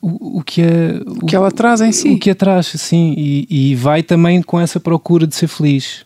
o, 0.01 0.39
o 0.39 0.43
que 0.43 0.63
é 0.63 0.99
o, 1.05 1.11
o 1.11 1.25
que 1.27 1.35
ela 1.35 1.51
traz 1.51 1.79
em 1.79 1.91
si. 1.91 2.09
O 2.09 2.19
que 2.19 2.31
a 2.31 2.35
traz, 2.35 2.65
sim, 2.65 3.13
e, 3.15 3.71
e 3.71 3.75
vai 3.75 4.01
também 4.01 4.41
com 4.41 4.59
essa 4.59 4.79
procura 4.79 5.27
de 5.27 5.35
ser 5.35 5.47
feliz. 5.47 6.03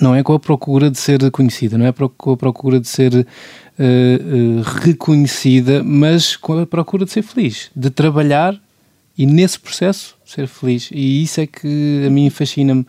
Não 0.00 0.14
é 0.14 0.22
com 0.22 0.32
a 0.32 0.40
procura 0.40 0.90
de 0.90 0.98
ser 0.98 1.30
conhecida, 1.30 1.78
não 1.78 1.86
é 1.86 1.92
com 1.92 2.32
a 2.32 2.36
procura 2.36 2.80
de 2.80 2.88
ser 2.88 3.14
uh, 3.14 3.18
uh, 3.18 4.62
reconhecida, 4.82 5.82
mas 5.84 6.36
com 6.36 6.58
a 6.58 6.66
procura 6.66 7.04
de 7.04 7.12
ser 7.12 7.22
feliz, 7.22 7.70
de 7.74 7.90
trabalhar 7.90 8.60
e 9.16 9.26
nesse 9.26 9.58
processo 9.58 10.16
ser 10.24 10.46
feliz. 10.48 10.90
E 10.92 11.22
isso 11.22 11.40
é 11.40 11.46
que 11.46 12.04
a 12.06 12.10
mim 12.10 12.28
fascina-me 12.30 12.86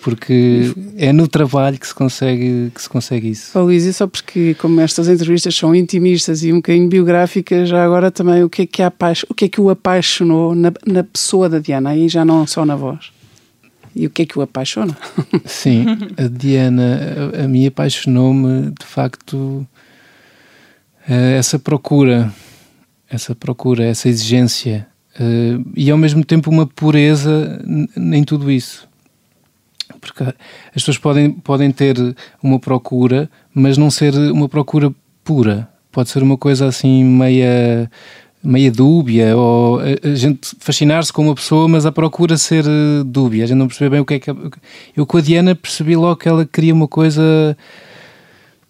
porque 0.00 0.72
é 0.96 1.12
no 1.12 1.26
trabalho 1.26 1.78
que 1.78 1.86
se 1.86 1.94
consegue, 1.94 2.70
que 2.74 2.80
se 2.80 2.88
consegue 2.88 3.30
isso. 3.30 3.58
Oh, 3.58 3.62
Luís, 3.62 3.84
e 3.84 3.92
só 3.92 4.06
porque 4.06 4.54
como 4.54 4.80
estas 4.80 5.08
entrevistas 5.08 5.54
são 5.54 5.74
intimistas 5.74 6.42
e 6.42 6.52
um 6.52 6.56
bocadinho 6.56 6.88
biográficas, 6.88 7.68
já 7.68 7.84
agora 7.84 8.10
também 8.10 8.42
o 8.42 8.48
que 8.48 8.62
é 8.62 8.66
que, 8.66 8.82
o, 9.28 9.34
que, 9.34 9.44
é 9.46 9.48
que 9.48 9.60
o 9.60 9.70
apaixonou 9.70 10.54
na, 10.54 10.72
na 10.86 11.02
pessoa 11.02 11.48
da 11.48 11.58
Diana, 11.58 11.90
aí 11.90 12.08
já 12.08 12.24
não 12.24 12.46
só 12.46 12.64
na 12.64 12.76
voz. 12.76 13.10
E 13.94 14.06
o 14.06 14.10
que 14.10 14.22
é 14.22 14.26
que 14.26 14.38
o 14.38 14.42
apaixona? 14.42 14.96
Sim, 15.44 15.84
a 16.16 16.28
Diana, 16.28 17.32
a, 17.36 17.44
a 17.44 17.48
mim 17.48 17.66
apaixonou-me 17.66 18.70
de 18.78 18.86
facto 18.86 19.66
eh, 21.08 21.36
essa 21.36 21.58
procura, 21.58 22.32
essa 23.10 23.34
procura, 23.34 23.84
essa 23.84 24.08
exigência 24.08 24.86
Uh, 25.18 25.64
e 25.74 25.90
ao 25.90 25.98
mesmo 25.98 26.24
tempo 26.24 26.48
uma 26.48 26.64
pureza 26.64 27.60
em 27.96 28.22
tudo 28.22 28.50
isso. 28.50 28.88
Porque 30.00 30.22
as 30.22 30.34
pessoas 30.74 30.96
podem, 30.96 31.32
podem 31.32 31.72
ter 31.72 31.96
uma 32.40 32.60
procura, 32.60 33.28
mas 33.52 33.76
não 33.76 33.90
ser 33.90 34.14
uma 34.14 34.48
procura 34.48 34.94
pura. 35.24 35.68
Pode 35.90 36.10
ser 36.10 36.22
uma 36.22 36.36
coisa 36.36 36.66
assim 36.66 37.02
meia, 37.02 37.90
meia 38.42 38.70
dúbia, 38.70 39.36
ou 39.36 39.80
a, 39.80 40.14
gente 40.14 40.56
fascinar-se 40.60 41.12
com 41.12 41.22
uma 41.22 41.34
pessoa, 41.34 41.68
mas 41.68 41.84
a 41.86 41.92
procura 41.92 42.36
ser 42.36 42.64
eh, 42.64 43.02
dúbia. 43.04 43.44
A 43.44 43.46
gente 43.46 43.58
não 43.58 43.68
percebe 43.68 43.90
bem 43.90 44.00
o 44.00 44.04
que 44.04 44.14
é 44.14 44.18
que. 44.18 44.30
Eu 44.96 45.06
com 45.06 45.18
a 45.18 45.20
Diana 45.20 45.54
percebi 45.54 45.96
logo 45.96 46.16
que 46.16 46.28
ela 46.28 46.46
queria 46.46 46.74
uma 46.74 46.88
coisa 46.88 47.56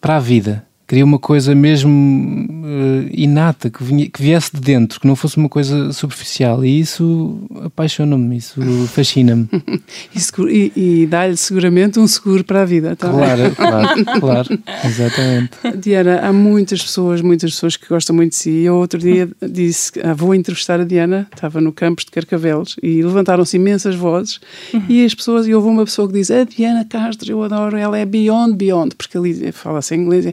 para 0.01 0.15
a 0.15 0.19
vida 0.19 0.68
queria 0.89 1.05
uma 1.05 1.19
coisa 1.19 1.53
mesmo 1.53 2.47
uh, 2.49 3.09
inata, 3.13 3.69
que, 3.69 3.83
vinha, 3.83 4.09
que 4.09 4.19
viesse 4.19 4.51
de 4.55 4.59
dentro, 4.59 4.99
que 4.99 5.05
não 5.05 5.15
fosse 5.15 5.37
uma 5.37 5.47
coisa 5.47 5.93
superficial. 5.93 6.65
E 6.65 6.79
isso 6.79 7.47
apaixona-me, 7.63 8.35
isso 8.35 8.59
fascina-me. 8.87 9.47
e, 10.49 10.71
e, 10.75 11.05
dá-lhe 11.05 11.37
seguramente 11.37 11.99
um 11.99 12.07
seguro 12.07 12.43
para 12.43 12.63
a 12.63 12.65
vida. 12.65 12.95
Tá? 12.95 13.07
Claro, 13.07 13.53
claro, 13.55 14.19
claro, 14.19 14.59
exatamente. 14.83 15.51
Diana, 15.77 16.21
há 16.21 16.33
muitas 16.33 16.81
pessoas, 16.81 17.21
muitas 17.21 17.51
pessoas 17.51 17.77
que 17.77 17.87
gostam 17.87 18.15
muito 18.15 18.31
de 18.31 18.37
si. 18.37 18.61
Eu 18.61 18.73
outro 18.73 18.99
dia 18.99 19.29
disse, 19.47 19.91
ah, 20.03 20.15
vou 20.15 20.33
entrevistar 20.33 20.79
a 20.79 20.83
Diana, 20.83 21.27
estava 21.31 21.61
no 21.61 21.71
campus 21.71 22.05
de 22.05 22.11
Carcavelos, 22.11 22.77
e 22.81 23.03
levantaram-se 23.03 23.57
imensas 23.57 23.93
vozes, 23.93 24.39
uhum. 24.73 24.81
e 24.89 25.05
as 25.05 25.13
pessoas, 25.13 25.47
e 25.47 25.53
houve 25.53 25.67
uma 25.67 25.85
pessoa 25.85 26.07
que 26.07 26.15
diz, 26.15 26.31
a 26.31 26.43
Diana 26.45 26.83
Castro, 26.83 27.31
eu 27.31 27.43
adoro, 27.43 27.77
ela 27.77 27.95
é 27.95 28.05
beyond, 28.05 28.55
beyond, 28.55 28.95
porque 28.95 29.15
ali 29.15 29.51
fala-se 29.51 29.93
em 29.93 29.99
inglês, 29.99 30.25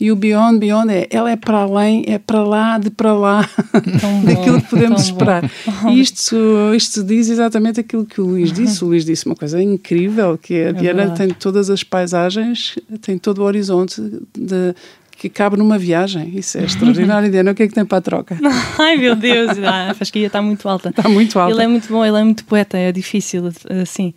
e 0.00 0.12
o 0.12 0.16
Beyond, 0.16 0.58
Beyond 0.58 0.92
é 0.92 1.08
ela 1.10 1.30
é 1.30 1.36
para 1.36 1.58
além, 1.58 2.04
é 2.06 2.18
para 2.18 2.42
lá, 2.44 2.78
de 2.78 2.90
para 2.90 3.12
lá 3.12 3.48
daquilo 4.24 4.60
que 4.62 4.68
podemos 4.68 5.02
esperar. 5.02 5.50
Isto, 5.92 6.36
isto 6.74 7.02
diz 7.02 7.28
exatamente 7.28 7.80
aquilo 7.80 8.04
que 8.04 8.20
o 8.20 8.26
Luís 8.26 8.52
disse. 8.52 8.84
O 8.84 8.88
Luís 8.88 9.04
disse 9.04 9.26
uma 9.26 9.34
coisa 9.34 9.62
incrível, 9.62 10.38
que 10.38 10.54
é, 10.54 10.68
a 10.68 10.72
Diana 10.72 11.02
é 11.02 11.10
tem 11.10 11.28
todas 11.30 11.70
as 11.70 11.82
paisagens, 11.82 12.78
tem 13.00 13.18
todo 13.18 13.38
o 13.38 13.44
horizonte 13.44 14.00
de, 14.36 14.74
que 15.18 15.28
cabe 15.28 15.56
numa 15.56 15.76
viagem. 15.76 16.30
Isso 16.36 16.58
é 16.58 16.64
extraordinário, 16.64 17.28
Diana. 17.30 17.50
O 17.50 17.54
que 17.54 17.64
é 17.64 17.68
que 17.68 17.74
tem 17.74 17.84
para 17.84 17.98
a 17.98 18.00
troca? 18.00 18.38
Ai, 18.78 18.96
meu 18.96 19.16
Deus, 19.16 19.58
a 19.58 19.92
fasquia 19.94 20.28
está 20.28 20.40
muito 20.40 20.68
alta. 20.68 20.90
Está 20.90 21.08
muito 21.08 21.38
alta. 21.38 21.52
Ele 21.52 21.64
é 21.64 21.66
muito 21.66 21.88
bom, 21.88 22.04
ele 22.04 22.16
é 22.16 22.24
muito 22.24 22.44
poeta, 22.44 22.78
é 22.78 22.92
difícil 22.92 23.50
assim. 23.82 24.14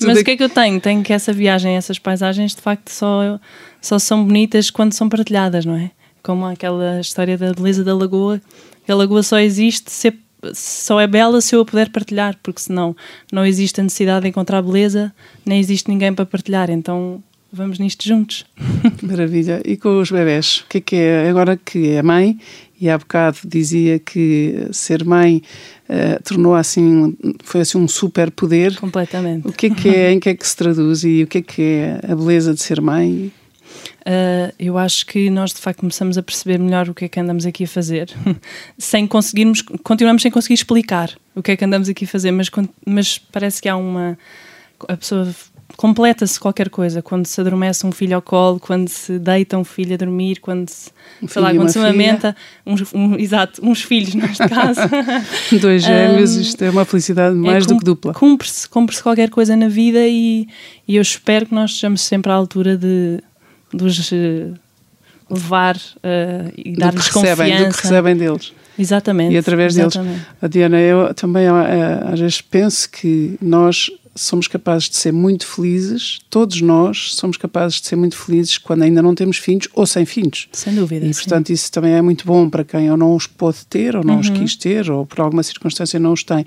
Mas 0.00 0.20
o 0.20 0.24
que 0.24 0.30
é 0.30 0.36
que 0.36 0.44
eu 0.44 0.48
tenho? 0.48 0.80
Tenho 0.80 1.02
que 1.02 1.12
essa 1.12 1.32
viagem, 1.32 1.76
essas 1.76 1.98
paisagens, 1.98 2.54
de 2.54 2.62
facto, 2.62 2.88
só, 2.88 3.40
só 3.82 3.98
são 3.98 4.24
bonitas 4.24 4.70
quando 4.70 4.94
são 4.94 5.08
partilhadas, 5.08 5.66
não 5.66 5.74
é? 5.74 5.90
Como 6.22 6.46
aquela 6.46 7.00
história 7.00 7.36
da 7.36 7.52
beleza 7.52 7.84
da 7.84 7.94
lagoa. 7.94 8.40
A 8.88 8.94
lagoa 8.94 9.22
só 9.22 9.38
existe 9.38 9.90
se 9.90 10.12
só 10.52 11.00
é 11.00 11.06
bela 11.06 11.40
se 11.40 11.54
eu 11.54 11.60
a 11.60 11.64
puder 11.64 11.90
partilhar, 11.90 12.36
porque 12.42 12.60
senão 12.60 12.96
não 13.30 13.46
existe 13.46 13.80
a 13.80 13.84
necessidade 13.84 14.22
de 14.22 14.28
encontrar 14.28 14.60
beleza, 14.60 15.12
nem 15.46 15.60
existe 15.60 15.88
ninguém 15.88 16.12
para 16.12 16.26
partilhar. 16.26 16.68
Então 16.70 17.22
vamos 17.52 17.78
nisto 17.78 18.06
juntos. 18.06 18.44
Maravilha. 19.02 19.62
E 19.64 19.76
com 19.76 20.00
os 20.00 20.10
bebés? 20.10 20.64
O 20.64 20.68
que 20.68 20.78
é 20.78 20.80
que 20.80 20.96
é? 20.96 21.28
Agora 21.28 21.56
que 21.56 21.90
é 21.90 22.02
mãe, 22.02 22.38
e 22.80 22.90
há 22.90 22.98
bocado 22.98 23.38
dizia 23.44 24.00
que 24.00 24.66
ser 24.72 25.04
mãe 25.04 25.42
uh, 25.88 26.22
tornou 26.24 26.54
assim, 26.54 27.16
foi 27.44 27.60
assim 27.60 27.78
um 27.78 27.86
super 27.86 28.30
poder. 28.30 28.76
Completamente. 28.76 29.46
O 29.46 29.52
que 29.52 29.66
é 29.66 29.70
que 29.70 29.88
é, 29.88 30.10
em 30.10 30.18
que 30.18 30.28
é 30.28 30.34
que 30.34 30.46
se 30.46 30.56
traduz 30.56 31.04
e 31.04 31.22
o 31.22 31.26
que 31.28 31.38
é 31.38 31.42
que 31.42 31.62
é 31.62 32.00
a 32.10 32.16
beleza 32.16 32.52
de 32.52 32.60
ser 32.60 32.80
mãe? 32.80 33.30
Uh, 34.02 34.52
eu 34.58 34.76
acho 34.76 35.06
que 35.06 35.30
nós 35.30 35.52
de 35.52 35.60
facto 35.60 35.80
começamos 35.80 36.18
a 36.18 36.22
perceber 36.22 36.58
melhor 36.58 36.88
o 36.88 36.94
que 36.94 37.04
é 37.04 37.08
que 37.08 37.20
andamos 37.20 37.46
aqui 37.46 37.64
a 37.64 37.68
fazer, 37.68 38.10
sem 38.76 39.06
conseguirmos, 39.06 39.62
continuamos 39.62 40.22
sem 40.22 40.30
conseguir 40.30 40.54
explicar 40.54 41.10
o 41.36 41.42
que 41.42 41.52
é 41.52 41.56
que 41.56 41.64
andamos 41.64 41.88
aqui 41.88 42.04
a 42.04 42.08
fazer, 42.08 42.32
mas, 42.32 42.50
mas 42.84 43.18
parece 43.18 43.62
que 43.62 43.68
há 43.68 43.76
uma. 43.76 44.18
A 44.88 44.96
pessoa 44.96 45.32
completa-se 45.76 46.38
qualquer 46.38 46.68
coisa. 46.68 47.02
Quando 47.02 47.26
se 47.26 47.40
adormece 47.40 47.86
um 47.86 47.92
filho 47.92 48.16
ao 48.16 48.22
colo, 48.22 48.60
quando 48.60 48.88
se 48.88 49.18
deita 49.18 49.56
um 49.56 49.64
filho 49.64 49.94
a 49.94 49.96
dormir, 49.96 50.40
quando 50.40 50.68
se, 50.68 50.90
um 51.22 51.28
sei 51.28 51.42
lá, 51.42 51.54
quando 51.54 51.68
se 51.68 51.78
amamenta, 51.78 52.36
uns, 52.66 52.92
um, 52.92 53.16
exato, 53.16 53.64
uns 53.64 53.82
filhos 53.82 54.14
neste 54.14 54.48
caso. 54.48 54.80
Dois 55.60 55.82
gêmeos, 55.82 56.36
um, 56.36 56.40
isto 56.40 56.62
é 56.62 56.70
uma 56.70 56.84
felicidade 56.84 57.34
mais 57.34 57.64
é, 57.64 57.68
do 57.68 57.78
que 57.78 57.84
dupla. 57.84 58.12
Cumpre-se 58.14 58.68
cumpre 58.68 59.00
qualquer 59.00 59.30
coisa 59.30 59.56
na 59.56 59.68
vida 59.68 60.00
e, 60.06 60.46
e, 60.86 60.96
eu 60.96 61.02
espero 61.02 61.46
que 61.46 61.54
nós 61.54 61.70
estejamos 61.70 62.00
sempre 62.02 62.30
à 62.30 62.34
altura 62.34 62.76
de, 62.76 63.22
de 63.72 63.84
os 63.84 64.12
uh, 64.12 64.54
levar 65.30 65.76
uh, 65.76 66.52
e 66.56 66.76
dar-lhes 66.76 67.08
confiança. 67.08 67.68
Do 67.68 67.74
que 67.74 67.82
recebem 67.82 68.16
deles. 68.16 68.52
Exatamente. 68.78 69.34
E 69.34 69.38
através 69.38 69.76
exatamente. 69.76 70.14
deles. 70.14 70.26
A 70.40 70.46
Diana, 70.48 70.80
eu 70.80 71.14
também 71.14 71.48
uh, 71.48 72.12
às 72.12 72.20
vezes 72.20 72.40
penso 72.40 72.88
que 72.90 73.36
nós 73.40 73.90
somos 74.14 74.46
capazes 74.46 74.90
de 74.90 74.96
ser 74.96 75.12
muito 75.12 75.46
felizes, 75.46 76.20
todos 76.28 76.60
nós 76.60 77.14
somos 77.14 77.36
capazes 77.36 77.80
de 77.80 77.86
ser 77.86 77.96
muito 77.96 78.16
felizes 78.16 78.58
quando 78.58 78.82
ainda 78.82 79.00
não 79.00 79.14
temos 79.14 79.38
filhos 79.38 79.68
ou 79.72 79.86
sem 79.86 80.04
filhos. 80.04 80.48
Sem 80.52 80.74
dúvida. 80.74 81.06
E, 81.06 81.14
portanto, 81.14 81.46
sim. 81.46 81.54
isso 81.54 81.72
também 81.72 81.94
é 81.94 82.02
muito 82.02 82.26
bom 82.26 82.48
para 82.48 82.64
quem 82.64 82.90
ou 82.90 82.96
não 82.96 83.14
os 83.14 83.26
pôde 83.26 83.64
ter, 83.68 83.96
ou 83.96 84.04
não 84.04 84.14
uhum. 84.14 84.20
os 84.20 84.30
quis 84.30 84.54
ter, 84.54 84.90
ou 84.90 85.06
por 85.06 85.20
alguma 85.20 85.42
circunstância 85.42 85.98
não 85.98 86.12
os 86.12 86.22
tem. 86.22 86.44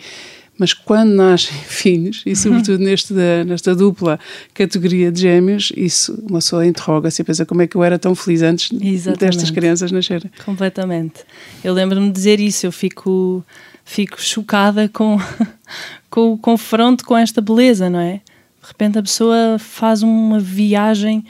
Mas 0.58 0.74
quando 0.74 1.12
nascem 1.12 1.56
filhos, 1.68 2.24
e 2.26 2.36
sobretudo 2.36 2.84
neste 2.84 3.14
da, 3.14 3.44
nesta 3.46 3.76
dupla 3.76 4.20
categoria 4.54 5.12
de 5.12 5.22
gêmeos, 5.22 5.72
isso 5.76 6.18
uma 6.30 6.40
pessoa 6.40 6.66
interroga-se 6.66 7.22
e 7.22 7.26
pensa 7.26 7.46
como 7.46 7.62
é 7.62 7.68
que 7.68 7.76
eu 7.76 7.84
era 7.84 8.00
tão 8.00 8.16
feliz 8.16 8.42
antes 8.42 8.70
Exatamente. 8.72 9.20
destas 9.20 9.52
crianças 9.52 9.92
nascerem. 9.92 10.32
Completamente. 10.46 11.22
Eu 11.64 11.74
lembro-me 11.74 12.08
de 12.08 12.14
dizer 12.14 12.40
isso, 12.40 12.66
eu 12.66 12.72
fico 12.72 13.44
fico 13.86 14.20
chocada 14.20 14.90
com, 14.90 15.18
com 16.10 16.34
o 16.34 16.38
confronto 16.38 17.06
com 17.06 17.16
esta 17.16 17.40
beleza, 17.40 17.90
não 17.90 18.00
é? 18.00 18.22
De 18.62 18.68
repente 18.68 18.98
a 18.98 19.04
pessoa 19.04 19.58
faz 19.60 20.02
uma 20.02 20.40
viagem 20.40 21.24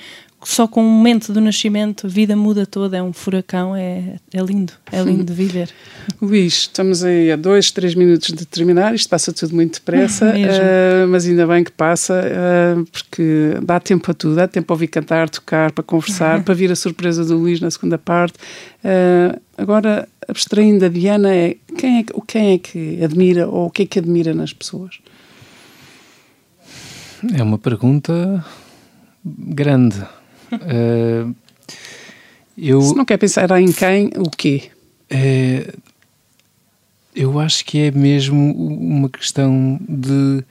só 0.45 0.67
com 0.67 0.81
o 0.81 0.89
momento 0.89 1.33
do 1.33 1.41
nascimento, 1.41 2.05
a 2.05 2.09
vida 2.09 2.35
muda 2.35 2.65
toda, 2.65 2.95
é 2.95 3.01
um 3.01 3.11
furacão, 3.11 3.75
é, 3.75 4.15
é 4.31 4.41
lindo, 4.41 4.73
é 4.91 5.01
lindo 5.01 5.23
de 5.23 5.33
viver. 5.33 5.69
Luís, 6.21 6.53
estamos 6.53 7.03
aí 7.03 7.31
a 7.31 7.35
dois, 7.35 7.71
três 7.71 7.95
minutos 7.95 8.31
de 8.31 8.45
terminar, 8.45 8.93
isto 8.93 9.09
passa 9.09 9.33
tudo 9.33 9.55
muito 9.55 9.79
depressa, 9.79 10.29
uh, 10.37 11.07
mas 11.07 11.25
ainda 11.25 11.47
bem 11.47 11.63
que 11.63 11.71
passa, 11.71 12.13
uh, 12.13 12.85
porque 12.85 13.57
dá 13.63 13.79
tempo 13.79 14.09
a 14.11 14.13
tudo, 14.13 14.35
dá 14.35 14.47
tempo 14.47 14.71
a 14.71 14.75
ouvir 14.75 14.87
cantar, 14.87 15.29
tocar, 15.29 15.71
para 15.71 15.83
conversar, 15.83 16.43
para 16.45 16.53
vir 16.53 16.71
a 16.71 16.75
surpresa 16.75 17.25
do 17.25 17.37
Luís 17.37 17.59
na 17.59 17.71
segunda 17.71 17.97
parte. 17.97 18.37
Uh, 18.83 19.41
agora, 19.57 20.07
abstraindo 20.27 20.85
a 20.85 20.89
Diana, 20.89 21.33
é 21.33 21.55
quem, 21.75 21.99
é 21.99 22.05
quem 22.27 22.53
é 22.53 22.57
que 22.59 23.03
admira 23.03 23.47
ou 23.47 23.65
o 23.65 23.71
que 23.71 23.81
é 23.81 23.85
que 23.87 23.97
admira 23.97 24.33
nas 24.33 24.53
pessoas? 24.53 24.99
É 27.33 27.41
uma 27.41 27.57
pergunta 27.57 28.45
grande. 29.25 30.05
Uh, 30.51 31.35
eu, 32.57 32.81
Se 32.81 32.95
não 32.95 33.05
quer 33.05 33.17
pensar 33.17 33.49
em 33.59 33.71
quem, 33.71 34.11
o 34.17 34.29
quê? 34.29 34.63
É, 35.09 35.73
eu 37.15 37.39
acho 37.39 37.63
que 37.65 37.79
é 37.79 37.91
mesmo 37.91 38.53
uma 38.53 39.09
questão 39.09 39.79
de 39.87 40.43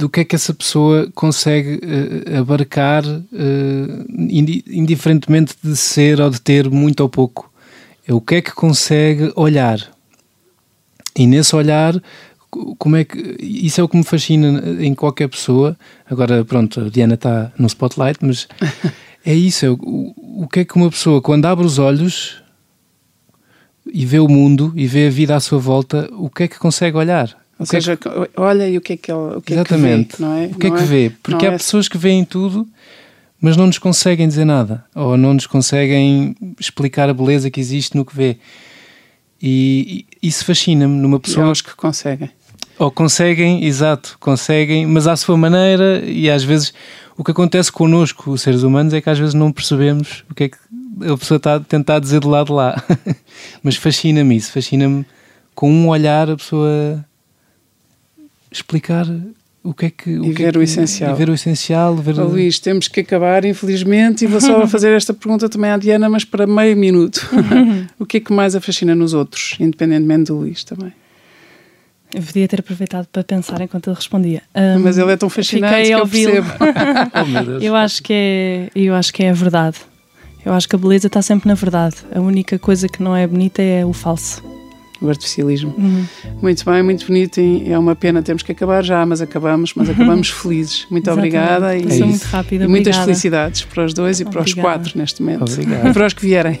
do 0.00 0.08
que 0.08 0.20
é 0.20 0.24
que 0.24 0.34
essa 0.34 0.54
pessoa 0.54 1.10
consegue 1.14 1.74
uh, 1.76 2.38
abarcar, 2.38 3.04
uh, 3.04 4.06
indiferentemente 4.66 5.54
de 5.62 5.76
ser 5.76 6.20
ou 6.22 6.30
de 6.30 6.40
ter 6.40 6.70
muito 6.70 7.00
ou 7.00 7.08
pouco. 7.08 7.52
É 8.08 8.14
o 8.14 8.20
que 8.20 8.36
é 8.36 8.42
que 8.42 8.52
consegue 8.52 9.30
olhar. 9.36 9.78
E 11.14 11.26
nesse 11.26 11.54
olhar, 11.54 12.00
como 12.78 12.96
é 12.96 13.04
que. 13.04 13.36
Isso 13.40 13.80
é 13.80 13.84
o 13.84 13.88
que 13.88 13.96
me 13.96 14.04
fascina 14.04 14.62
em 14.80 14.94
qualquer 14.94 15.28
pessoa. 15.28 15.76
Agora, 16.08 16.44
pronto, 16.44 16.80
a 16.80 16.88
Diana 16.88 17.14
está 17.14 17.52
no 17.58 17.66
spotlight, 17.66 18.18
mas 18.22 18.48
é 19.24 19.34
isso. 19.34 19.66
É 19.66 19.70
o, 19.70 19.76
o 20.16 20.48
que 20.50 20.60
é 20.60 20.64
que 20.64 20.76
uma 20.76 20.90
pessoa, 20.90 21.20
quando 21.20 21.46
abre 21.46 21.64
os 21.66 21.78
olhos 21.78 22.42
e 23.92 24.06
vê 24.06 24.18
o 24.18 24.28
mundo 24.28 24.72
e 24.76 24.86
vê 24.86 25.06
a 25.06 25.10
vida 25.10 25.36
à 25.36 25.40
sua 25.40 25.58
volta, 25.58 26.08
o 26.12 26.28
que 26.30 26.44
é 26.44 26.48
que 26.48 26.58
consegue 26.58 26.96
olhar? 26.96 27.36
Ou 27.58 27.66
seja, 27.66 27.96
que... 27.96 28.08
olha 28.36 28.68
e 28.68 28.78
o 28.78 28.80
que 28.80 28.94
é 28.94 28.96
que, 28.96 29.12
o 29.12 29.42
que, 29.42 29.52
Exatamente. 29.52 30.14
É 30.14 30.16
que 30.16 30.22
vê, 30.22 30.24
não 30.24 30.36
é? 30.36 30.46
O 30.46 30.54
que 30.54 30.66
é 30.66 30.70
que 30.70 30.82
vê? 30.82 31.12
Porque 31.22 31.46
há 31.46 31.52
é... 31.52 31.58
pessoas 31.58 31.88
que 31.88 31.98
veem 31.98 32.24
tudo, 32.24 32.66
mas 33.38 33.56
não 33.56 33.66
nos 33.66 33.78
conseguem 33.78 34.26
dizer 34.26 34.46
nada, 34.46 34.84
ou 34.94 35.16
não 35.16 35.34
nos 35.34 35.46
conseguem 35.46 36.34
explicar 36.58 37.10
a 37.10 37.14
beleza 37.14 37.50
que 37.50 37.60
existe 37.60 37.96
no 37.96 38.04
que 38.04 38.16
vê. 38.16 38.38
E, 39.42 40.06
isso 40.22 40.44
fascina-me 40.44 40.94
numa 40.96 41.18
pessoa. 41.18 41.48
E 41.48 41.50
os 41.50 41.62
que 41.62 41.74
conseguem. 41.74 42.30
Ou 42.80 42.90
conseguem, 42.90 43.66
exato, 43.66 44.16
conseguem, 44.18 44.86
mas 44.86 45.06
à 45.06 45.14
sua 45.14 45.36
maneira, 45.36 46.02
e 46.02 46.30
às 46.30 46.42
vezes 46.42 46.72
o 47.14 47.22
que 47.22 47.30
acontece 47.30 47.70
connosco, 47.70 48.30
os 48.30 48.40
seres 48.40 48.62
humanos, 48.62 48.94
é 48.94 49.02
que 49.02 49.10
às 49.10 49.18
vezes 49.18 49.34
não 49.34 49.52
percebemos 49.52 50.24
o 50.30 50.34
que 50.34 50.44
é 50.44 50.48
que 50.48 50.56
a 51.06 51.14
pessoa 51.18 51.36
está 51.36 51.56
a 51.56 51.60
tentar 51.60 51.98
dizer 51.98 52.20
do 52.20 52.30
lado 52.30 52.46
de 52.46 52.52
lá. 52.52 52.82
mas 53.62 53.76
fascina-me 53.76 54.34
isso, 54.34 54.50
fascina-me 54.50 55.04
com 55.54 55.70
um 55.70 55.88
olhar 55.88 56.30
a 56.30 56.36
pessoa 56.38 57.04
explicar 58.50 59.06
o 59.62 59.74
que 59.74 59.84
é 59.84 59.90
que. 59.90 60.18
O 60.18 60.24
e 60.24 60.34
que 60.34 60.42
ver 60.42 60.56
é 60.56 60.58
o 60.58 60.62
essencial. 60.62 61.14
Ver 61.14 61.28
o 61.28 61.34
essencial. 61.34 61.94
Ver 61.96 62.18
oh, 62.18 62.28
Luís, 62.28 62.58
temos 62.58 62.88
que 62.88 63.00
acabar, 63.00 63.44
infelizmente, 63.44 64.24
e 64.24 64.26
vou 64.26 64.40
só 64.40 64.64
fazer 64.66 64.92
esta 64.92 65.12
pergunta 65.12 65.50
também 65.50 65.70
à 65.70 65.76
Diana, 65.76 66.08
mas 66.08 66.24
para 66.24 66.46
meio 66.46 66.74
minuto. 66.78 67.28
o 68.00 68.06
que 68.06 68.16
é 68.16 68.20
que 68.20 68.32
mais 68.32 68.56
a 68.56 68.60
fascina 68.62 68.94
nos 68.94 69.12
outros, 69.12 69.58
independentemente 69.60 70.28
do 70.28 70.38
Luís 70.38 70.64
também? 70.64 70.94
Eu 72.14 72.22
podia 72.22 72.48
ter 72.48 72.60
aproveitado 72.60 73.06
para 73.06 73.22
pensar 73.22 73.60
enquanto 73.60 73.88
ele 73.88 73.96
respondia. 73.96 74.42
Um, 74.54 74.80
mas 74.80 74.98
ele 74.98 75.12
é 75.12 75.16
tão 75.16 75.30
fascinante 75.30 75.86
que 75.86 75.92
eu 75.92 76.08
percebo. 76.08 76.48
oh, 77.58 77.62
eu 77.62 77.76
acho 77.76 78.02
que 78.02 78.12
é, 78.12 78.70
eu 78.74 78.94
acho 78.94 79.12
que 79.12 79.22
é 79.22 79.30
a 79.30 79.34
verdade. 79.34 79.78
Eu 80.44 80.52
acho 80.52 80.68
que 80.68 80.74
a 80.74 80.78
beleza 80.78 81.06
está 81.06 81.22
sempre 81.22 81.48
na 81.48 81.54
verdade. 81.54 81.96
A 82.14 82.20
única 82.20 82.58
coisa 82.58 82.88
que 82.88 83.02
não 83.02 83.14
é 83.14 83.26
bonita 83.26 83.62
é 83.62 83.84
o 83.84 83.92
falso 83.92 84.42
o 85.00 85.08
artificialismo. 85.08 85.74
Uhum. 85.76 86.04
Muito 86.42 86.64
bem, 86.64 86.82
muito 86.82 87.06
bonito. 87.06 87.40
E 87.40 87.72
é 87.72 87.78
uma 87.78 87.96
pena, 87.96 88.22
temos 88.22 88.42
que 88.42 88.52
acabar 88.52 88.84
já, 88.84 89.04
mas 89.06 89.20
acabamos, 89.20 89.72
mas 89.74 89.88
acabamos 89.88 90.28
felizes. 90.30 90.86
Muito 90.90 91.08
Exatamente. 91.08 91.36
obrigada 91.36 91.76
e, 91.76 92.00
é 92.00 92.04
muito 92.04 92.24
rápido, 92.24 92.64
e 92.64 92.68
muitas 92.68 92.96
felicidades 92.96 93.62
para 93.62 93.84
os 93.84 93.94
dois 93.94 94.20
e 94.20 94.24
obrigada. 94.24 94.44
para 94.44 94.48
os 94.48 94.54
quatro 94.54 94.98
neste 94.98 95.22
momento. 95.22 95.50
Obrigado. 95.50 95.88
E 95.88 95.92
para 95.94 96.06
os 96.06 96.12
que 96.12 96.22
vierem. 96.22 96.60